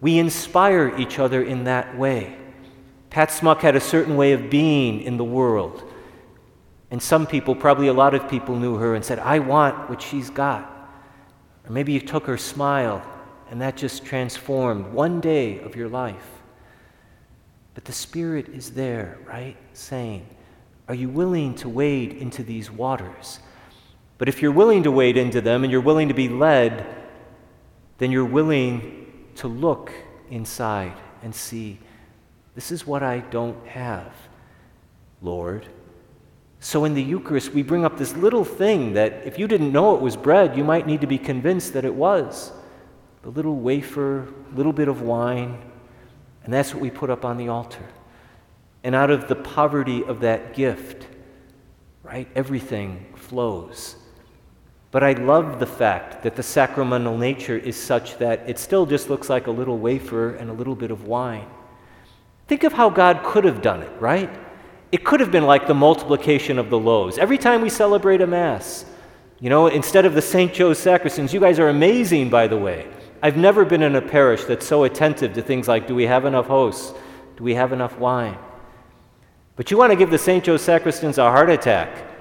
We 0.00 0.18
inspire 0.18 0.94
each 0.98 1.18
other 1.18 1.42
in 1.42 1.64
that 1.64 1.96
way. 1.96 2.36
Pat 3.10 3.30
Smuck 3.30 3.62
had 3.62 3.76
a 3.76 3.80
certain 3.80 4.16
way 4.16 4.32
of 4.32 4.50
being 4.50 5.00
in 5.00 5.16
the 5.16 5.24
world. 5.24 5.82
And 6.90 7.02
some 7.02 7.26
people, 7.26 7.54
probably 7.54 7.88
a 7.88 7.92
lot 7.92 8.14
of 8.14 8.28
people, 8.28 8.56
knew 8.56 8.76
her 8.76 8.94
and 8.94 9.04
said, 9.04 9.18
I 9.18 9.38
want 9.38 9.88
what 9.88 10.02
she's 10.02 10.30
got. 10.30 10.70
Or 11.64 11.72
maybe 11.72 11.92
you 11.92 12.00
took 12.00 12.26
her 12.26 12.36
smile 12.36 13.02
and 13.50 13.60
that 13.60 13.76
just 13.76 14.04
transformed 14.04 14.92
one 14.92 15.20
day 15.20 15.60
of 15.60 15.76
your 15.76 15.88
life. 15.88 16.28
But 17.74 17.84
the 17.84 17.92
Spirit 17.92 18.48
is 18.48 18.70
there, 18.70 19.18
right? 19.26 19.56
Saying, 19.72 20.26
Are 20.88 20.94
you 20.94 21.08
willing 21.08 21.54
to 21.56 21.68
wade 21.68 22.12
into 22.12 22.42
these 22.42 22.70
waters? 22.70 23.40
But 24.18 24.28
if 24.28 24.40
you're 24.40 24.52
willing 24.52 24.84
to 24.84 24.90
wade 24.90 25.16
into 25.16 25.40
them 25.40 25.64
and 25.64 25.70
you're 25.72 25.80
willing 25.80 26.08
to 26.08 26.14
be 26.14 26.28
led, 26.28 26.86
then 27.98 28.10
you're 28.10 28.24
willing 28.24 29.26
to 29.36 29.48
look 29.48 29.92
inside 30.30 30.94
and 31.22 31.34
see, 31.34 31.78
This 32.54 32.70
is 32.70 32.86
what 32.86 33.02
I 33.02 33.18
don't 33.18 33.66
have, 33.66 34.14
Lord. 35.20 35.66
So 36.60 36.84
in 36.84 36.94
the 36.94 37.02
Eucharist, 37.02 37.52
we 37.52 37.62
bring 37.62 37.84
up 37.84 37.98
this 37.98 38.14
little 38.14 38.44
thing 38.44 38.94
that 38.94 39.26
if 39.26 39.38
you 39.38 39.48
didn't 39.48 39.72
know 39.72 39.96
it 39.96 40.00
was 40.00 40.16
bread, 40.16 40.56
you 40.56 40.64
might 40.64 40.86
need 40.86 41.00
to 41.00 41.06
be 41.06 41.18
convinced 41.18 41.72
that 41.72 41.84
it 41.84 41.94
was. 41.94 42.52
The 43.22 43.30
little 43.30 43.56
wafer, 43.56 44.32
little 44.54 44.72
bit 44.72 44.88
of 44.88 45.02
wine, 45.02 45.58
and 46.44 46.52
that's 46.52 46.72
what 46.72 46.80
we 46.80 46.90
put 46.90 47.10
up 47.10 47.24
on 47.24 47.36
the 47.36 47.48
altar. 47.48 47.84
And 48.84 48.94
out 48.94 49.10
of 49.10 49.28
the 49.28 49.34
poverty 49.34 50.04
of 50.04 50.20
that 50.20 50.54
gift, 50.54 51.06
right, 52.02 52.28
everything 52.34 53.06
flows. 53.16 53.96
But 54.94 55.02
I 55.02 55.14
love 55.14 55.58
the 55.58 55.66
fact 55.66 56.22
that 56.22 56.36
the 56.36 56.42
sacramental 56.44 57.18
nature 57.18 57.58
is 57.58 57.74
such 57.74 58.16
that 58.18 58.48
it 58.48 58.60
still 58.60 58.86
just 58.86 59.10
looks 59.10 59.28
like 59.28 59.48
a 59.48 59.50
little 59.50 59.76
wafer 59.76 60.36
and 60.36 60.48
a 60.48 60.52
little 60.52 60.76
bit 60.76 60.92
of 60.92 61.08
wine. 61.08 61.48
Think 62.46 62.62
of 62.62 62.74
how 62.74 62.90
God 62.90 63.24
could 63.24 63.42
have 63.42 63.60
done 63.60 63.82
it, 63.82 63.90
right? 63.98 64.30
It 64.92 65.02
could 65.02 65.18
have 65.18 65.32
been 65.32 65.46
like 65.46 65.66
the 65.66 65.74
multiplication 65.74 66.60
of 66.60 66.70
the 66.70 66.78
loaves. 66.78 67.18
Every 67.18 67.38
time 67.38 67.60
we 67.60 67.70
celebrate 67.70 68.20
a 68.20 68.26
Mass, 68.28 68.84
you 69.40 69.50
know, 69.50 69.66
instead 69.66 70.06
of 70.06 70.14
the 70.14 70.22
St. 70.22 70.54
Joe's 70.54 70.78
sacristans, 70.78 71.32
you 71.32 71.40
guys 71.40 71.58
are 71.58 71.70
amazing, 71.70 72.30
by 72.30 72.46
the 72.46 72.56
way. 72.56 72.86
I've 73.20 73.36
never 73.36 73.64
been 73.64 73.82
in 73.82 73.96
a 73.96 74.00
parish 74.00 74.44
that's 74.44 74.64
so 74.64 74.84
attentive 74.84 75.32
to 75.32 75.42
things 75.42 75.66
like 75.66 75.88
do 75.88 75.96
we 75.96 76.06
have 76.06 76.24
enough 76.24 76.46
hosts? 76.46 76.96
Do 77.36 77.42
we 77.42 77.56
have 77.56 77.72
enough 77.72 77.98
wine? 77.98 78.38
But 79.56 79.72
you 79.72 79.76
want 79.76 79.90
to 79.90 79.96
give 79.96 80.12
the 80.12 80.18
St. 80.18 80.44
Joe's 80.44 80.62
sacristans 80.62 81.18
a 81.18 81.22
heart 81.32 81.50
attack. 81.50 82.13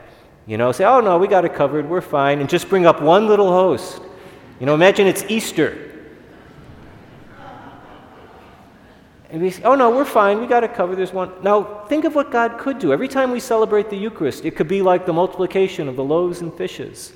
You 0.46 0.58
know, 0.58 0.72
say, 0.72 0.84
oh 0.84 1.00
no, 1.00 1.18
we 1.18 1.28
got 1.28 1.46
it 1.46 1.54
covered, 1.54 1.88
we're 1.90 2.02
fine, 2.02 2.40
and 2.40 2.50
just 2.50 2.68
bring 2.68 2.86
up 2.86 3.02
one 3.02 3.28
little 3.28 3.50
host. 3.50 4.02
You 4.60 4.66
know, 4.66 4.74
imagine 4.74 5.08
it's 5.08 5.24
Easter. 5.30 5.90
And 9.30 9.42
we 9.42 9.50
say, 9.50 9.64
oh 9.64 9.74
no, 9.74 9.90
we're 9.90 10.06
fine, 10.06 10.40
we 10.40 10.46
got 10.46 10.64
it 10.64 10.76
covered, 10.76 10.98
there's 10.98 11.14
one. 11.14 11.32
Now, 11.42 11.86
think 11.88 12.06
of 12.06 12.14
what 12.14 12.30
God 12.30 12.60
could 12.60 12.78
do. 12.78 12.94
Every 12.94 13.08
time 13.08 13.32
we 13.32 13.40
celebrate 13.40 13.90
the 13.90 13.96
Eucharist, 13.98 14.46
it 14.46 14.56
could 14.56 14.68
be 14.68 14.82
like 14.82 15.06
the 15.06 15.14
multiplication 15.14 15.88
of 15.88 15.96
the 15.96 16.04
loaves 16.04 16.42
and 16.42 16.54
fishes. 16.54 17.14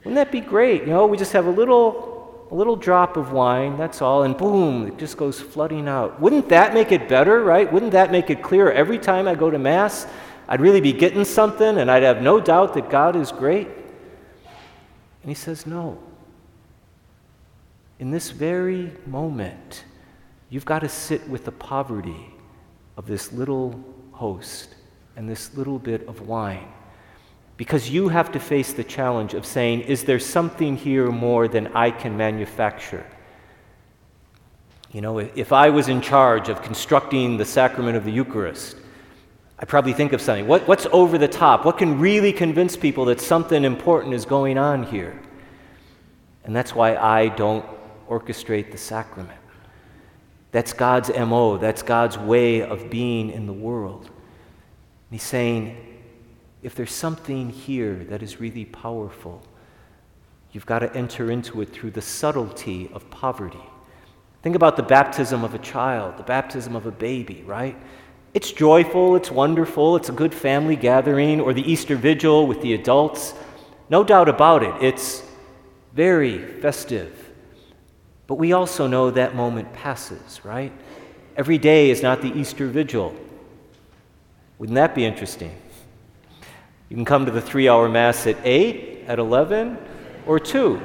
Wouldn't 0.00 0.16
that 0.16 0.30
be 0.30 0.40
great? 0.40 0.82
You 0.82 0.88
know, 0.88 1.06
we 1.06 1.16
just 1.16 1.32
have 1.32 1.46
a 1.46 1.50
little, 1.50 2.46
a 2.50 2.54
little 2.54 2.76
drop 2.76 3.16
of 3.16 3.32
wine, 3.32 3.78
that's 3.78 4.02
all, 4.02 4.24
and 4.24 4.36
boom, 4.36 4.88
it 4.88 4.98
just 4.98 5.16
goes 5.16 5.40
flooding 5.40 5.88
out. 5.88 6.20
Wouldn't 6.20 6.48
that 6.50 6.74
make 6.74 6.92
it 6.92 7.08
better, 7.08 7.42
right? 7.42 7.72
Wouldn't 7.72 7.92
that 7.92 8.10
make 8.10 8.28
it 8.28 8.42
clearer 8.42 8.72
every 8.72 8.98
time 8.98 9.26
I 9.26 9.34
go 9.34 9.50
to 9.50 9.58
Mass? 9.58 10.06
I'd 10.50 10.60
really 10.60 10.82
be 10.82 10.92
getting 10.92 11.24
something, 11.24 11.78
and 11.78 11.90
I'd 11.90 12.02
have 12.02 12.20
no 12.20 12.40
doubt 12.40 12.74
that 12.74 12.90
God 12.90 13.16
is 13.16 13.32
great. 13.32 13.68
And 15.22 15.30
he 15.30 15.34
says, 15.34 15.66
no. 15.66 15.98
In 17.98 18.10
this 18.10 18.30
very 18.30 18.92
moment, 19.06 19.84
You've 20.50 20.64
got 20.64 20.80
to 20.80 20.88
sit 20.88 21.26
with 21.28 21.44
the 21.44 21.52
poverty 21.52 22.34
of 22.96 23.06
this 23.06 23.32
little 23.32 23.82
host 24.10 24.74
and 25.16 25.30
this 25.30 25.54
little 25.56 25.78
bit 25.78 26.06
of 26.08 26.26
wine. 26.26 26.66
Because 27.56 27.88
you 27.88 28.08
have 28.08 28.32
to 28.32 28.40
face 28.40 28.72
the 28.72 28.82
challenge 28.82 29.34
of 29.34 29.46
saying, 29.46 29.82
is 29.82 30.04
there 30.04 30.18
something 30.18 30.76
here 30.76 31.10
more 31.10 31.46
than 31.46 31.68
I 31.68 31.92
can 31.92 32.16
manufacture? 32.16 33.06
You 34.90 35.02
know, 35.02 35.18
if 35.18 35.52
I 35.52 35.70
was 35.70 35.88
in 35.88 36.00
charge 36.00 36.48
of 36.48 36.62
constructing 36.62 37.36
the 37.36 37.44
sacrament 37.44 37.96
of 37.96 38.04
the 38.04 38.10
Eucharist, 38.10 38.76
I 39.60 39.66
probably 39.66 39.92
think 39.92 40.14
of 40.14 40.22
something. 40.22 40.46
What, 40.46 40.66
what's 40.66 40.86
over 40.90 41.18
the 41.18 41.28
top? 41.28 41.66
What 41.66 41.76
can 41.76 42.00
really 42.00 42.32
convince 42.32 42.76
people 42.76 43.04
that 43.04 43.20
something 43.20 43.62
important 43.62 44.14
is 44.14 44.24
going 44.24 44.56
on 44.56 44.84
here? 44.84 45.20
And 46.44 46.56
that's 46.56 46.74
why 46.74 46.96
I 46.96 47.28
don't 47.28 47.64
orchestrate 48.08 48.72
the 48.72 48.78
sacrament. 48.78 49.38
That's 50.50 50.72
God's 50.72 51.10
MO, 51.10 51.58
that's 51.58 51.82
God's 51.82 52.18
way 52.18 52.62
of 52.62 52.90
being 52.90 53.30
in 53.30 53.46
the 53.46 53.52
world. 53.52 54.06
And 54.06 55.12
he's 55.12 55.22
saying, 55.22 55.76
if 56.62 56.74
there's 56.74 56.92
something 56.92 57.50
here 57.50 57.94
that 58.08 58.22
is 58.22 58.40
really 58.40 58.64
powerful, 58.64 59.42
you've 60.52 60.66
got 60.66 60.80
to 60.80 60.94
enter 60.96 61.30
into 61.30 61.60
it 61.60 61.72
through 61.72 61.92
the 61.92 62.02
subtlety 62.02 62.90
of 62.92 63.08
poverty. 63.10 63.62
Think 64.42 64.56
about 64.56 64.76
the 64.76 64.82
baptism 64.82 65.44
of 65.44 65.54
a 65.54 65.58
child, 65.58 66.16
the 66.16 66.22
baptism 66.22 66.74
of 66.74 66.86
a 66.86 66.90
baby, 66.90 67.44
right? 67.46 67.76
It's 68.32 68.52
joyful, 68.52 69.16
it's 69.16 69.30
wonderful, 69.30 69.96
it's 69.96 70.08
a 70.08 70.12
good 70.12 70.32
family 70.32 70.76
gathering, 70.76 71.40
or 71.40 71.52
the 71.52 71.68
Easter 71.68 71.96
vigil 71.96 72.46
with 72.46 72.62
the 72.62 72.74
adults. 72.74 73.34
No 73.88 74.04
doubt 74.04 74.28
about 74.28 74.62
it, 74.62 74.74
it's 74.80 75.24
very 75.94 76.38
festive. 76.60 77.32
But 78.28 78.36
we 78.36 78.52
also 78.52 78.86
know 78.86 79.10
that 79.10 79.34
moment 79.34 79.72
passes, 79.72 80.44
right? 80.44 80.72
Every 81.36 81.58
day 81.58 81.90
is 81.90 82.02
not 82.02 82.22
the 82.22 82.32
Easter 82.32 82.68
vigil. 82.68 83.16
Wouldn't 84.58 84.76
that 84.76 84.94
be 84.94 85.04
interesting? 85.04 85.56
You 86.88 86.96
can 86.96 87.04
come 87.04 87.26
to 87.26 87.32
the 87.32 87.40
three 87.40 87.68
hour 87.68 87.88
Mass 87.88 88.28
at 88.28 88.36
8, 88.44 89.04
at 89.08 89.18
11, 89.18 89.76
or 90.26 90.38
2. 90.38 90.80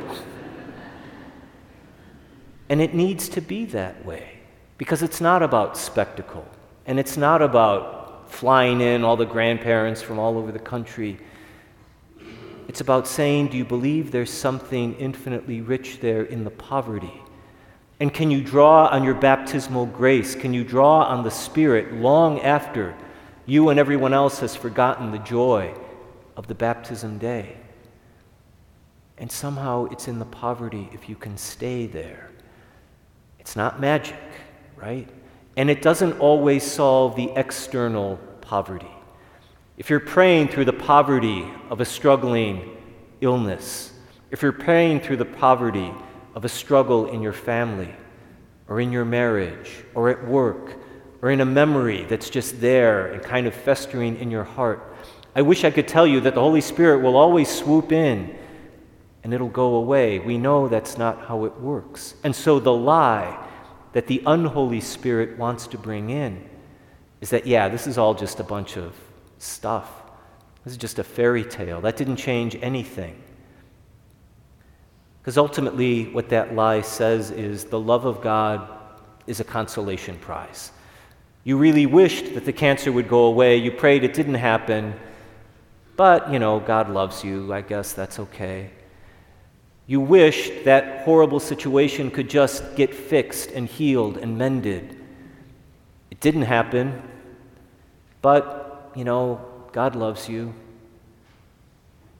And 2.69 2.81
it 2.81 2.95
needs 2.95 3.29
to 3.29 3.41
be 3.41 3.65
that 3.65 4.03
way 4.03 4.39
because 4.79 5.03
it's 5.03 5.21
not 5.21 5.43
about 5.43 5.77
spectacle 5.77 6.47
and 6.85 6.99
it's 6.99 7.17
not 7.17 7.41
about 7.41 8.31
flying 8.31 8.81
in 8.81 9.03
all 9.03 9.17
the 9.17 9.25
grandparents 9.25 10.01
from 10.01 10.19
all 10.19 10.37
over 10.37 10.51
the 10.51 10.59
country. 10.59 11.17
It's 12.67 12.81
about 12.81 13.07
saying, 13.07 13.49
Do 13.49 13.57
you 13.57 13.65
believe 13.65 14.11
there's 14.11 14.31
something 14.31 14.95
infinitely 14.95 15.61
rich 15.61 15.99
there 15.99 16.23
in 16.23 16.43
the 16.43 16.51
poverty? 16.51 17.21
And 17.99 18.13
can 18.13 18.29
you 18.29 18.41
draw 18.43 18.87
on 18.87 19.03
your 19.03 19.13
baptismal 19.13 19.85
grace? 19.87 20.35
Can 20.35 20.53
you 20.53 20.63
draw 20.63 21.03
on 21.03 21.23
the 21.23 21.31
Spirit 21.31 21.93
long 21.93 22.41
after 22.41 22.95
you 23.45 23.69
and 23.69 23.79
everyone 23.79 24.13
else 24.13 24.39
has 24.39 24.55
forgotten 24.55 25.11
the 25.11 25.19
joy 25.19 25.73
of 26.35 26.47
the 26.47 26.55
baptism 26.55 27.17
day? 27.17 27.57
And 29.17 29.31
somehow 29.31 29.85
it's 29.85 30.09
in 30.09 30.19
the 30.19 30.25
poverty 30.25 30.89
if 30.91 31.07
you 31.07 31.15
can 31.15 31.37
stay 31.37 31.87
there. 31.87 32.31
It's 33.39 33.55
not 33.55 33.79
magic, 33.79 34.19
right? 34.75 35.07
And 35.57 35.69
it 35.69 35.81
doesn't 35.81 36.19
always 36.19 36.63
solve 36.63 37.15
the 37.15 37.31
external 37.35 38.17
poverty. 38.41 38.91
If 39.77 39.89
you're 39.89 39.99
praying 39.99 40.49
through 40.49 40.65
the 40.65 40.73
poverty 40.73 41.45
of 41.69 41.81
a 41.81 41.85
struggling 41.85 42.77
illness, 43.21 43.91
if 44.31 44.41
you're 44.41 44.51
praying 44.51 45.01
through 45.01 45.17
the 45.17 45.25
poverty 45.25 45.93
of 46.33 46.45
a 46.45 46.49
struggle 46.49 47.07
in 47.07 47.21
your 47.21 47.33
family 47.33 47.93
or 48.67 48.81
in 48.81 48.91
your 48.91 49.05
marriage 49.05 49.83
or 49.93 50.09
at 50.09 50.27
work 50.27 50.73
or 51.21 51.31
in 51.31 51.41
a 51.41 51.45
memory 51.45 52.03
that's 52.03 52.29
just 52.29 52.59
there 52.59 53.07
and 53.07 53.23
kind 53.23 53.47
of 53.47 53.53
festering 53.53 54.17
in 54.17 54.29
your 54.29 54.43
heart. 54.43 54.95
I 55.35 55.41
wish 55.41 55.63
I 55.63 55.71
could 55.71 55.87
tell 55.87 56.05
you 56.05 56.21
that 56.21 56.35
the 56.35 56.41
Holy 56.41 56.61
Spirit 56.61 56.99
will 56.99 57.15
always 57.15 57.49
swoop 57.49 57.91
in 57.91 58.37
and 59.23 59.33
it'll 59.33 59.49
go 59.49 59.75
away. 59.75 60.19
We 60.19 60.37
know 60.37 60.67
that's 60.67 60.97
not 60.97 61.25
how 61.25 61.45
it 61.45 61.59
works. 61.59 62.15
And 62.23 62.35
so 62.35 62.59
the 62.59 62.73
lie 62.73 63.44
that 63.95 64.07
the 64.07 64.21
unholy 64.25 64.81
Spirit 64.81 65.37
wants 65.37 65.67
to 65.67 65.77
bring 65.77 66.09
in 66.09 66.43
is 67.21 67.29
that, 67.29 67.47
yeah, 67.47 67.69
this 67.69 67.87
is 67.87 67.97
all 67.97 68.13
just 68.13 68.41
a 68.41 68.43
bunch 68.43 68.75
of 68.75 68.93
stuff. 69.37 69.89
This 70.65 70.73
is 70.73 70.77
just 70.77 70.99
a 70.99 71.03
fairy 71.03 71.45
tale. 71.45 71.79
That 71.79 71.95
didn't 71.95 72.17
change 72.17 72.57
anything. 72.61 73.15
Because 75.21 75.37
ultimately, 75.37 76.11
what 76.11 76.27
that 76.27 76.53
lie 76.53 76.81
says 76.81 77.31
is 77.31 77.63
the 77.63 77.79
love 77.79 78.03
of 78.03 78.21
God 78.21 78.67
is 79.27 79.39
a 79.39 79.45
consolation 79.45 80.17
prize. 80.17 80.73
You 81.45 81.57
really 81.57 81.85
wished 81.85 82.33
that 82.33 82.43
the 82.43 82.51
cancer 82.51 82.91
would 82.91 83.07
go 83.07 83.27
away. 83.27 83.55
You 83.55 83.71
prayed 83.71 84.03
it 84.03 84.13
didn't 84.13 84.33
happen. 84.33 84.93
But, 85.95 86.33
you 86.33 86.39
know, 86.39 86.59
God 86.59 86.89
loves 86.89 87.23
you. 87.23 87.53
I 87.53 87.61
guess 87.61 87.93
that's 87.93 88.19
okay. 88.19 88.71
You 89.87 90.01
wished 90.01 90.63
that 90.65 91.03
horrible 91.03 91.39
situation 91.39 92.09
could 92.09 92.29
just 92.29 92.75
get 92.75 92.93
fixed 92.93 93.51
and 93.51 93.67
healed 93.67 94.17
and 94.17 94.37
mended. 94.37 94.97
It 96.09 96.19
didn't 96.19 96.43
happen. 96.43 97.01
But, 98.21 98.91
you 98.95 99.03
know, 99.03 99.45
God 99.71 99.95
loves 99.95 100.27
you. 100.27 100.53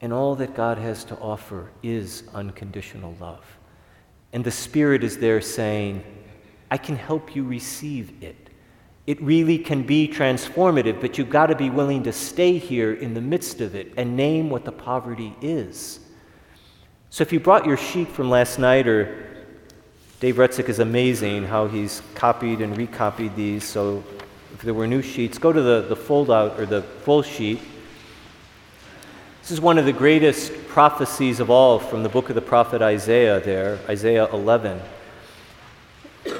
And 0.00 0.12
all 0.12 0.36
that 0.36 0.54
God 0.54 0.78
has 0.78 1.04
to 1.04 1.16
offer 1.16 1.70
is 1.82 2.22
unconditional 2.34 3.16
love. 3.18 3.44
And 4.32 4.44
the 4.44 4.50
Spirit 4.50 5.02
is 5.02 5.18
there 5.18 5.40
saying, 5.40 6.04
I 6.70 6.76
can 6.76 6.96
help 6.96 7.34
you 7.34 7.42
receive 7.42 8.22
it. 8.22 8.50
It 9.06 9.20
really 9.22 9.58
can 9.58 9.84
be 9.84 10.06
transformative, 10.08 11.00
but 11.00 11.16
you've 11.16 11.30
got 11.30 11.46
to 11.46 11.56
be 11.56 11.70
willing 11.70 12.02
to 12.04 12.12
stay 12.12 12.58
here 12.58 12.92
in 12.92 13.14
the 13.14 13.20
midst 13.20 13.60
of 13.60 13.74
it 13.74 13.92
and 13.96 14.16
name 14.16 14.50
what 14.50 14.64
the 14.64 14.72
poverty 14.72 15.34
is. 15.40 16.00
So 17.10 17.22
if 17.22 17.32
you 17.32 17.40
brought 17.40 17.66
your 17.66 17.76
sheet 17.76 18.08
from 18.08 18.30
last 18.30 18.58
night, 18.58 18.86
or 18.86 19.26
Dave 20.20 20.36
Retzik 20.36 20.68
is 20.68 20.78
amazing 20.78 21.44
how 21.44 21.66
he's 21.66 22.02
copied 22.14 22.60
and 22.60 22.76
recopied 22.76 23.36
these. 23.36 23.64
So 23.64 24.02
if 24.54 24.62
there 24.62 24.74
were 24.74 24.86
new 24.86 25.02
sheets, 25.02 25.38
go 25.38 25.52
to 25.52 25.62
the, 25.62 25.82
the 25.82 25.96
fold 25.96 26.30
out 26.30 26.58
or 26.58 26.66
the 26.66 26.82
full 26.82 27.22
sheet. 27.22 27.60
This 29.42 29.50
is 29.50 29.60
one 29.60 29.78
of 29.78 29.84
the 29.84 29.92
greatest 29.92 30.52
prophecies 30.68 31.38
of 31.38 31.50
all 31.50 31.78
from 31.78 32.02
the 32.02 32.08
book 32.08 32.28
of 32.28 32.34
the 32.34 32.42
prophet 32.42 32.82
Isaiah, 32.82 33.40
there, 33.40 33.78
Isaiah 33.88 34.26
11. 34.32 34.80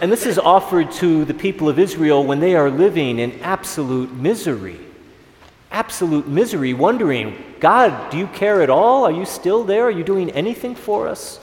And 0.00 0.10
this 0.10 0.26
is 0.26 0.38
offered 0.38 0.90
to 0.92 1.24
the 1.24 1.34
people 1.34 1.68
of 1.68 1.78
Israel 1.78 2.24
when 2.24 2.40
they 2.40 2.56
are 2.56 2.68
living 2.68 3.18
in 3.18 3.40
absolute 3.40 4.12
misery. 4.12 4.80
Absolute 5.70 6.28
misery, 6.28 6.72
wondering, 6.74 7.36
God, 7.60 8.10
do 8.10 8.18
you 8.18 8.26
care 8.28 8.62
at 8.62 8.70
all? 8.70 9.04
Are 9.04 9.12
you 9.12 9.24
still 9.24 9.64
there? 9.64 9.84
Are 9.84 9.90
you 9.90 10.04
doing 10.04 10.30
anything 10.30 10.74
for 10.74 11.08
us? 11.08 11.40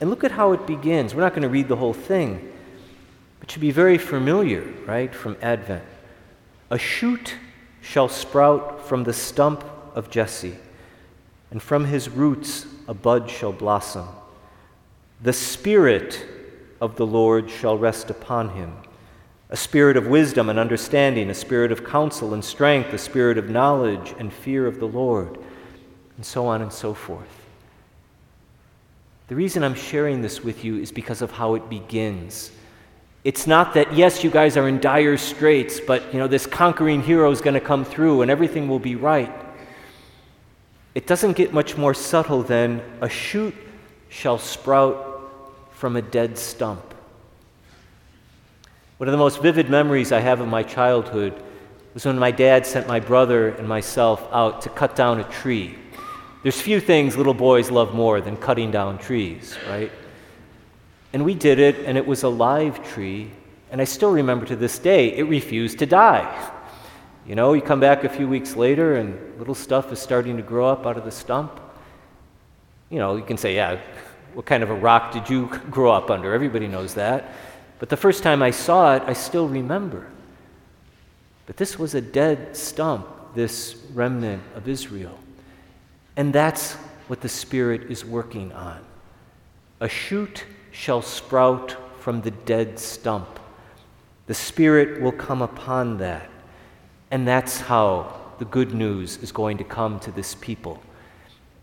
And 0.00 0.10
look 0.10 0.24
at 0.24 0.30
how 0.30 0.52
it 0.52 0.66
begins. 0.66 1.14
We're 1.14 1.22
not 1.22 1.32
going 1.32 1.42
to 1.42 1.48
read 1.48 1.68
the 1.68 1.76
whole 1.76 1.92
thing, 1.92 2.52
but 3.40 3.50
should 3.50 3.60
be 3.60 3.70
very 3.70 3.98
familiar, 3.98 4.62
right, 4.86 5.14
from 5.14 5.36
Advent. 5.42 5.84
A 6.70 6.78
shoot 6.78 7.36
shall 7.80 8.08
sprout 8.08 8.86
from 8.86 9.04
the 9.04 9.12
stump 9.12 9.64
of 9.94 10.10
Jesse, 10.10 10.56
and 11.50 11.62
from 11.62 11.84
his 11.84 12.08
roots 12.08 12.66
a 12.86 12.94
bud 12.94 13.28
shall 13.30 13.52
blossom. 13.52 14.08
The 15.20 15.32
Spirit 15.32 16.24
of 16.80 16.96
the 16.96 17.06
Lord 17.06 17.50
shall 17.50 17.76
rest 17.76 18.10
upon 18.10 18.50
him 18.50 18.72
a 19.50 19.56
spirit 19.56 19.96
of 19.96 20.06
wisdom 20.06 20.48
and 20.48 20.58
understanding, 20.58 21.30
a 21.30 21.34
spirit 21.34 21.72
of 21.72 21.84
counsel 21.84 22.34
and 22.34 22.44
strength, 22.44 22.92
a 22.92 22.98
spirit 22.98 23.38
of 23.38 23.48
knowledge 23.48 24.14
and 24.18 24.32
fear 24.32 24.66
of 24.66 24.78
the 24.78 24.86
Lord, 24.86 25.38
and 26.16 26.26
so 26.26 26.46
on 26.46 26.60
and 26.60 26.72
so 26.72 26.92
forth. 26.92 27.46
The 29.28 29.34
reason 29.34 29.62
I'm 29.62 29.74
sharing 29.74 30.22
this 30.22 30.42
with 30.42 30.64
you 30.64 30.78
is 30.78 30.92
because 30.92 31.22
of 31.22 31.30
how 31.30 31.54
it 31.54 31.68
begins. 31.68 32.50
It's 33.24 33.46
not 33.46 33.74
that, 33.74 33.92
yes, 33.94 34.24
you 34.24 34.30
guys 34.30 34.56
are 34.56 34.68
in 34.68 34.80
dire 34.80 35.18
straits, 35.18 35.80
but 35.80 36.12
you 36.12 36.18
know, 36.18 36.28
this 36.28 36.46
conquering 36.46 37.02
hero 37.02 37.30
is 37.30 37.40
going 37.40 37.54
to 37.54 37.60
come 37.60 37.84
through 37.84 38.22
and 38.22 38.30
everything 38.30 38.68
will 38.68 38.78
be 38.78 38.96
right. 38.96 39.32
It 40.94 41.06
doesn't 41.06 41.36
get 41.36 41.52
much 41.52 41.76
more 41.76 41.94
subtle 41.94 42.42
than 42.42 42.82
a 43.00 43.08
shoot 43.08 43.54
shall 44.08 44.38
sprout 44.38 45.30
from 45.72 45.96
a 45.96 46.02
dead 46.02 46.38
stump. 46.38 46.94
One 48.98 49.06
of 49.06 49.12
the 49.12 49.18
most 49.18 49.40
vivid 49.40 49.70
memories 49.70 50.10
I 50.10 50.18
have 50.18 50.40
of 50.40 50.48
my 50.48 50.64
childhood 50.64 51.40
was 51.94 52.04
when 52.04 52.18
my 52.18 52.32
dad 52.32 52.66
sent 52.66 52.88
my 52.88 52.98
brother 52.98 53.50
and 53.50 53.68
myself 53.68 54.28
out 54.32 54.60
to 54.62 54.68
cut 54.70 54.96
down 54.96 55.20
a 55.20 55.24
tree. 55.24 55.78
There's 56.42 56.60
few 56.60 56.80
things 56.80 57.16
little 57.16 57.32
boys 57.32 57.70
love 57.70 57.94
more 57.94 58.20
than 58.20 58.36
cutting 58.36 58.72
down 58.72 58.98
trees, 58.98 59.56
right? 59.68 59.92
And 61.12 61.24
we 61.24 61.34
did 61.34 61.60
it, 61.60 61.76
and 61.86 61.96
it 61.96 62.04
was 62.04 62.24
a 62.24 62.28
live 62.28 62.84
tree, 62.92 63.30
and 63.70 63.80
I 63.80 63.84
still 63.84 64.10
remember 64.10 64.46
to 64.46 64.56
this 64.56 64.80
day, 64.80 65.16
it 65.16 65.28
refused 65.28 65.78
to 65.78 65.86
die. 65.86 66.52
You 67.24 67.36
know, 67.36 67.52
you 67.52 67.62
come 67.62 67.78
back 67.78 68.02
a 68.02 68.08
few 68.08 68.26
weeks 68.26 68.56
later, 68.56 68.96
and 68.96 69.38
little 69.38 69.54
stuff 69.54 69.92
is 69.92 70.00
starting 70.00 70.36
to 70.38 70.42
grow 70.42 70.66
up 70.66 70.86
out 70.86 70.96
of 70.96 71.04
the 71.04 71.12
stump. 71.12 71.60
You 72.90 72.98
know, 72.98 73.14
you 73.14 73.22
can 73.22 73.36
say, 73.36 73.54
yeah, 73.54 73.78
what 74.34 74.44
kind 74.44 74.64
of 74.64 74.70
a 74.70 74.74
rock 74.74 75.12
did 75.12 75.30
you 75.30 75.46
grow 75.70 75.92
up 75.92 76.10
under? 76.10 76.34
Everybody 76.34 76.66
knows 76.66 76.94
that. 76.94 77.32
But 77.78 77.88
the 77.88 77.96
first 77.96 78.22
time 78.22 78.42
I 78.42 78.50
saw 78.50 78.96
it, 78.96 79.02
I 79.06 79.12
still 79.12 79.48
remember. 79.48 80.06
But 81.46 81.56
this 81.56 81.78
was 81.78 81.94
a 81.94 82.00
dead 82.00 82.56
stump, 82.56 83.06
this 83.34 83.76
remnant 83.94 84.42
of 84.54 84.68
Israel. 84.68 85.18
And 86.16 86.32
that's 86.32 86.74
what 87.06 87.20
the 87.20 87.28
Spirit 87.28 87.90
is 87.90 88.04
working 88.04 88.52
on. 88.52 88.80
A 89.80 89.88
shoot 89.88 90.44
shall 90.72 91.02
sprout 91.02 91.76
from 92.00 92.20
the 92.20 92.32
dead 92.32 92.78
stump. 92.78 93.38
The 94.26 94.34
Spirit 94.34 95.00
will 95.00 95.12
come 95.12 95.40
upon 95.40 95.98
that. 95.98 96.28
And 97.10 97.26
that's 97.26 97.60
how 97.60 98.20
the 98.38 98.44
good 98.44 98.74
news 98.74 99.16
is 99.18 99.32
going 99.32 99.58
to 99.58 99.64
come 99.64 99.98
to 100.00 100.10
this 100.10 100.34
people. 100.34 100.82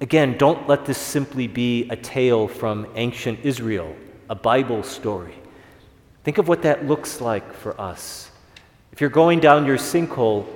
Again, 0.02 0.38
don't 0.38 0.68
let 0.68 0.86
this 0.86 0.98
simply 0.98 1.48
be 1.48 1.88
a 1.90 1.96
tale 1.96 2.48
from 2.48 2.88
ancient 2.96 3.40
Israel, 3.44 3.96
a 4.30 4.36
Bible 4.36 4.84
story. 4.84 5.36
Think 6.26 6.40
of 6.40 6.48
what 6.48 6.64
that 6.64 6.88
looks 6.88 7.22
like 7.22 7.54
for 7.54 7.80
us. 7.80 8.32
If 8.92 9.00
you're 9.00 9.12
going 9.12 9.40
down 9.40 9.68
your 9.68 9.78
sinkhole, 9.78 10.48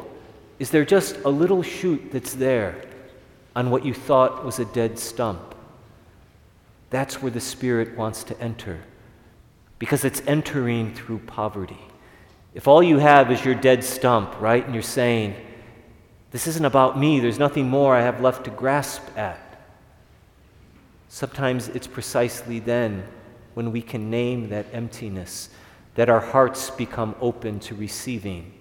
is 0.58 0.72
there 0.72 0.84
just 0.84 1.18
a 1.26 1.30
little 1.30 1.62
shoot 1.62 2.10
that's 2.12 2.34
there 2.34 2.84
on 3.56 3.70
what 3.70 3.86
you 3.86 3.94
thought 3.94 4.44
was 4.44 4.58
a 4.58 4.66
dead 4.66 4.98
stump? 4.98 5.54
That's 6.90 7.22
where 7.22 7.32
the 7.32 7.40
Spirit 7.40 7.96
wants 7.96 8.24
to 8.24 8.42
enter, 8.42 8.80
because 9.78 10.04
it's 10.04 10.24
entering 10.26 10.96
through 10.96 11.20
poverty. 11.20 11.78
If 12.56 12.68
all 12.68 12.82
you 12.82 12.98
have 12.98 13.30
is 13.32 13.46
your 13.46 13.54
dead 13.54 13.84
stump, 13.84 14.42
right, 14.42 14.66
and 14.66 14.74
you're 14.74 14.82
saying, 14.82 15.36
this 16.32 16.48
isn't 16.48 16.66
about 16.66 16.98
me. 16.98 17.20
There's 17.20 17.38
nothing 17.38 17.70
more 17.70 17.96
I 17.96 18.02
have 18.02 18.22
left 18.22 18.46
to 18.46 18.50
grasp 18.50 19.04
at. 19.16 19.40
Sometimes 21.10 21.68
it's 21.68 21.86
precisely 21.86 22.58
then 22.58 23.04
when 23.60 23.74
we 23.74 23.82
can 23.82 24.10
name 24.10 24.48
that 24.48 24.66
emptiness 24.72 25.50
that 25.96 26.10
our 26.10 26.22
hearts 26.22 26.70
become 26.70 27.14
open 27.20 27.60
to 27.60 27.76
receiving. 27.76 28.54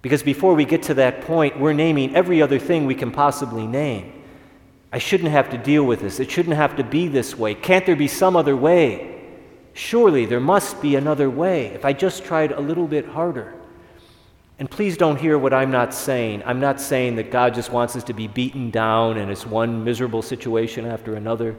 Because 0.00 0.22
before 0.22 0.54
we 0.54 0.64
get 0.64 0.84
to 0.84 0.94
that 0.94 1.20
point, 1.20 1.60
we're 1.60 1.74
naming 1.74 2.16
every 2.16 2.40
other 2.40 2.58
thing 2.58 2.86
we 2.86 2.94
can 2.94 3.10
possibly 3.10 3.66
name. 3.66 4.22
I 4.90 4.96
shouldn't 4.96 5.32
have 5.32 5.50
to 5.50 5.58
deal 5.58 5.84
with 5.84 6.00
this. 6.00 6.18
It 6.18 6.30
shouldn't 6.30 6.56
have 6.56 6.76
to 6.76 6.82
be 6.82 7.08
this 7.08 7.36
way. 7.36 7.54
Can't 7.54 7.84
there 7.84 7.94
be 7.94 8.08
some 8.08 8.36
other 8.36 8.56
way? 8.56 9.22
Surely 9.74 10.24
there 10.24 10.40
must 10.40 10.80
be 10.80 10.96
another 10.96 11.28
way 11.28 11.66
if 11.66 11.84
I 11.84 11.92
just 11.92 12.24
tried 12.24 12.52
a 12.52 12.60
little 12.60 12.86
bit 12.86 13.06
harder. 13.06 13.52
And 14.58 14.70
please 14.70 14.96
don't 14.96 15.20
hear 15.20 15.36
what 15.36 15.52
I'm 15.52 15.70
not 15.70 15.92
saying. 15.92 16.42
I'm 16.46 16.60
not 16.60 16.80
saying 16.80 17.16
that 17.16 17.30
God 17.30 17.52
just 17.52 17.70
wants 17.70 17.94
us 17.96 18.04
to 18.04 18.14
be 18.14 18.28
beaten 18.28 18.70
down 18.70 19.18
and 19.18 19.30
it's 19.30 19.44
one 19.44 19.84
miserable 19.84 20.22
situation 20.22 20.86
after 20.86 21.16
another. 21.16 21.54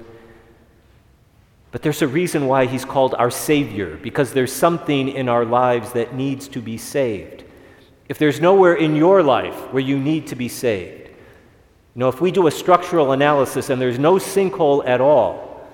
But 1.72 1.82
there's 1.82 2.02
a 2.02 2.08
reason 2.08 2.48
why 2.48 2.66
He's 2.66 2.86
called 2.86 3.14
our 3.16 3.32
Savior, 3.32 3.98
because 3.98 4.34
there's 4.34 4.54
something 4.54 5.10
in 5.10 5.30
our 5.30 5.46
lives 5.46 5.94
that 5.94 6.16
needs 6.16 6.48
to 6.50 6.62
be 6.62 6.78
saved. 6.78 7.44
If 8.08 8.18
there's 8.18 8.40
nowhere 8.40 8.76
in 8.76 8.96
your 8.96 9.22
life 9.22 9.74
where 9.74 9.84
you 9.84 10.00
need 10.00 10.28
to 10.28 10.36
be 10.36 10.48
saved, 10.48 11.10
you 11.10 12.00
know, 12.00 12.10
if 12.10 12.22
we 12.22 12.32
do 12.32 12.48
a 12.48 12.52
structural 12.52 13.12
analysis 13.12 13.70
and 13.70 13.82
there's 13.82 14.00
no 14.00 14.16
sinkhole 14.16 14.88
at 14.88 15.02
all, 15.02 15.68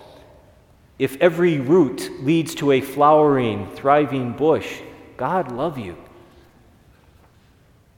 if 0.97 1.17
every 1.19 1.59
root 1.59 2.09
leads 2.21 2.55
to 2.55 2.71
a 2.71 2.81
flowering, 2.81 3.69
thriving 3.75 4.31
bush, 4.31 4.79
God 5.17 5.51
love 5.51 5.77
you. 5.77 5.97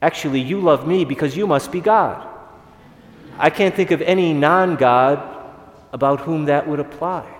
Actually, 0.01 0.41
you 0.41 0.59
love 0.59 0.87
me 0.87 1.05
because 1.05 1.37
you 1.37 1.47
must 1.47 1.71
be 1.71 1.81
God. 1.81 2.27
I 3.37 3.49
can't 3.49 3.75
think 3.75 3.91
of 3.91 4.01
any 4.01 4.33
non 4.33 4.75
God 4.75 5.21
about 5.93 6.21
whom 6.21 6.45
that 6.45 6.67
would 6.67 6.79
apply. 6.79 7.34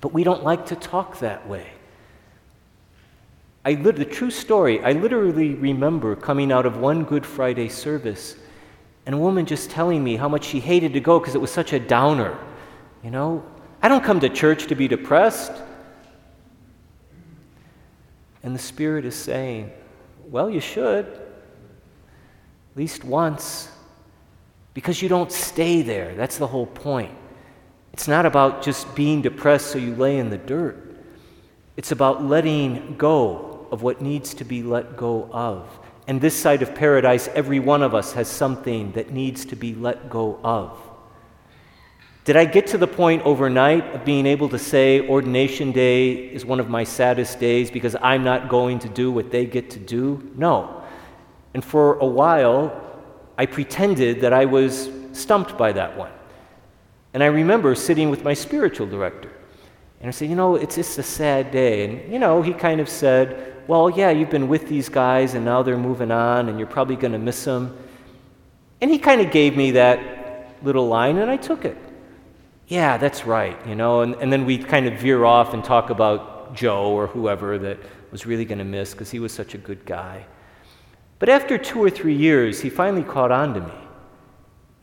But 0.00 0.12
we 0.12 0.24
don't 0.24 0.44
like 0.44 0.66
to 0.66 0.76
talk 0.76 1.18
that 1.20 1.48
way. 1.48 1.66
I 3.64 3.74
the 3.74 4.04
true 4.04 4.30
story, 4.30 4.82
I 4.82 4.92
literally 4.92 5.54
remember 5.54 6.16
coming 6.16 6.52
out 6.52 6.64
of 6.64 6.78
one 6.78 7.04
Good 7.04 7.26
Friday 7.26 7.68
service 7.68 8.36
and 9.04 9.14
a 9.14 9.18
woman 9.18 9.46
just 9.46 9.70
telling 9.70 10.02
me 10.04 10.16
how 10.16 10.28
much 10.28 10.44
she 10.44 10.60
hated 10.60 10.92
to 10.92 11.00
go 11.00 11.18
because 11.18 11.34
it 11.34 11.40
was 11.40 11.50
such 11.50 11.72
a 11.72 11.80
downer. 11.80 12.38
You 13.02 13.10
know, 13.10 13.44
I 13.82 13.88
don't 13.88 14.04
come 14.04 14.20
to 14.20 14.28
church 14.28 14.66
to 14.68 14.74
be 14.74 14.88
depressed. 14.88 15.52
And 18.42 18.54
the 18.54 18.58
Spirit 18.58 19.04
is 19.04 19.14
saying, 19.14 19.72
well, 20.30 20.48
you 20.48 20.60
should. 20.60 21.06
At 21.06 22.76
least 22.76 23.04
once, 23.04 23.70
because 24.74 25.02
you 25.02 25.08
don't 25.08 25.32
stay 25.32 25.82
there. 25.82 26.14
That's 26.14 26.38
the 26.38 26.46
whole 26.46 26.66
point. 26.66 27.12
It's 27.98 28.06
not 28.06 28.26
about 28.26 28.62
just 28.62 28.94
being 28.94 29.22
depressed 29.22 29.72
so 29.72 29.76
you 29.78 29.92
lay 29.92 30.18
in 30.18 30.30
the 30.30 30.38
dirt. 30.38 30.96
It's 31.76 31.90
about 31.90 32.24
letting 32.24 32.96
go 32.96 33.66
of 33.72 33.82
what 33.82 34.00
needs 34.00 34.34
to 34.34 34.44
be 34.44 34.62
let 34.62 34.96
go 34.96 35.28
of. 35.32 35.68
And 36.06 36.20
this 36.20 36.36
side 36.36 36.62
of 36.62 36.76
paradise, 36.76 37.26
every 37.34 37.58
one 37.58 37.82
of 37.82 37.96
us 37.96 38.12
has 38.12 38.28
something 38.28 38.92
that 38.92 39.10
needs 39.10 39.44
to 39.46 39.56
be 39.56 39.74
let 39.74 40.08
go 40.10 40.38
of. 40.44 40.78
Did 42.24 42.36
I 42.36 42.44
get 42.44 42.68
to 42.68 42.78
the 42.78 42.86
point 42.86 43.22
overnight 43.24 43.92
of 43.92 44.04
being 44.04 44.26
able 44.26 44.48
to 44.50 44.60
say 44.60 45.00
ordination 45.08 45.72
day 45.72 46.12
is 46.12 46.44
one 46.44 46.60
of 46.60 46.68
my 46.68 46.84
saddest 46.84 47.40
days 47.40 47.68
because 47.68 47.96
I'm 48.00 48.22
not 48.22 48.48
going 48.48 48.78
to 48.78 48.88
do 48.88 49.10
what 49.10 49.32
they 49.32 49.44
get 49.44 49.70
to 49.70 49.80
do? 49.80 50.30
No. 50.36 50.84
And 51.52 51.64
for 51.64 51.98
a 51.98 52.06
while, 52.06 52.80
I 53.36 53.46
pretended 53.46 54.20
that 54.20 54.32
I 54.32 54.44
was 54.44 54.88
stumped 55.12 55.58
by 55.58 55.72
that 55.72 55.98
one. 55.98 56.12
And 57.14 57.22
I 57.22 57.26
remember 57.26 57.74
sitting 57.74 58.10
with 58.10 58.24
my 58.24 58.34
spiritual 58.34 58.86
director. 58.86 59.32
And 60.00 60.08
I 60.08 60.10
said, 60.10 60.28
You 60.28 60.36
know, 60.36 60.56
it's 60.56 60.76
just 60.76 60.98
a 60.98 61.02
sad 61.02 61.50
day. 61.50 61.84
And, 61.84 62.12
you 62.12 62.18
know, 62.18 62.42
he 62.42 62.52
kind 62.52 62.80
of 62.80 62.88
said, 62.88 63.56
Well, 63.66 63.90
yeah, 63.90 64.10
you've 64.10 64.30
been 64.30 64.48
with 64.48 64.68
these 64.68 64.88
guys 64.88 65.34
and 65.34 65.44
now 65.44 65.62
they're 65.62 65.78
moving 65.78 66.10
on 66.10 66.48
and 66.48 66.58
you're 66.58 66.68
probably 66.68 66.96
going 66.96 67.12
to 67.12 67.18
miss 67.18 67.44
them. 67.44 67.76
And 68.80 68.90
he 68.90 68.98
kind 68.98 69.20
of 69.20 69.30
gave 69.30 69.56
me 69.56 69.72
that 69.72 70.62
little 70.62 70.86
line 70.86 71.18
and 71.18 71.30
I 71.30 71.36
took 71.36 71.64
it. 71.64 71.76
Yeah, 72.68 72.98
that's 72.98 73.24
right, 73.24 73.56
you 73.66 73.74
know. 73.74 74.02
And, 74.02 74.14
and 74.16 74.32
then 74.32 74.44
we 74.44 74.58
kind 74.58 74.86
of 74.86 75.00
veer 75.00 75.24
off 75.24 75.54
and 75.54 75.64
talk 75.64 75.90
about 75.90 76.54
Joe 76.54 76.90
or 76.90 77.06
whoever 77.06 77.58
that 77.58 77.78
was 78.10 78.26
really 78.26 78.44
going 78.44 78.58
to 78.58 78.64
miss 78.64 78.92
because 78.92 79.10
he 79.10 79.18
was 79.18 79.32
such 79.32 79.54
a 79.54 79.58
good 79.58 79.84
guy. 79.84 80.26
But 81.18 81.28
after 81.28 81.58
two 81.58 81.82
or 81.82 81.90
three 81.90 82.14
years, 82.14 82.60
he 82.60 82.70
finally 82.70 83.02
caught 83.02 83.32
on 83.32 83.54
to 83.54 83.60
me. 83.60 83.72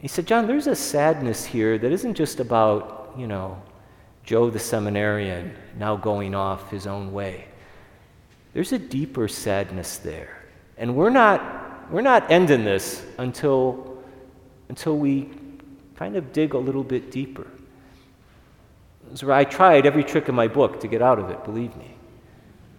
He 0.06 0.08
said, 0.08 0.28
John, 0.28 0.46
there's 0.46 0.68
a 0.68 0.76
sadness 0.76 1.44
here 1.44 1.80
that 1.80 1.92
isn't 1.92 2.14
just 2.14 2.40
about, 2.40 3.16
you 3.18 3.26
know, 3.26 3.60
Joe 4.24 4.52
the 4.52 4.60
seminarian 4.60 5.56
now 5.80 5.96
going 5.96 6.36
off 6.36 6.70
his 6.70 6.86
own 6.86 7.12
way. 7.12 7.46
There's 8.54 8.72
a 8.72 8.78
deeper 8.78 9.28
sadness 9.28 9.98
there. 9.98 10.44
And 10.78 10.96
we're 10.96 11.10
not, 11.10 11.92
we're 11.92 12.02
not 12.02 12.30
ending 12.30 12.64
this 12.64 13.04
until, 13.18 13.98
until 14.70 14.96
we 14.96 15.32
kind 15.96 16.16
of 16.16 16.32
dig 16.32 16.54
a 16.54 16.60
little 16.60 16.84
bit 16.84 17.10
deeper. 17.10 17.48
So 19.16 19.32
I 19.32 19.44
tried 19.44 19.88
every 19.88 20.04
trick 20.04 20.30
in 20.30 20.36
my 20.36 20.48
book 20.48 20.82
to 20.82 20.88
get 20.88 21.02
out 21.02 21.18
of 21.18 21.32
it, 21.32 21.44
believe 21.44 21.76
me. 21.78 21.96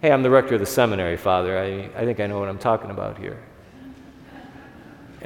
Hey, 0.01 0.13
I'm 0.13 0.23
the 0.23 0.29
rector 0.29 0.53
of 0.53 0.61
the 0.61 0.65
seminary, 0.65 1.17
Father. 1.17 1.59
I, 1.59 1.89
I 1.93 2.05
think 2.05 2.21
I 2.21 2.27
know 2.27 2.39
what 2.39 2.47
I'm 2.47 2.57
talking 2.57 2.89
about 2.89 3.17
here. 3.17 3.37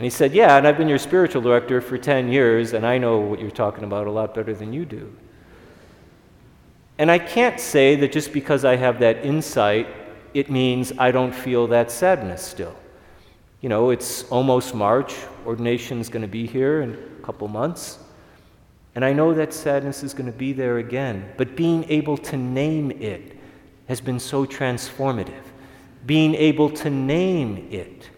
And 0.01 0.05
he 0.07 0.09
said, 0.09 0.33
Yeah, 0.33 0.57
and 0.57 0.67
I've 0.67 0.79
been 0.79 0.89
your 0.89 0.97
spiritual 0.97 1.43
director 1.43 1.79
for 1.79 1.95
10 1.95 2.27
years, 2.29 2.73
and 2.73 2.87
I 2.87 2.97
know 2.97 3.19
what 3.19 3.39
you're 3.39 3.51
talking 3.51 3.83
about 3.83 4.07
a 4.07 4.11
lot 4.11 4.33
better 4.33 4.51
than 4.51 4.73
you 4.73 4.83
do. 4.83 5.15
And 6.97 7.11
I 7.11 7.19
can't 7.19 7.59
say 7.59 7.95
that 7.97 8.11
just 8.11 8.33
because 8.33 8.65
I 8.65 8.77
have 8.77 8.97
that 9.01 9.23
insight, 9.23 9.85
it 10.33 10.49
means 10.49 10.91
I 10.97 11.11
don't 11.11 11.31
feel 11.31 11.67
that 11.67 11.91
sadness 11.91 12.41
still. 12.41 12.75
You 13.61 13.69
know, 13.69 13.91
it's 13.91 14.23
almost 14.31 14.73
March, 14.73 15.13
ordination's 15.45 16.09
going 16.09 16.23
to 16.23 16.27
be 16.27 16.47
here 16.47 16.81
in 16.81 16.93
a 16.93 17.23
couple 17.23 17.47
months. 17.47 17.99
And 18.95 19.05
I 19.05 19.13
know 19.13 19.35
that 19.35 19.53
sadness 19.53 20.01
is 20.01 20.15
going 20.15 20.25
to 20.25 20.35
be 20.35 20.51
there 20.51 20.79
again. 20.79 21.31
But 21.37 21.55
being 21.55 21.85
able 21.89 22.17
to 22.17 22.37
name 22.37 22.89
it 22.89 23.37
has 23.87 24.01
been 24.01 24.19
so 24.19 24.47
transformative. 24.47 25.43
Being 26.07 26.33
able 26.33 26.71
to 26.71 26.89
name 26.89 27.67
it 27.69 28.09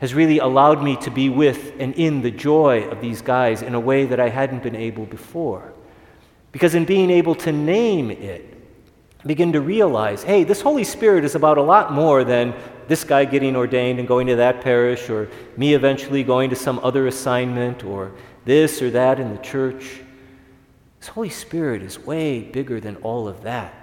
has 0.00 0.14
really 0.14 0.38
allowed 0.38 0.82
me 0.82 0.96
to 0.96 1.10
be 1.10 1.28
with 1.28 1.74
and 1.78 1.94
in 1.94 2.22
the 2.22 2.30
joy 2.30 2.88
of 2.88 3.00
these 3.00 3.20
guys 3.20 3.62
in 3.62 3.74
a 3.74 3.80
way 3.80 4.06
that 4.06 4.18
I 4.18 4.30
hadn't 4.30 4.62
been 4.62 4.76
able 4.76 5.04
before. 5.06 5.72
Because 6.52 6.74
in 6.74 6.84
being 6.84 7.10
able 7.10 7.34
to 7.36 7.52
name 7.52 8.10
it, 8.10 8.56
begin 9.26 9.52
to 9.52 9.60
realize 9.60 10.22
hey, 10.22 10.44
this 10.44 10.62
Holy 10.62 10.84
Spirit 10.84 11.24
is 11.24 11.34
about 11.34 11.58
a 11.58 11.62
lot 11.62 11.92
more 11.92 12.24
than 12.24 12.54
this 12.88 13.04
guy 13.04 13.24
getting 13.24 13.54
ordained 13.54 13.98
and 13.98 14.08
going 14.08 14.26
to 14.26 14.36
that 14.36 14.62
parish, 14.62 15.08
or 15.10 15.28
me 15.56 15.74
eventually 15.74 16.24
going 16.24 16.50
to 16.50 16.56
some 16.56 16.80
other 16.82 17.06
assignment, 17.06 17.84
or 17.84 18.12
this 18.44 18.82
or 18.82 18.90
that 18.90 19.20
in 19.20 19.30
the 19.30 19.42
church. 19.42 20.00
This 20.98 21.08
Holy 21.08 21.28
Spirit 21.28 21.82
is 21.82 21.98
way 21.98 22.40
bigger 22.40 22.80
than 22.80 22.96
all 22.96 23.28
of 23.28 23.42
that. 23.42 23.74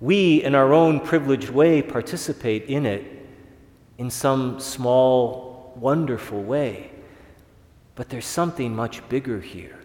We, 0.00 0.42
in 0.42 0.54
our 0.54 0.74
own 0.74 1.00
privileged 1.00 1.48
way, 1.48 1.80
participate 1.80 2.64
in 2.64 2.84
it 2.84 3.14
in 3.98 4.10
some 4.10 4.60
small, 4.60 5.43
wonderful 5.76 6.42
way. 6.42 6.90
But 7.94 8.08
there's 8.08 8.26
something 8.26 8.74
much 8.74 9.06
bigger 9.08 9.40
here. 9.40 9.78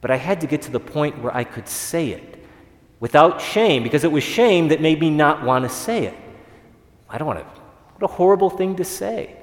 But 0.00 0.10
I 0.10 0.16
had 0.16 0.40
to 0.40 0.46
get 0.46 0.62
to 0.62 0.70
the 0.70 0.80
point 0.80 1.22
where 1.22 1.36
I 1.36 1.44
could 1.44 1.68
say 1.68 2.10
it 2.10 2.42
without 3.00 3.40
shame, 3.40 3.82
because 3.82 4.04
it 4.04 4.12
was 4.12 4.22
shame 4.22 4.68
that 4.68 4.80
made 4.80 5.00
me 5.00 5.10
not 5.10 5.42
want 5.42 5.64
to 5.64 5.68
say 5.68 6.04
it. 6.04 6.14
I 7.08 7.18
don't 7.18 7.26
want 7.26 7.40
to. 7.40 7.44
What 7.44 8.10
a 8.10 8.14
horrible 8.14 8.50
thing 8.50 8.76
to 8.76 8.84
say. 8.84 9.36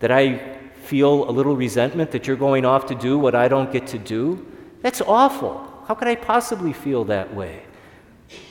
That 0.00 0.10
I 0.10 0.58
feel 0.82 1.28
a 1.28 1.32
little 1.32 1.56
resentment 1.56 2.10
that 2.12 2.26
you're 2.26 2.36
going 2.36 2.64
off 2.64 2.86
to 2.86 2.94
do 2.94 3.18
what 3.18 3.34
I 3.34 3.48
don't 3.48 3.72
get 3.72 3.86
to 3.88 3.98
do. 3.98 4.46
That's 4.82 5.00
awful. 5.00 5.66
How 5.86 5.94
could 5.94 6.08
I 6.08 6.14
possibly 6.14 6.72
feel 6.72 7.04
that 7.04 7.34
way? 7.34 7.62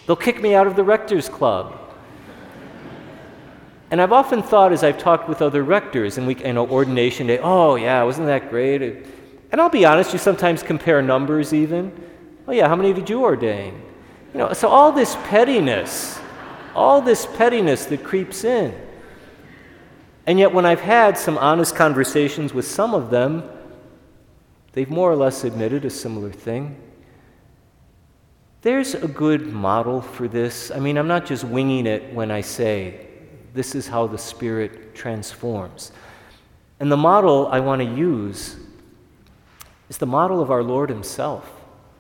They'll 0.06 0.16
kick 0.16 0.42
me 0.42 0.54
out 0.54 0.68
of 0.68 0.76
the 0.76 0.84
rector's 0.84 1.30
club. 1.30 1.89
And 3.92 4.02
I've 4.02 4.12
often 4.12 4.44
thought 4.44 4.72
as 4.72 4.84
I've 4.84 5.00
talked 5.00 5.28
with 5.28 5.42
other 5.42 5.64
rectors 5.64 6.18
and 6.18 6.28
we, 6.28 6.36
you 6.36 6.54
know, 6.54 6.68
ordination 6.68 7.28
day, 7.28 7.40
oh 7.40 7.76
yeah, 7.76 8.04
wasn't 8.04 8.28
that 8.28 8.50
great? 8.50 8.82
And 9.52 9.60
I'll 9.60 9.70
be 9.70 9.86
honest, 9.86 10.14
you 10.14 10.20
sometimes 10.20 10.62
compare 10.62 11.02
numbers 11.02 11.54
even. 11.54 11.92
Oh, 12.48 12.52
yeah, 12.52 12.68
how 12.68 12.76
many 12.76 12.94
did 12.94 13.10
you 13.10 13.22
ordain? 13.22 13.82
You 14.34 14.40
know, 14.40 14.54
so 14.54 14.68
all 14.68 14.92
this 14.92 15.16
pettiness, 15.24 16.20
all 16.76 17.02
this 17.02 17.26
pettiness 17.26 17.86
that 17.88 18.04
creeps 18.04 18.44
in. 18.44 18.80
And 20.28 20.38
yet, 20.38 20.54
when 20.54 20.66
I've 20.66 20.82
had 20.82 21.18
some 21.18 21.38
honest 21.40 21.76
conversations 21.76 22.54
with 22.54 22.68
some 22.68 22.94
of 22.94 23.10
them, 23.10 23.44
they've 24.74 24.90
more 24.90 25.12
or 25.12 25.16
less 25.16 25.44
admitted 25.44 25.86
a 25.86 25.90
similar 25.90 26.32
thing. 26.32 26.76
There's 28.62 28.94
a 28.94 29.08
good 29.08 29.52
model 29.52 30.02
for 30.02 30.28
this. 30.28 30.70
I 30.70 30.80
mean, 30.80 30.98
I'm 30.98 31.08
not 31.08 31.26
just 31.26 31.44
winging 31.44 31.88
it 31.88 32.14
when 32.14 32.30
I 32.30 32.42
say 32.42 33.09
this 33.54 33.76
is 33.76 33.88
how 33.88 34.08
the 34.08 34.18
Spirit 34.18 34.96
transforms. 34.96 35.92
And 36.80 36.92
the 36.92 36.98
model 36.98 37.48
I 37.48 37.60
want 37.60 37.82
to 37.82 37.88
use 37.88 38.56
is 39.90 39.98
the 39.98 40.06
model 40.06 40.42
of 40.42 40.52
our 40.52 40.64
Lord 40.64 40.90
Himself. 40.90 41.52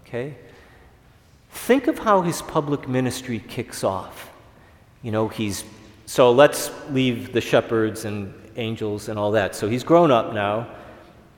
Okay? 0.06 0.36
Think 1.52 1.88
of 1.88 2.00
how 2.00 2.22
His 2.22 2.42
public 2.42 2.88
ministry 2.88 3.44
kicks 3.48 3.84
off. 3.84 4.32
You 5.02 5.12
know, 5.12 5.28
He's, 5.28 5.64
so 6.06 6.32
let's 6.32 6.72
leave 6.90 7.34
the 7.34 7.42
shepherds 7.42 8.06
and 8.06 8.34
angels 8.56 9.10
and 9.10 9.18
all 9.18 9.32
that. 9.32 9.56
So 9.56 9.68
He's 9.68 9.84
grown 9.84 10.12
up 10.12 10.34
now, 10.34 10.70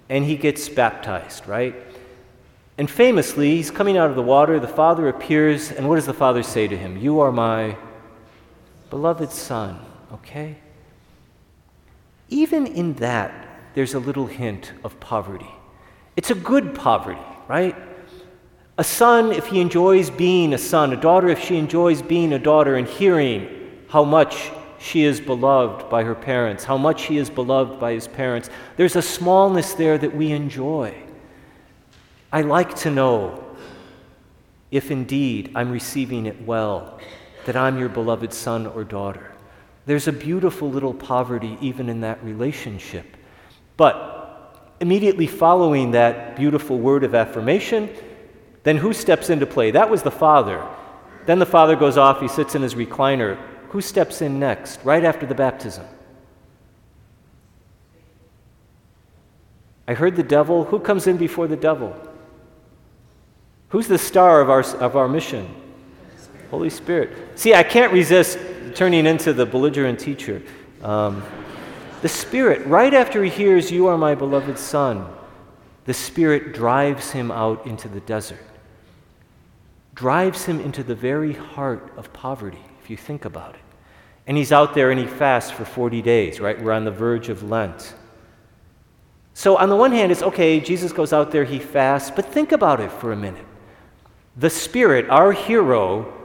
and 0.09 0.26
He 0.26 0.36
gets 0.36 0.68
baptized, 0.70 1.47
right? 1.47 1.76
And 2.78 2.89
famously, 2.89 3.55
He's 3.55 3.72
coming 3.72 3.97
out 3.97 4.09
of 4.09 4.16
the 4.16 4.22
water, 4.22 4.59
the 4.59 4.68
Father 4.68 5.07
appears, 5.07 5.72
and 5.72 5.88
what 5.88 5.95
does 5.95 6.05
the 6.05 6.14
Father 6.14 6.43
say 6.43 6.68
to 6.68 6.78
Him? 6.78 6.97
You 6.97 7.20
are 7.22 7.32
my 7.32 7.78
beloved 8.89 9.32
Son, 9.32 9.80
okay? 10.14 10.57
Even 12.30 12.68
in 12.68 12.93
that, 12.95 13.47
there's 13.74 13.93
a 13.93 13.99
little 13.99 14.28
hint 14.28 14.74
of 14.84 14.99
poverty. 14.99 15.49
It's 16.16 16.32
a 16.32 16.36
good 16.36 16.76
poverty, 16.76 17.22
right? 17.47 17.76
A 18.78 18.84
son, 18.84 19.32
if 19.32 19.47
he 19.47 19.62
enjoys 19.62 20.09
being 20.09 20.53
a 20.53 20.57
son, 20.57 20.93
a 20.93 20.97
daughter, 20.97 21.30
if 21.30 21.43
she 21.43 21.57
enjoys 21.57 22.01
being 22.01 22.34
a 22.34 22.39
daughter 22.39 22.76
and 22.76 22.88
hearing 22.88 23.70
how 23.89 24.03
much 24.03 24.51
she 24.80 25.03
is 25.03 25.22
beloved 25.22 25.89
by 25.89 26.03
her 26.03 26.16
parents, 26.16 26.64
how 26.64 26.78
much 26.78 27.03
he 27.03 27.18
is 27.18 27.30
beloved 27.30 27.80
by 27.80 27.93
his 27.93 28.07
parents, 28.07 28.49
there's 28.78 28.95
a 28.95 29.01
smallness 29.01 29.74
there 29.74 29.97
that 29.97 30.16
we 30.16 30.32
enjoy. 30.32 30.95
I 32.32 32.41
like 32.41 32.76
to 32.78 32.89
know 32.89 33.43
if 34.72 34.89
indeed 34.89 35.51
I'm 35.53 35.70
receiving 35.70 36.26
it 36.26 36.41
well, 36.41 36.99
that 37.45 37.55
I'm 37.55 37.78
your 37.78 37.89
beloved 37.89 38.34
son 38.34 38.66
or 38.66 38.84
daughter. 38.84 39.32
There's 39.86 40.08
a 40.08 40.14
beautiful 40.14 40.70
little 40.70 40.94
poverty 40.94 41.58
even 41.62 41.90
in 41.90 42.02
that 42.02 42.24
relationship. 42.24 43.18
But 43.78 44.76
immediately 44.80 45.28
following 45.28 45.92
that 45.92 46.36
beautiful 46.36 46.80
word 46.80 47.04
of 47.04 47.16
affirmation, 47.16 47.90
then 48.64 48.78
who 48.78 48.94
steps 48.94 49.30
into 49.30 49.46
play? 49.46 49.72
That 49.72 49.90
was 49.90 50.04
the 50.04 50.12
father. 50.12 50.68
Then 51.26 51.40
the 51.40 51.46
father 51.46 51.76
goes 51.76 51.98
off, 51.98 52.20
he 52.20 52.28
sits 52.28 52.56
in 52.56 52.62
his 52.62 52.76
recliner. 52.76 53.38
Who 53.70 53.82
steps 53.82 54.22
in 54.22 54.40
next, 54.40 54.84
right 54.84 55.04
after 55.04 55.26
the 55.26 55.36
baptism? 55.36 55.86
I 59.88 59.94
heard 59.94 60.16
the 60.16 60.24
devil. 60.24 60.66
Who 60.66 60.80
comes 60.80 61.08
in 61.08 61.18
before 61.18 61.48
the 61.48 61.58
devil? 61.58 61.96
Who's 63.70 63.88
the 63.88 63.98
star 63.98 64.42
of 64.42 64.50
our, 64.50 64.62
of 64.76 64.96
our 64.96 65.08
mission? 65.08 65.54
Holy 66.50 66.70
Spirit. 66.70 67.40
See, 67.40 67.54
I 67.54 67.64
can't 67.64 67.94
resist 67.94 68.38
turning 68.76 69.06
into 69.06 69.34
the 69.34 69.46
belligerent 69.46 70.00
teacher. 70.00 70.42
Um, 70.82 71.24
the 72.02 72.10
Spirit, 72.10 72.66
right 72.66 72.94
after 72.94 73.24
he 73.24 73.30
hears, 73.30 73.72
You 73.72 73.88
are 73.88 73.98
my 73.98 74.16
beloved 74.16 74.58
Son, 74.58 75.08
the 75.86 75.94
Spirit 75.94 76.54
drives 76.54 77.12
him 77.12 77.32
out 77.32 77.66
into 77.66 77.88
the 77.88 78.00
desert, 78.02 78.44
drives 79.94 80.46
him 80.46 80.60
into 80.60 80.84
the 80.84 80.96
very 80.96 81.34
heart 81.34 81.92
of 81.98 82.12
poverty, 82.14 82.62
if 82.82 82.90
you 82.90 82.98
think 82.98 83.26
about 83.26 83.56
it. 83.56 83.62
And 84.28 84.38
he's 84.38 84.52
out 84.52 84.74
there 84.74 84.92
and 84.92 85.00
he 85.00 85.08
fasts 85.08 85.52
for 85.52 85.66
40 85.66 86.02
days, 86.02 86.40
right? 86.40 86.62
We're 86.62 86.72
on 86.72 86.86
the 86.86 86.92
verge 86.92 87.30
of 87.30 87.44
Lent. 87.44 87.96
So, 89.34 89.58
on 89.58 89.70
the 89.70 89.76
one 89.76 89.92
hand, 89.92 90.12
it's 90.12 90.22
okay, 90.22 90.60
Jesus 90.60 90.92
goes 90.92 91.14
out 91.14 91.32
there, 91.32 91.44
he 91.44 91.60
fasts, 91.60 92.12
but 92.12 92.26
think 92.26 92.52
about 92.52 92.80
it 92.80 92.92
for 92.92 93.12
a 93.12 93.16
minute. 93.16 93.46
The 94.38 94.50
Spirit, 94.50 95.10
our 95.10 95.32
hero, 95.32 96.21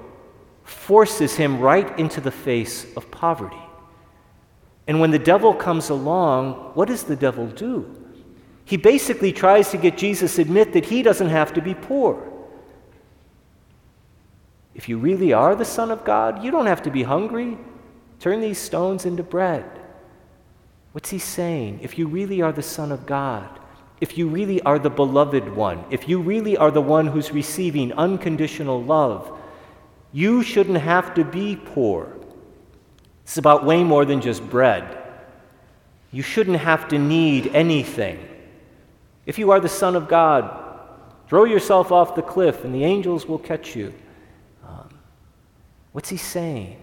forces 0.66 1.36
him 1.36 1.60
right 1.60 1.98
into 1.98 2.20
the 2.20 2.30
face 2.30 2.86
of 2.96 3.10
poverty. 3.10 3.56
And 4.86 5.00
when 5.00 5.10
the 5.10 5.18
devil 5.18 5.54
comes 5.54 5.90
along, 5.90 6.72
what 6.74 6.88
does 6.88 7.04
the 7.04 7.16
devil 7.16 7.46
do? 7.46 7.94
He 8.64 8.76
basically 8.76 9.32
tries 9.32 9.70
to 9.70 9.78
get 9.78 9.96
Jesus 9.96 10.36
to 10.36 10.42
admit 10.42 10.72
that 10.72 10.86
he 10.86 11.02
doesn't 11.02 11.28
have 11.28 11.54
to 11.54 11.62
be 11.62 11.74
poor. 11.74 12.32
If 14.74 14.88
you 14.88 14.98
really 14.98 15.32
are 15.32 15.54
the 15.54 15.64
Son 15.64 15.90
of 15.90 16.04
God, 16.04 16.42
you 16.44 16.50
don't 16.50 16.66
have 16.66 16.82
to 16.82 16.90
be 16.90 17.04
hungry. 17.04 17.56
Turn 18.18 18.40
these 18.40 18.58
stones 18.58 19.06
into 19.06 19.22
bread. 19.22 19.64
What's 20.92 21.10
he 21.10 21.18
saying? 21.18 21.80
If 21.82 21.96
you 21.96 22.08
really 22.08 22.42
are 22.42 22.52
the 22.52 22.62
Son 22.62 22.90
of 22.90 23.06
God, 23.06 23.60
if 24.00 24.18
you 24.18 24.28
really 24.28 24.60
are 24.62 24.78
the 24.78 24.90
beloved 24.90 25.48
one, 25.54 25.84
if 25.90 26.08
you 26.08 26.20
really 26.20 26.56
are 26.56 26.70
the 26.70 26.82
one 26.82 27.06
who's 27.06 27.32
receiving 27.32 27.92
unconditional 27.92 28.82
love, 28.82 29.38
you 30.16 30.42
shouldn't 30.42 30.78
have 30.78 31.12
to 31.12 31.24
be 31.24 31.56
poor. 31.56 32.10
It's 33.24 33.36
about 33.36 33.66
way 33.66 33.84
more 33.84 34.06
than 34.06 34.22
just 34.22 34.42
bread. 34.48 34.96
You 36.10 36.22
shouldn't 36.22 36.56
have 36.56 36.88
to 36.88 36.98
need 36.98 37.48
anything. 37.48 38.26
If 39.26 39.38
you 39.38 39.50
are 39.50 39.60
the 39.60 39.68
Son 39.68 39.94
of 39.94 40.08
God, 40.08 40.50
throw 41.28 41.44
yourself 41.44 41.92
off 41.92 42.14
the 42.14 42.22
cliff 42.22 42.64
and 42.64 42.74
the 42.74 42.82
angels 42.82 43.26
will 43.26 43.38
catch 43.38 43.76
you. 43.76 43.92
Um, 44.66 44.88
what's 45.92 46.08
he 46.08 46.16
saying? 46.16 46.80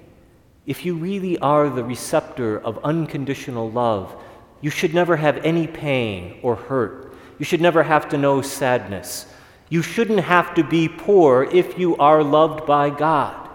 If 0.67 0.85
you 0.85 0.93
really 0.93 1.39
are 1.39 1.71
the 1.71 1.83
receptor 1.83 2.59
of 2.59 2.77
unconditional 2.83 3.71
love, 3.71 4.15
you 4.61 4.69
should 4.69 4.93
never 4.93 5.15
have 5.15 5.37
any 5.43 5.65
pain 5.65 6.37
or 6.43 6.55
hurt. 6.55 7.15
You 7.39 7.45
should 7.45 7.61
never 7.61 7.81
have 7.81 8.09
to 8.09 8.17
know 8.19 8.43
sadness. 8.43 9.25
You 9.73 9.81
shouldn't 9.81 10.19
have 10.19 10.53
to 10.53 10.63
be 10.63 10.87
poor 10.87 11.49
if 11.51 11.79
you 11.79 11.97
are 11.97 12.23
loved 12.23 12.67
by 12.67 12.91
God. 12.91 13.49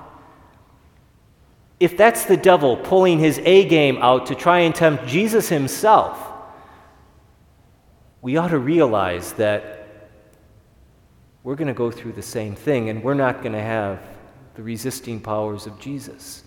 If 1.78 1.96
that's 1.96 2.24
the 2.24 2.36
devil 2.36 2.76
pulling 2.76 3.20
his 3.20 3.40
A 3.44 3.64
game 3.68 3.98
out 3.98 4.26
to 4.26 4.34
try 4.34 4.58
and 4.66 4.74
tempt 4.74 5.06
Jesus 5.06 5.48
himself, 5.48 6.18
we 8.20 8.36
ought 8.36 8.48
to 8.48 8.58
realize 8.58 9.34
that 9.34 10.10
we're 11.44 11.54
going 11.54 11.68
to 11.68 11.72
go 11.72 11.88
through 11.88 12.14
the 12.14 12.28
same 12.36 12.56
thing 12.56 12.88
and 12.88 13.00
we're 13.04 13.14
not 13.14 13.40
going 13.40 13.52
to 13.52 13.62
have 13.62 14.02
the 14.56 14.62
resisting 14.64 15.20
powers 15.20 15.68
of 15.68 15.78
Jesus. 15.78 16.42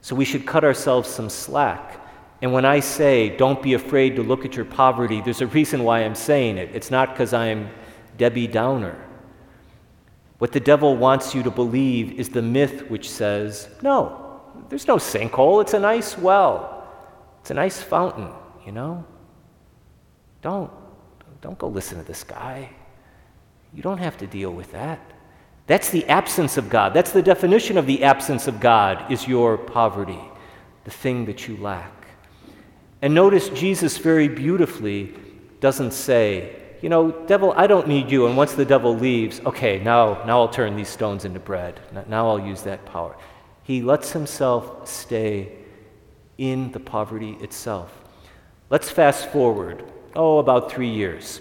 So 0.00 0.16
we 0.16 0.24
should 0.24 0.46
cut 0.46 0.64
ourselves 0.64 1.10
some 1.10 1.28
slack 1.28 2.00
and 2.42 2.52
when 2.52 2.64
I 2.64 2.80
say, 2.80 3.28
don't 3.36 3.62
be 3.62 3.74
afraid 3.74 4.16
to 4.16 4.22
look 4.22 4.44
at 4.44 4.56
your 4.56 4.64
poverty, 4.64 5.20
there's 5.20 5.42
a 5.42 5.46
reason 5.46 5.84
why 5.84 6.00
I'm 6.00 6.16
saying 6.16 6.58
it. 6.58 6.70
It's 6.74 6.90
not 6.90 7.10
because 7.10 7.32
I'm 7.32 7.70
Debbie 8.22 8.46
Downer. 8.46 8.96
What 10.38 10.52
the 10.52 10.60
devil 10.60 10.96
wants 10.96 11.34
you 11.34 11.42
to 11.42 11.50
believe 11.50 12.20
is 12.20 12.28
the 12.28 12.40
myth 12.40 12.88
which 12.88 13.10
says, 13.10 13.68
no, 13.82 14.40
there's 14.68 14.86
no 14.86 14.98
sinkhole. 14.98 15.60
It's 15.60 15.74
a 15.74 15.80
nice 15.80 16.16
well, 16.16 16.86
it's 17.40 17.50
a 17.50 17.54
nice 17.54 17.82
fountain, 17.82 18.30
you 18.64 18.70
know? 18.70 19.04
Don't. 20.40 20.70
Don't 21.40 21.58
go 21.58 21.66
listen 21.66 21.98
to 21.98 22.04
this 22.04 22.22
guy. 22.22 22.70
You 23.74 23.82
don't 23.82 23.98
have 23.98 24.16
to 24.18 24.28
deal 24.28 24.52
with 24.52 24.70
that. 24.70 25.00
That's 25.66 25.90
the 25.90 26.06
absence 26.06 26.56
of 26.56 26.70
God. 26.70 26.94
That's 26.94 27.10
the 27.10 27.22
definition 27.22 27.76
of 27.76 27.86
the 27.86 28.04
absence 28.04 28.46
of 28.46 28.60
God 28.60 29.10
is 29.10 29.26
your 29.26 29.58
poverty, 29.58 30.22
the 30.84 30.92
thing 30.92 31.24
that 31.24 31.48
you 31.48 31.56
lack. 31.56 32.06
And 33.00 33.14
notice 33.14 33.48
Jesus 33.48 33.98
very 33.98 34.28
beautifully 34.28 35.12
doesn't 35.58 35.92
say, 35.92 36.61
you 36.82 36.88
know, 36.88 37.12
devil, 37.26 37.54
I 37.56 37.68
don't 37.68 37.86
need 37.86 38.10
you. 38.10 38.26
And 38.26 38.36
once 38.36 38.54
the 38.54 38.64
devil 38.64 38.94
leaves, 38.94 39.40
okay, 39.46 39.78
now, 39.82 40.22
now 40.26 40.40
I'll 40.40 40.48
turn 40.48 40.76
these 40.76 40.88
stones 40.88 41.24
into 41.24 41.38
bread. 41.38 41.80
Now 42.08 42.28
I'll 42.28 42.40
use 42.40 42.62
that 42.62 42.84
power. 42.84 43.16
He 43.62 43.80
lets 43.80 44.10
himself 44.10 44.88
stay 44.88 45.52
in 46.38 46.72
the 46.72 46.80
poverty 46.80 47.38
itself. 47.40 47.96
Let's 48.68 48.90
fast 48.90 49.28
forward, 49.28 49.84
oh, 50.16 50.38
about 50.38 50.72
three 50.72 50.90
years. 50.90 51.40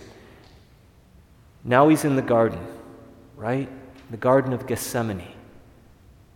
Now 1.63 1.89
he's 1.89 2.05
in 2.05 2.15
the 2.15 2.21
garden, 2.21 2.65
right? 3.35 3.67
The 4.11 4.17
Garden 4.17 4.53
of 4.53 4.67
Gethsemane. 4.67 5.23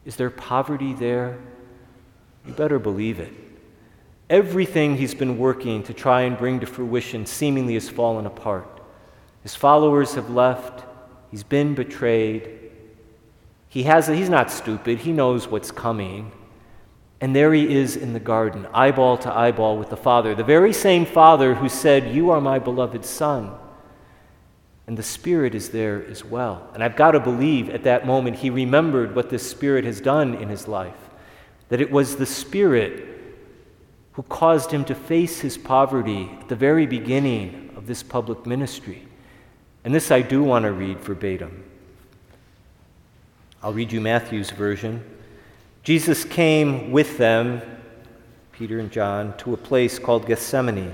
Is 0.04 0.16
there 0.16 0.32
poverty 0.32 0.94
there? 0.94 1.38
You 2.46 2.54
better 2.54 2.80
believe 2.80 3.20
it. 3.20 3.34
Everything 4.30 4.98
he's 4.98 5.14
been 5.14 5.38
working 5.38 5.84
to 5.84 5.94
try 5.94 6.22
and 6.22 6.36
bring 6.38 6.60
to 6.62 6.66
fruition 6.66 7.28
seemingly 7.28 7.76
has 7.76 7.88
fallen 7.88 8.26
apart. 8.26 8.75
His 9.46 9.54
followers 9.54 10.16
have 10.16 10.32
left, 10.32 10.84
he's 11.30 11.44
been 11.44 11.76
betrayed. 11.76 12.50
He 13.70 13.84
has, 13.84 14.08
he's 14.08 14.28
not 14.28 14.50
stupid, 14.50 14.98
he 14.98 15.12
knows 15.12 15.48
what's 15.48 15.70
coming. 15.70 16.32
And 17.22 17.36
there 17.36 17.54
he 17.54 17.76
is 17.76 17.96
in 17.96 18.14
the 18.14 18.20
garden, 18.20 18.66
eyeball 18.74 19.20
to 19.20 19.32
eyeball 19.32 19.78
with 19.78 19.92
the 19.92 19.98
Father, 19.98 20.34
the 20.34 20.44
very 20.44 20.74
same 20.74 21.06
Father 21.06 21.54
who 21.54 21.70
said, 21.70 22.16
You 22.16 22.32
are 22.32 22.42
my 22.42 22.58
beloved 22.58 23.06
Son. 23.06 23.52
And 24.88 24.98
the 24.98 25.04
Spirit 25.04 25.54
is 25.54 25.70
there 25.70 26.04
as 26.08 26.26
well. 26.26 26.68
And 26.74 26.84
I've 26.84 26.96
got 26.96 27.12
to 27.12 27.20
believe 27.20 27.70
at 27.70 27.84
that 27.84 28.08
moment 28.08 28.38
he 28.38 28.50
remembered 28.50 29.14
what 29.14 29.30
this 29.30 29.48
Spirit 29.48 29.86
has 29.86 30.02
done 30.02 30.34
in 30.34 30.50
his 30.50 30.68
life. 30.68 31.12
That 31.70 31.82
it 31.82 31.92
was 31.92 32.16
the 32.16 32.26
Spirit 32.26 33.06
who 34.14 34.24
caused 34.24 34.72
him 34.72 34.86
to 34.86 34.96
face 34.96 35.42
his 35.42 35.56
poverty 35.56 36.32
at 36.42 36.50
the 36.50 36.56
very 36.56 36.88
beginning 36.88 37.70
of 37.76 37.86
this 37.86 38.02
public 38.02 38.48
ministry. 38.48 39.08
And 39.86 39.94
this 39.94 40.10
I 40.10 40.24
do 40.24 40.44
want 40.44 40.66
to 40.66 40.72
read 40.72 41.00
verbatim. 41.00 41.64
I'll 43.62 43.72
read 43.72 43.92
you 43.92 44.02
Matthew's 44.02 44.50
version. 44.50 45.04
Jesus 45.84 46.26
came 46.26 46.92
with 46.92 47.20
them, 47.20 47.62
Peter 48.52 48.80
and 48.80 48.92
John, 48.92 49.38
to 49.38 49.54
a 49.54 49.58
place 49.58 50.00
called 50.00 50.26
Gethsemane. 50.26 50.94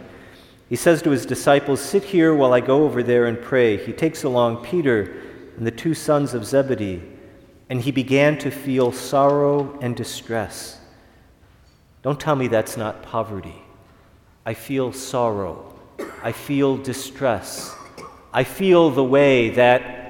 He 0.67 0.75
says 0.75 1.01
to 1.03 1.09
his 1.11 1.25
disciples, 1.25 1.79
Sit 1.79 2.03
here 2.03 2.35
while 2.35 2.53
I 2.53 2.59
go 2.59 2.83
over 2.83 3.01
there 3.01 3.27
and 3.27 3.41
pray. 3.41 3.77
He 3.77 3.93
takes 3.93 4.25
along 4.25 4.65
Peter 4.65 5.21
and 5.55 5.65
the 5.65 5.71
two 5.71 5.93
sons 5.93 6.33
of 6.33 6.45
Zebedee, 6.45 7.01
and 7.69 7.81
he 7.81 7.91
began 7.91 8.37
to 8.39 8.51
feel 8.51 8.91
sorrow 8.91 9.79
and 9.81 9.95
distress. 9.95 10.81
Don't 12.01 12.19
tell 12.19 12.35
me 12.35 12.49
that's 12.49 12.75
not 12.75 13.03
poverty. 13.03 13.61
I 14.45 14.53
feel 14.53 14.91
sorrow. 14.91 15.79
I 16.21 16.33
feel 16.33 16.75
distress. 16.75 17.73
I 18.33 18.43
feel 18.43 18.89
the 18.89 19.03
way 19.03 19.49
that 19.51 20.01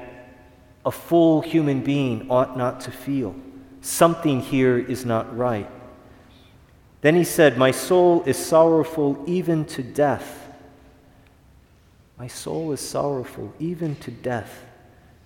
a 0.86 0.92
full 0.92 1.42
human 1.42 1.82
being 1.82 2.30
ought 2.30 2.58
not 2.58 2.82
to 2.82 2.92
feel. 2.92 3.36
Something 3.82 4.42
here 4.42 4.78
is 4.78 5.06
not 5.06 5.36
right. 5.36 5.70
Then 7.02 7.16
he 7.16 7.24
said, 7.24 7.58
My 7.58 7.72
soul 7.72 8.24
is 8.26 8.38
sorrowful 8.38 9.24
even 9.26 9.66
to 9.66 9.84
death. 9.84 10.50
My 12.18 12.28
soul 12.28 12.72
is 12.72 12.80
sorrowful 12.80 13.54
even 13.60 13.96
to 13.98 14.12
death. 14.12 14.66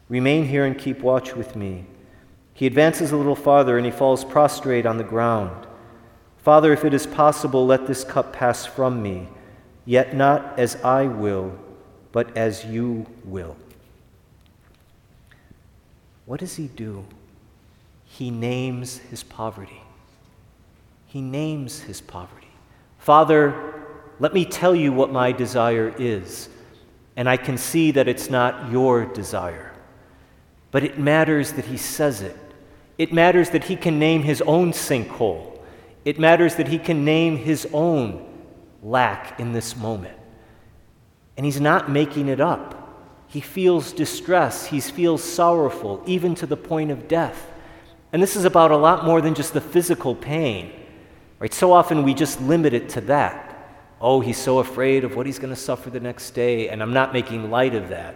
Remain 0.07 0.45
here 0.45 0.65
and 0.65 0.77
keep 0.77 1.01
watch 1.01 1.35
with 1.35 1.55
me. 1.55 1.85
He 2.53 2.65
advances 2.65 3.11
a 3.11 3.17
little 3.17 3.35
farther 3.35 3.75
and 3.75 3.85
he 3.85 3.91
falls 3.91 4.23
prostrate 4.23 4.85
on 4.85 4.97
the 4.97 5.03
ground. 5.03 5.67
Father, 6.37 6.71
if 6.71 6.85
it 6.85 6.93
is 6.93 7.05
possible, 7.05 7.65
let 7.65 7.87
this 7.87 8.05
cup 8.05 8.31
pass 8.31 8.65
from 8.65 9.01
me, 9.01 9.27
yet 9.83 10.15
not 10.15 10.57
as 10.57 10.77
I 10.77 11.07
will, 11.07 11.57
but 12.15 12.37
as 12.37 12.63
you 12.63 13.05
will. 13.25 13.57
What 16.25 16.39
does 16.39 16.55
he 16.55 16.67
do? 16.67 17.03
He 18.05 18.31
names 18.31 18.99
his 18.99 19.21
poverty. 19.21 19.81
He 21.07 21.19
names 21.19 21.81
his 21.81 21.99
poverty. 21.99 22.47
Father, 22.99 23.83
let 24.21 24.33
me 24.33 24.45
tell 24.45 24.73
you 24.73 24.93
what 24.93 25.11
my 25.11 25.33
desire 25.33 25.93
is, 25.99 26.47
and 27.17 27.27
I 27.27 27.35
can 27.35 27.57
see 27.57 27.91
that 27.91 28.07
it's 28.07 28.29
not 28.29 28.71
your 28.71 29.03
desire. 29.03 29.73
But 30.71 30.85
it 30.85 30.97
matters 30.97 31.51
that 31.51 31.65
he 31.65 31.75
says 31.75 32.21
it. 32.21 32.37
It 32.97 33.11
matters 33.11 33.49
that 33.49 33.65
he 33.65 33.75
can 33.75 33.99
name 33.99 34.23
his 34.23 34.41
own 34.43 34.71
sinkhole. 34.71 35.59
It 36.05 36.17
matters 36.17 36.55
that 36.55 36.69
he 36.69 36.79
can 36.79 37.03
name 37.03 37.35
his 37.35 37.67
own 37.73 38.25
lack 38.81 39.37
in 39.37 39.51
this 39.51 39.75
moment. 39.75 40.14
And 41.37 41.45
he's 41.45 41.59
not 41.59 41.89
making 41.89 42.27
it 42.27 42.39
up. 42.39 42.81
He 43.27 43.41
feels 43.41 43.91
distress, 43.91 44.67
he 44.67 44.79
feels 44.79 45.23
sorrowful, 45.23 46.03
even 46.05 46.35
to 46.35 46.45
the 46.45 46.55
point 46.55 46.91
of 46.91 47.07
death. 47.07 47.51
And 48.13 48.21
this 48.21 48.35
is 48.35 48.45
about 48.45 48.71
a 48.71 48.77
lot 48.77 49.03
more 49.03 49.19
than 49.19 49.35
just 49.35 49.53
the 49.53 49.61
physical 49.61 50.15
pain. 50.15 50.71
Right? 51.39 51.53
So 51.53 51.73
often 51.73 52.03
we 52.03 52.13
just 52.13 52.39
limit 52.39 52.73
it 52.73 52.89
to 52.89 53.01
that. 53.01 53.51
Oh, 53.99 54.21
he's 54.21 54.37
so 54.37 54.59
afraid 54.59 55.03
of 55.03 55.15
what 55.15 55.25
he's 55.25 55.39
going 55.39 55.53
to 55.53 55.59
suffer 55.59 55.89
the 55.89 55.99
next 55.99 56.31
day, 56.31 56.69
and 56.69 56.81
I'm 56.81 56.93
not 56.93 57.13
making 57.13 57.49
light 57.49 57.75
of 57.75 57.89
that. 57.89 58.15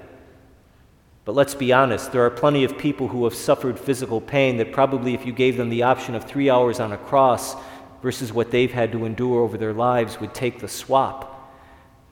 But 1.26 1.36
let's 1.36 1.56
be 1.56 1.74
honest, 1.74 2.12
there 2.12 2.26
are 2.26 2.30
plenty 2.30 2.64
of 2.64 2.78
people 2.78 3.08
who 3.08 3.24
have 3.26 3.36
suffered 3.36 3.80
physical 3.80 4.22
pain 4.22 4.58
that 4.58 4.72
probably, 4.72 5.14
if 5.14 5.26
you 5.26 5.34
gave 5.34 5.58
them 5.58 5.70
the 5.70 5.84
option 5.84 6.16
of 6.16 6.24
three 6.24 6.50
hours 6.50 6.80
on 6.80 6.92
a 6.92 6.98
cross 6.98 7.56
versus 8.02 8.34
what 8.34 8.52
they've 8.52 8.72
had 8.72 8.92
to 8.94 9.06
endure 9.06 9.42
over 9.42 9.58
their 9.58 9.74
lives, 9.74 10.20
would 10.20 10.34
take 10.34 10.60
the 10.60 10.68
swap. 10.68 11.36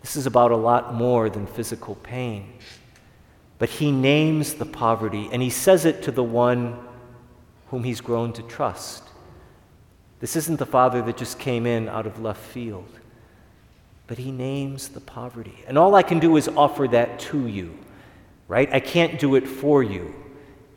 This 0.07 0.15
is 0.15 0.25
about 0.25 0.51
a 0.51 0.55
lot 0.55 0.93
more 0.93 1.29
than 1.29 1.45
physical 1.45 1.95
pain. 1.95 2.53
But 3.59 3.67
he 3.67 3.91
names 3.91 4.53
the 4.53 4.65
poverty, 4.65 5.27
and 5.33 5.41
he 5.41 5.49
says 5.49 5.83
it 5.83 6.01
to 6.03 6.11
the 6.11 6.23
one 6.23 6.79
whom 7.67 7.83
he's 7.83 7.99
grown 7.99 8.31
to 8.31 8.43
trust. 8.43 9.03
This 10.21 10.37
isn't 10.37 10.59
the 10.59 10.65
father 10.65 11.01
that 11.01 11.17
just 11.17 11.39
came 11.39 11.65
in 11.65 11.89
out 11.89 12.07
of 12.07 12.21
left 12.21 12.39
field, 12.39 12.87
but 14.07 14.17
he 14.17 14.31
names 14.31 14.87
the 14.87 15.01
poverty. 15.01 15.65
And 15.67 15.77
all 15.77 15.93
I 15.93 16.03
can 16.03 16.19
do 16.19 16.37
is 16.37 16.47
offer 16.47 16.87
that 16.87 17.19
to 17.31 17.45
you, 17.45 17.77
right? 18.47 18.73
I 18.73 18.79
can't 18.79 19.19
do 19.19 19.35
it 19.35 19.45
for 19.45 19.83
you. 19.83 20.15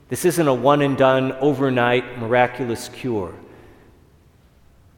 This 0.09 0.25
isn't 0.25 0.49
a 0.49 0.53
one 0.53 0.83
and 0.83 0.99
done, 0.99 1.35
overnight, 1.35 2.19
miraculous 2.19 2.89
cure. 2.89 3.33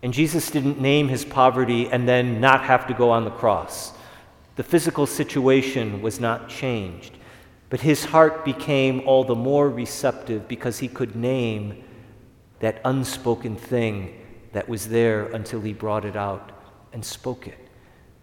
And 0.02 0.14
Jesus 0.14 0.50
didn't 0.50 0.80
name 0.80 1.08
his 1.08 1.22
poverty 1.22 1.90
and 1.90 2.08
then 2.08 2.40
not 2.40 2.62
have 2.62 2.86
to 2.86 2.94
go 2.94 3.10
on 3.10 3.26
the 3.26 3.30
cross. 3.30 3.92
The 4.57 4.62
physical 4.62 5.07
situation 5.07 6.03
was 6.03 6.20
not 6.20 6.48
changed. 6.48 7.16
But 7.72 7.80
his 7.80 8.05
heart 8.05 8.44
became 8.44 9.00
all 9.07 9.24
the 9.24 9.34
more 9.34 9.70
receptive 9.70 10.46
because 10.46 10.78
he 10.78 10.88
could 10.88 11.16
name 11.16 11.82
that 12.61 12.82
unspoken 12.84 13.57
thing 13.57 14.14
that 14.53 14.68
was 14.68 14.88
there 14.88 15.24
until 15.28 15.62
he 15.62 15.72
brought 15.72 16.05
it 16.05 16.14
out 16.14 16.53
and 16.92 17.03
spoke 17.03 17.48
it. 17.48 17.59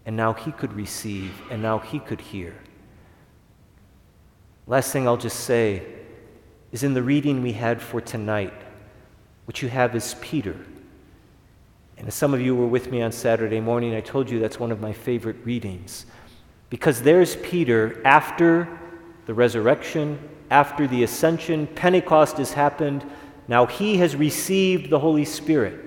And 0.05 0.15
now 0.15 0.33
he 0.33 0.51
could 0.51 0.71
receive, 0.73 1.31
and 1.49 1.63
now 1.63 1.79
he 1.79 1.97
could 1.97 2.21
hear. 2.21 2.53
Last 4.67 4.93
thing 4.93 5.07
I'll 5.07 5.17
just 5.17 5.39
say 5.39 5.83
is 6.71 6.83
in 6.83 6.93
the 6.93 7.01
reading 7.01 7.41
we 7.41 7.53
had 7.53 7.81
for 7.81 7.99
tonight, 8.01 8.53
what 9.45 9.63
you 9.63 9.69
have 9.69 9.95
is 9.95 10.15
Peter. 10.21 10.55
And 11.97 12.07
as 12.07 12.13
some 12.13 12.35
of 12.35 12.39
you 12.39 12.55
were 12.55 12.67
with 12.67 12.91
me 12.91 13.01
on 13.01 13.11
Saturday 13.11 13.59
morning, 13.59 13.95
I 13.95 14.01
told 14.01 14.29
you 14.29 14.37
that's 14.37 14.59
one 14.59 14.71
of 14.71 14.79
my 14.79 14.93
favorite 14.93 15.37
readings. 15.43 16.05
Because 16.69 17.01
there's 17.01 17.35
Peter 17.37 18.01
after 18.05 18.79
the 19.25 19.33
resurrection, 19.33 20.19
after 20.51 20.87
the 20.87 21.03
ascension, 21.03 21.67
Pentecost 21.67 22.37
has 22.37 22.53
happened. 22.53 23.03
Now 23.47 23.65
he 23.65 23.97
has 23.97 24.15
received 24.15 24.89
the 24.89 24.99
Holy 24.99 25.25
Spirit. 25.25 25.85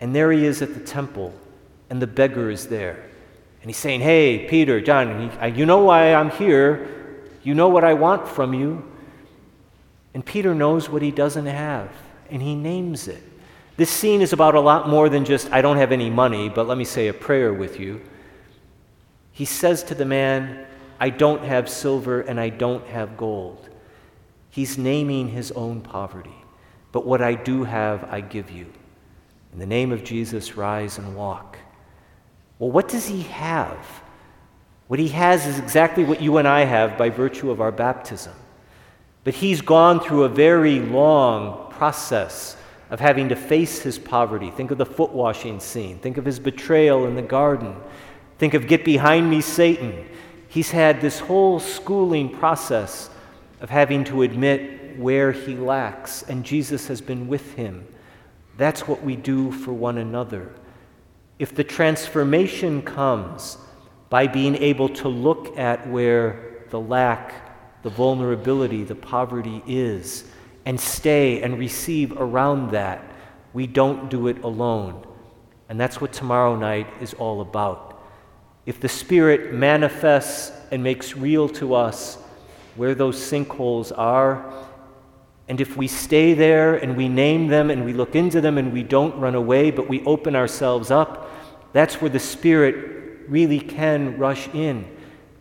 And 0.00 0.14
there 0.14 0.30
he 0.30 0.44
is 0.44 0.62
at 0.62 0.74
the 0.74 0.80
temple, 0.80 1.34
and 1.90 2.00
the 2.00 2.06
beggar 2.06 2.50
is 2.50 2.68
there. 2.68 3.04
And 3.60 3.68
he's 3.68 3.76
saying, 3.76 4.00
Hey, 4.00 4.46
Peter, 4.48 4.80
John, 4.80 5.32
you 5.56 5.66
know 5.66 5.84
why 5.84 6.14
I'm 6.14 6.30
here. 6.30 7.26
You 7.42 7.54
know 7.54 7.68
what 7.68 7.84
I 7.84 7.94
want 7.94 8.28
from 8.28 8.54
you. 8.54 8.84
And 10.14 10.24
Peter 10.24 10.54
knows 10.54 10.88
what 10.88 11.02
he 11.02 11.10
doesn't 11.10 11.46
have, 11.46 11.90
and 12.30 12.40
he 12.40 12.54
names 12.54 13.08
it. 13.08 13.22
This 13.76 13.90
scene 13.90 14.20
is 14.20 14.32
about 14.32 14.54
a 14.54 14.60
lot 14.60 14.88
more 14.88 15.08
than 15.08 15.24
just, 15.24 15.52
I 15.52 15.62
don't 15.62 15.76
have 15.76 15.92
any 15.92 16.10
money, 16.10 16.48
but 16.48 16.66
let 16.66 16.76
me 16.76 16.84
say 16.84 17.08
a 17.08 17.12
prayer 17.12 17.52
with 17.52 17.78
you. 17.78 18.00
He 19.38 19.44
says 19.44 19.84
to 19.84 19.94
the 19.94 20.04
man, 20.04 20.66
I 20.98 21.10
don't 21.10 21.44
have 21.44 21.68
silver 21.68 22.22
and 22.22 22.40
I 22.40 22.48
don't 22.48 22.84
have 22.88 23.16
gold. 23.16 23.68
He's 24.50 24.76
naming 24.76 25.28
his 25.28 25.52
own 25.52 25.80
poverty. 25.80 26.34
But 26.90 27.06
what 27.06 27.22
I 27.22 27.34
do 27.34 27.62
have, 27.62 28.02
I 28.10 28.20
give 28.20 28.50
you. 28.50 28.66
In 29.52 29.60
the 29.60 29.66
name 29.66 29.92
of 29.92 30.02
Jesus, 30.02 30.56
rise 30.56 30.98
and 30.98 31.14
walk. 31.14 31.56
Well, 32.58 32.72
what 32.72 32.88
does 32.88 33.06
he 33.06 33.22
have? 33.22 33.78
What 34.88 34.98
he 34.98 35.06
has 35.06 35.46
is 35.46 35.60
exactly 35.60 36.02
what 36.02 36.20
you 36.20 36.38
and 36.38 36.48
I 36.48 36.64
have 36.64 36.98
by 36.98 37.08
virtue 37.08 37.52
of 37.52 37.60
our 37.60 37.70
baptism. 37.70 38.34
But 39.22 39.34
he's 39.34 39.60
gone 39.60 40.00
through 40.00 40.24
a 40.24 40.28
very 40.28 40.80
long 40.80 41.70
process 41.70 42.56
of 42.90 42.98
having 42.98 43.28
to 43.28 43.36
face 43.36 43.82
his 43.82 44.00
poverty. 44.00 44.50
Think 44.50 44.72
of 44.72 44.78
the 44.78 44.86
foot 44.86 45.12
washing 45.12 45.60
scene. 45.60 46.00
Think 46.00 46.16
of 46.16 46.24
his 46.24 46.40
betrayal 46.40 47.06
in 47.06 47.14
the 47.14 47.22
garden. 47.22 47.76
Think 48.38 48.54
of 48.54 48.68
Get 48.68 48.84
Behind 48.84 49.28
Me, 49.28 49.40
Satan. 49.40 50.06
He's 50.48 50.70
had 50.70 51.00
this 51.00 51.18
whole 51.18 51.58
schooling 51.58 52.30
process 52.30 53.10
of 53.60 53.68
having 53.68 54.04
to 54.04 54.22
admit 54.22 54.96
where 54.96 55.32
he 55.32 55.56
lacks, 55.56 56.22
and 56.22 56.44
Jesus 56.44 56.86
has 56.86 57.00
been 57.00 57.26
with 57.26 57.54
him. 57.54 57.84
That's 58.56 58.86
what 58.86 59.02
we 59.02 59.16
do 59.16 59.50
for 59.50 59.72
one 59.72 59.98
another. 59.98 60.52
If 61.40 61.54
the 61.54 61.64
transformation 61.64 62.82
comes 62.82 63.58
by 64.08 64.28
being 64.28 64.54
able 64.56 64.88
to 64.90 65.08
look 65.08 65.58
at 65.58 65.88
where 65.88 66.64
the 66.70 66.80
lack, 66.80 67.82
the 67.82 67.90
vulnerability, 67.90 68.84
the 68.84 68.94
poverty 68.94 69.62
is, 69.66 70.24
and 70.64 70.78
stay 70.80 71.42
and 71.42 71.58
receive 71.58 72.12
around 72.12 72.70
that, 72.70 73.02
we 73.52 73.66
don't 73.66 74.08
do 74.08 74.28
it 74.28 74.44
alone. 74.44 75.04
And 75.68 75.80
that's 75.80 76.00
what 76.00 76.12
tomorrow 76.12 76.54
night 76.54 76.86
is 77.00 77.14
all 77.14 77.40
about 77.40 77.87
if 78.68 78.78
the 78.80 78.88
Spirit 78.88 79.54
manifests 79.54 80.52
and 80.70 80.84
makes 80.84 81.16
real 81.16 81.48
to 81.48 81.74
us 81.74 82.18
where 82.76 82.94
those 82.94 83.16
sinkholes 83.16 83.96
are, 83.96 84.52
and 85.48 85.58
if 85.58 85.78
we 85.78 85.88
stay 85.88 86.34
there 86.34 86.74
and 86.74 86.94
we 86.94 87.08
name 87.08 87.46
them 87.46 87.70
and 87.70 87.82
we 87.82 87.94
look 87.94 88.14
into 88.14 88.42
them 88.42 88.58
and 88.58 88.70
we 88.70 88.82
don't 88.82 89.18
run 89.18 89.34
away, 89.34 89.70
but 89.70 89.88
we 89.88 90.04
open 90.04 90.36
ourselves 90.36 90.90
up, 90.90 91.30
that's 91.72 92.02
where 92.02 92.10
the 92.10 92.18
Spirit 92.18 93.20
really 93.26 93.58
can 93.58 94.18
rush 94.18 94.48
in. 94.48 94.86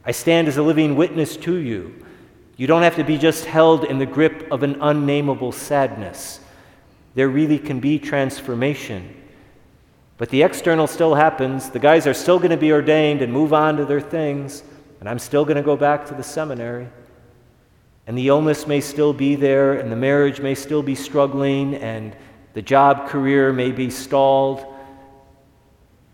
I 0.06 0.14
stand 0.14 0.48
as 0.48 0.56
a 0.56 0.64
living 0.64 0.96
witness 0.96 1.36
to 1.36 1.58
you. 1.58 2.02
You 2.56 2.66
don't 2.66 2.84
have 2.84 2.96
to 2.96 3.04
be 3.04 3.18
just 3.18 3.44
held 3.44 3.84
in 3.84 4.00
the 4.00 4.06
grip 4.06 4.50
of 4.54 4.64
an 4.64 4.82
unnameable 4.82 5.52
sadness. 5.52 6.40
There 7.14 7.28
really 7.28 7.60
can 7.60 7.82
be 7.82 8.00
transformation. 8.00 9.22
But 10.18 10.30
the 10.30 10.42
external 10.42 10.88
still 10.88 11.16
happens. 11.16 11.70
The 11.70 11.80
guys 11.80 12.08
are 12.08 12.14
still 12.14 12.40
going 12.40 12.52
to 12.52 12.58
be 12.58 12.72
ordained 12.72 13.22
and 13.22 13.32
move 13.32 13.54
on 13.54 13.78
to 13.78 13.86
their 13.86 14.02
things, 14.02 14.64
and 15.00 15.08
I'm 15.08 15.20
still 15.20 15.46
going 15.46 15.58
to 15.58 15.64
go 15.64 15.78
back 15.78 16.06
to 16.08 16.14
the 16.14 16.24
seminary. 16.24 16.88
And 18.08 18.18
the 18.18 18.28
illness 18.30 18.66
may 18.66 18.82
still 18.82 19.14
be 19.14 19.36
there, 19.36 19.74
and 19.74 19.92
the 19.92 19.96
marriage 19.96 20.40
may 20.40 20.56
still 20.56 20.82
be 20.82 20.96
struggling, 20.96 21.76
and 21.76 22.16
the 22.54 22.62
job 22.62 23.08
career 23.08 23.54
may 23.54 23.72
be 23.72 23.90
stalled. 23.90 24.66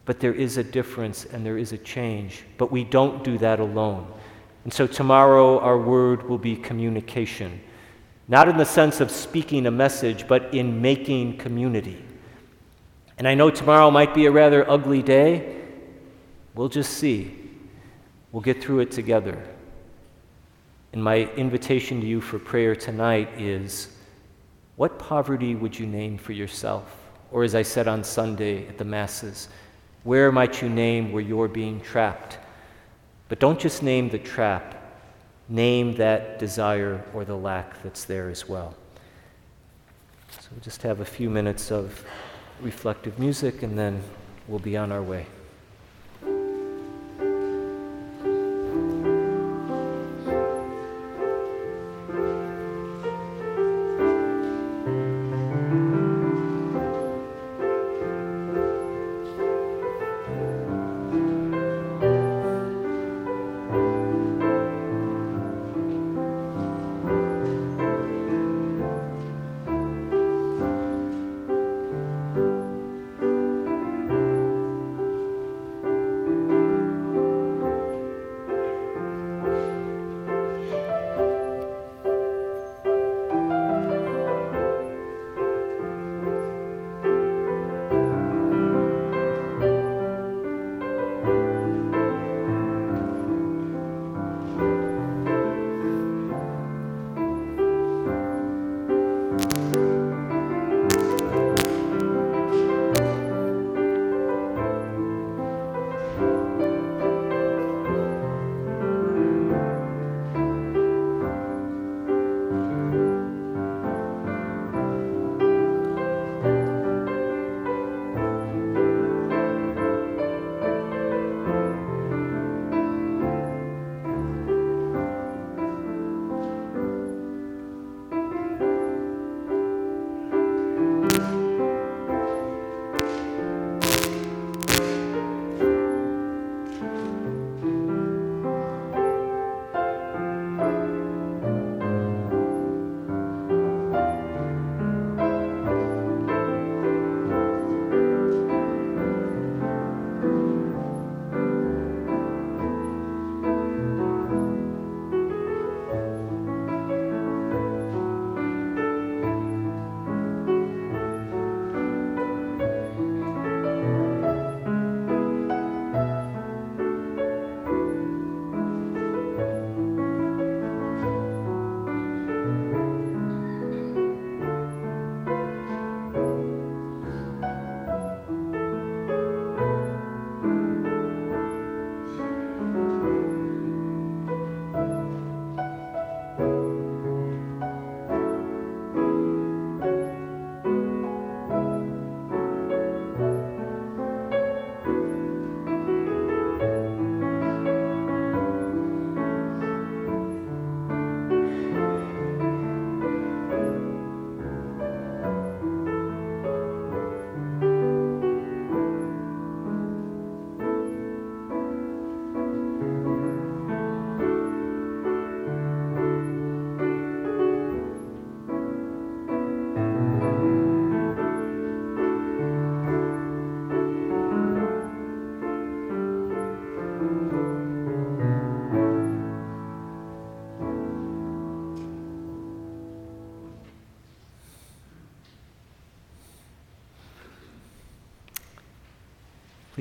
But 0.06 0.20
there 0.20 0.34
is 0.34 0.58
a 0.58 0.64
difference 0.64 1.24
and 1.24 1.46
there 1.46 1.58
is 1.58 1.72
a 1.72 1.78
change. 1.78 2.44
But 2.58 2.72
we 2.72 2.84
don't 2.84 3.24
do 3.24 3.38
that 3.38 3.62
alone. 3.62 4.12
And 4.66 4.74
so 4.74 4.88
tomorrow 4.88 5.60
our 5.60 5.78
word 5.78 6.28
will 6.28 6.38
be 6.38 6.56
communication. 6.56 7.62
Not 8.28 8.50
in 8.50 8.58
the 8.58 8.66
sense 8.66 9.00
of 9.02 9.12
speaking 9.12 9.66
a 9.66 9.72
message, 9.72 10.28
but 10.28 10.54
in 10.54 10.82
making 10.82 11.38
community. 11.38 12.04
And 13.18 13.28
I 13.28 13.36
know 13.36 13.50
tomorrow 13.50 13.92
might 13.92 14.14
be 14.14 14.26
a 14.26 14.32
rather 14.32 14.70
ugly 14.70 15.02
day. 15.02 15.62
We'll 16.56 16.70
just 16.70 16.94
see. 16.94 17.40
We'll 18.32 18.42
get 18.42 18.64
through 18.64 18.80
it 18.80 18.92
together. 18.92 19.42
And 20.92 21.04
my 21.04 21.30
invitation 21.36 22.02
to 22.02 22.08
you 22.08 22.22
for 22.22 22.40
prayer 22.40 22.76
tonight 22.76 23.30
is 23.40 23.96
what 24.76 24.98
poverty 25.00 25.56
would 25.56 25.78
you 25.78 25.86
name 25.86 26.18
for 26.18 26.34
yourself? 26.34 27.00
Or, 27.32 27.44
as 27.44 27.56
I 27.56 27.64
said 27.64 27.88
on 27.88 28.04
Sunday 28.04 28.68
at 28.68 28.78
the 28.78 28.86
Masses, 28.86 29.50
where 30.04 30.32
might 30.32 30.62
you 30.62 30.70
name 30.70 31.12
where 31.12 31.22
you're 31.22 31.48
being 31.48 31.82
trapped? 31.82 32.38
But 33.28 33.40
don't 33.40 33.60
just 33.60 33.82
name 33.82 34.10
the 34.10 34.20
trap, 34.20 35.02
name 35.50 35.96
that 35.96 36.38
desire 36.38 37.04
or 37.14 37.26
the 37.26 37.36
lack 37.36 37.82
that's 37.82 38.06
there 38.06 38.30
as 38.30 38.48
well. 38.48 38.76
So 40.30 40.50
we'll 40.52 40.62
just 40.62 40.84
have 40.84 41.00
a 41.00 41.06
few 41.06 41.30
minutes 41.30 41.72
of 41.72 42.04
reflective 42.64 43.20
music, 43.20 43.62
and 43.62 43.78
then 43.78 44.02
we'll 44.48 44.60
be 44.60 44.78
on 44.78 44.92
our 44.92 45.04
way. 45.04 45.26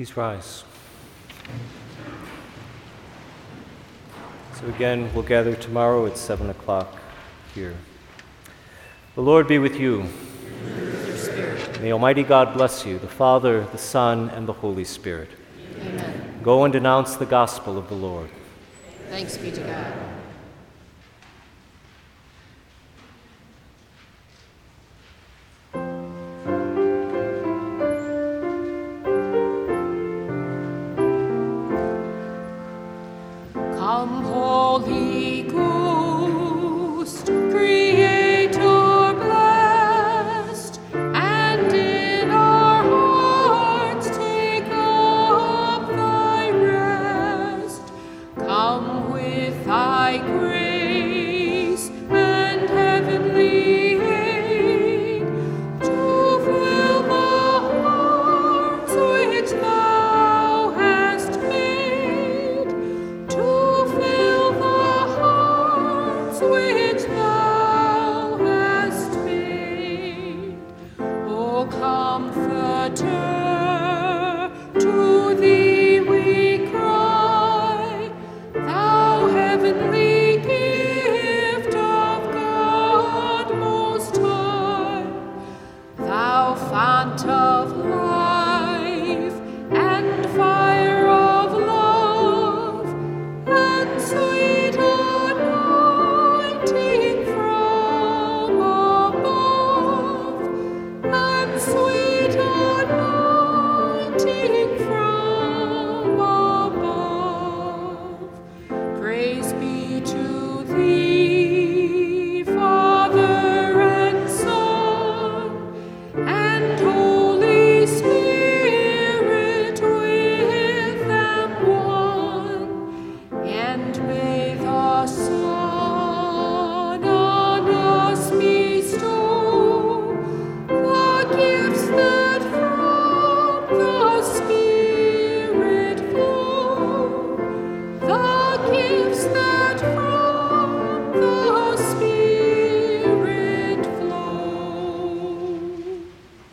Please 0.03 0.17
rise. 0.17 0.65
So, 4.55 4.65
again, 4.67 5.09
we'll 5.13 5.23
gather 5.23 5.55
tomorrow 5.55 6.05
at 6.07 6.17
7 6.17 6.49
o'clock 6.49 6.97
here. 7.55 7.73
The 9.15 9.21
Lord 9.21 9.47
be 9.47 9.59
with 9.59 9.79
you. 9.79 10.09
May 11.79 11.93
Almighty 11.93 12.23
God 12.23 12.53
bless 12.53 12.85
you, 12.85 12.99
the 12.99 13.07
Father, 13.07 13.65
the 13.71 13.77
Son, 13.77 14.29
and 14.31 14.45
the 14.45 14.51
Holy 14.51 14.83
Spirit. 14.83 15.29
Amen. 15.79 16.39
Go 16.43 16.65
and 16.65 16.75
announce 16.75 17.15
the 17.15 17.25
gospel 17.25 17.77
of 17.77 17.87
the 17.87 17.95
Lord. 17.95 18.29
Thanks 19.09 19.37
be 19.37 19.51
to 19.51 19.61
God. 19.61 19.93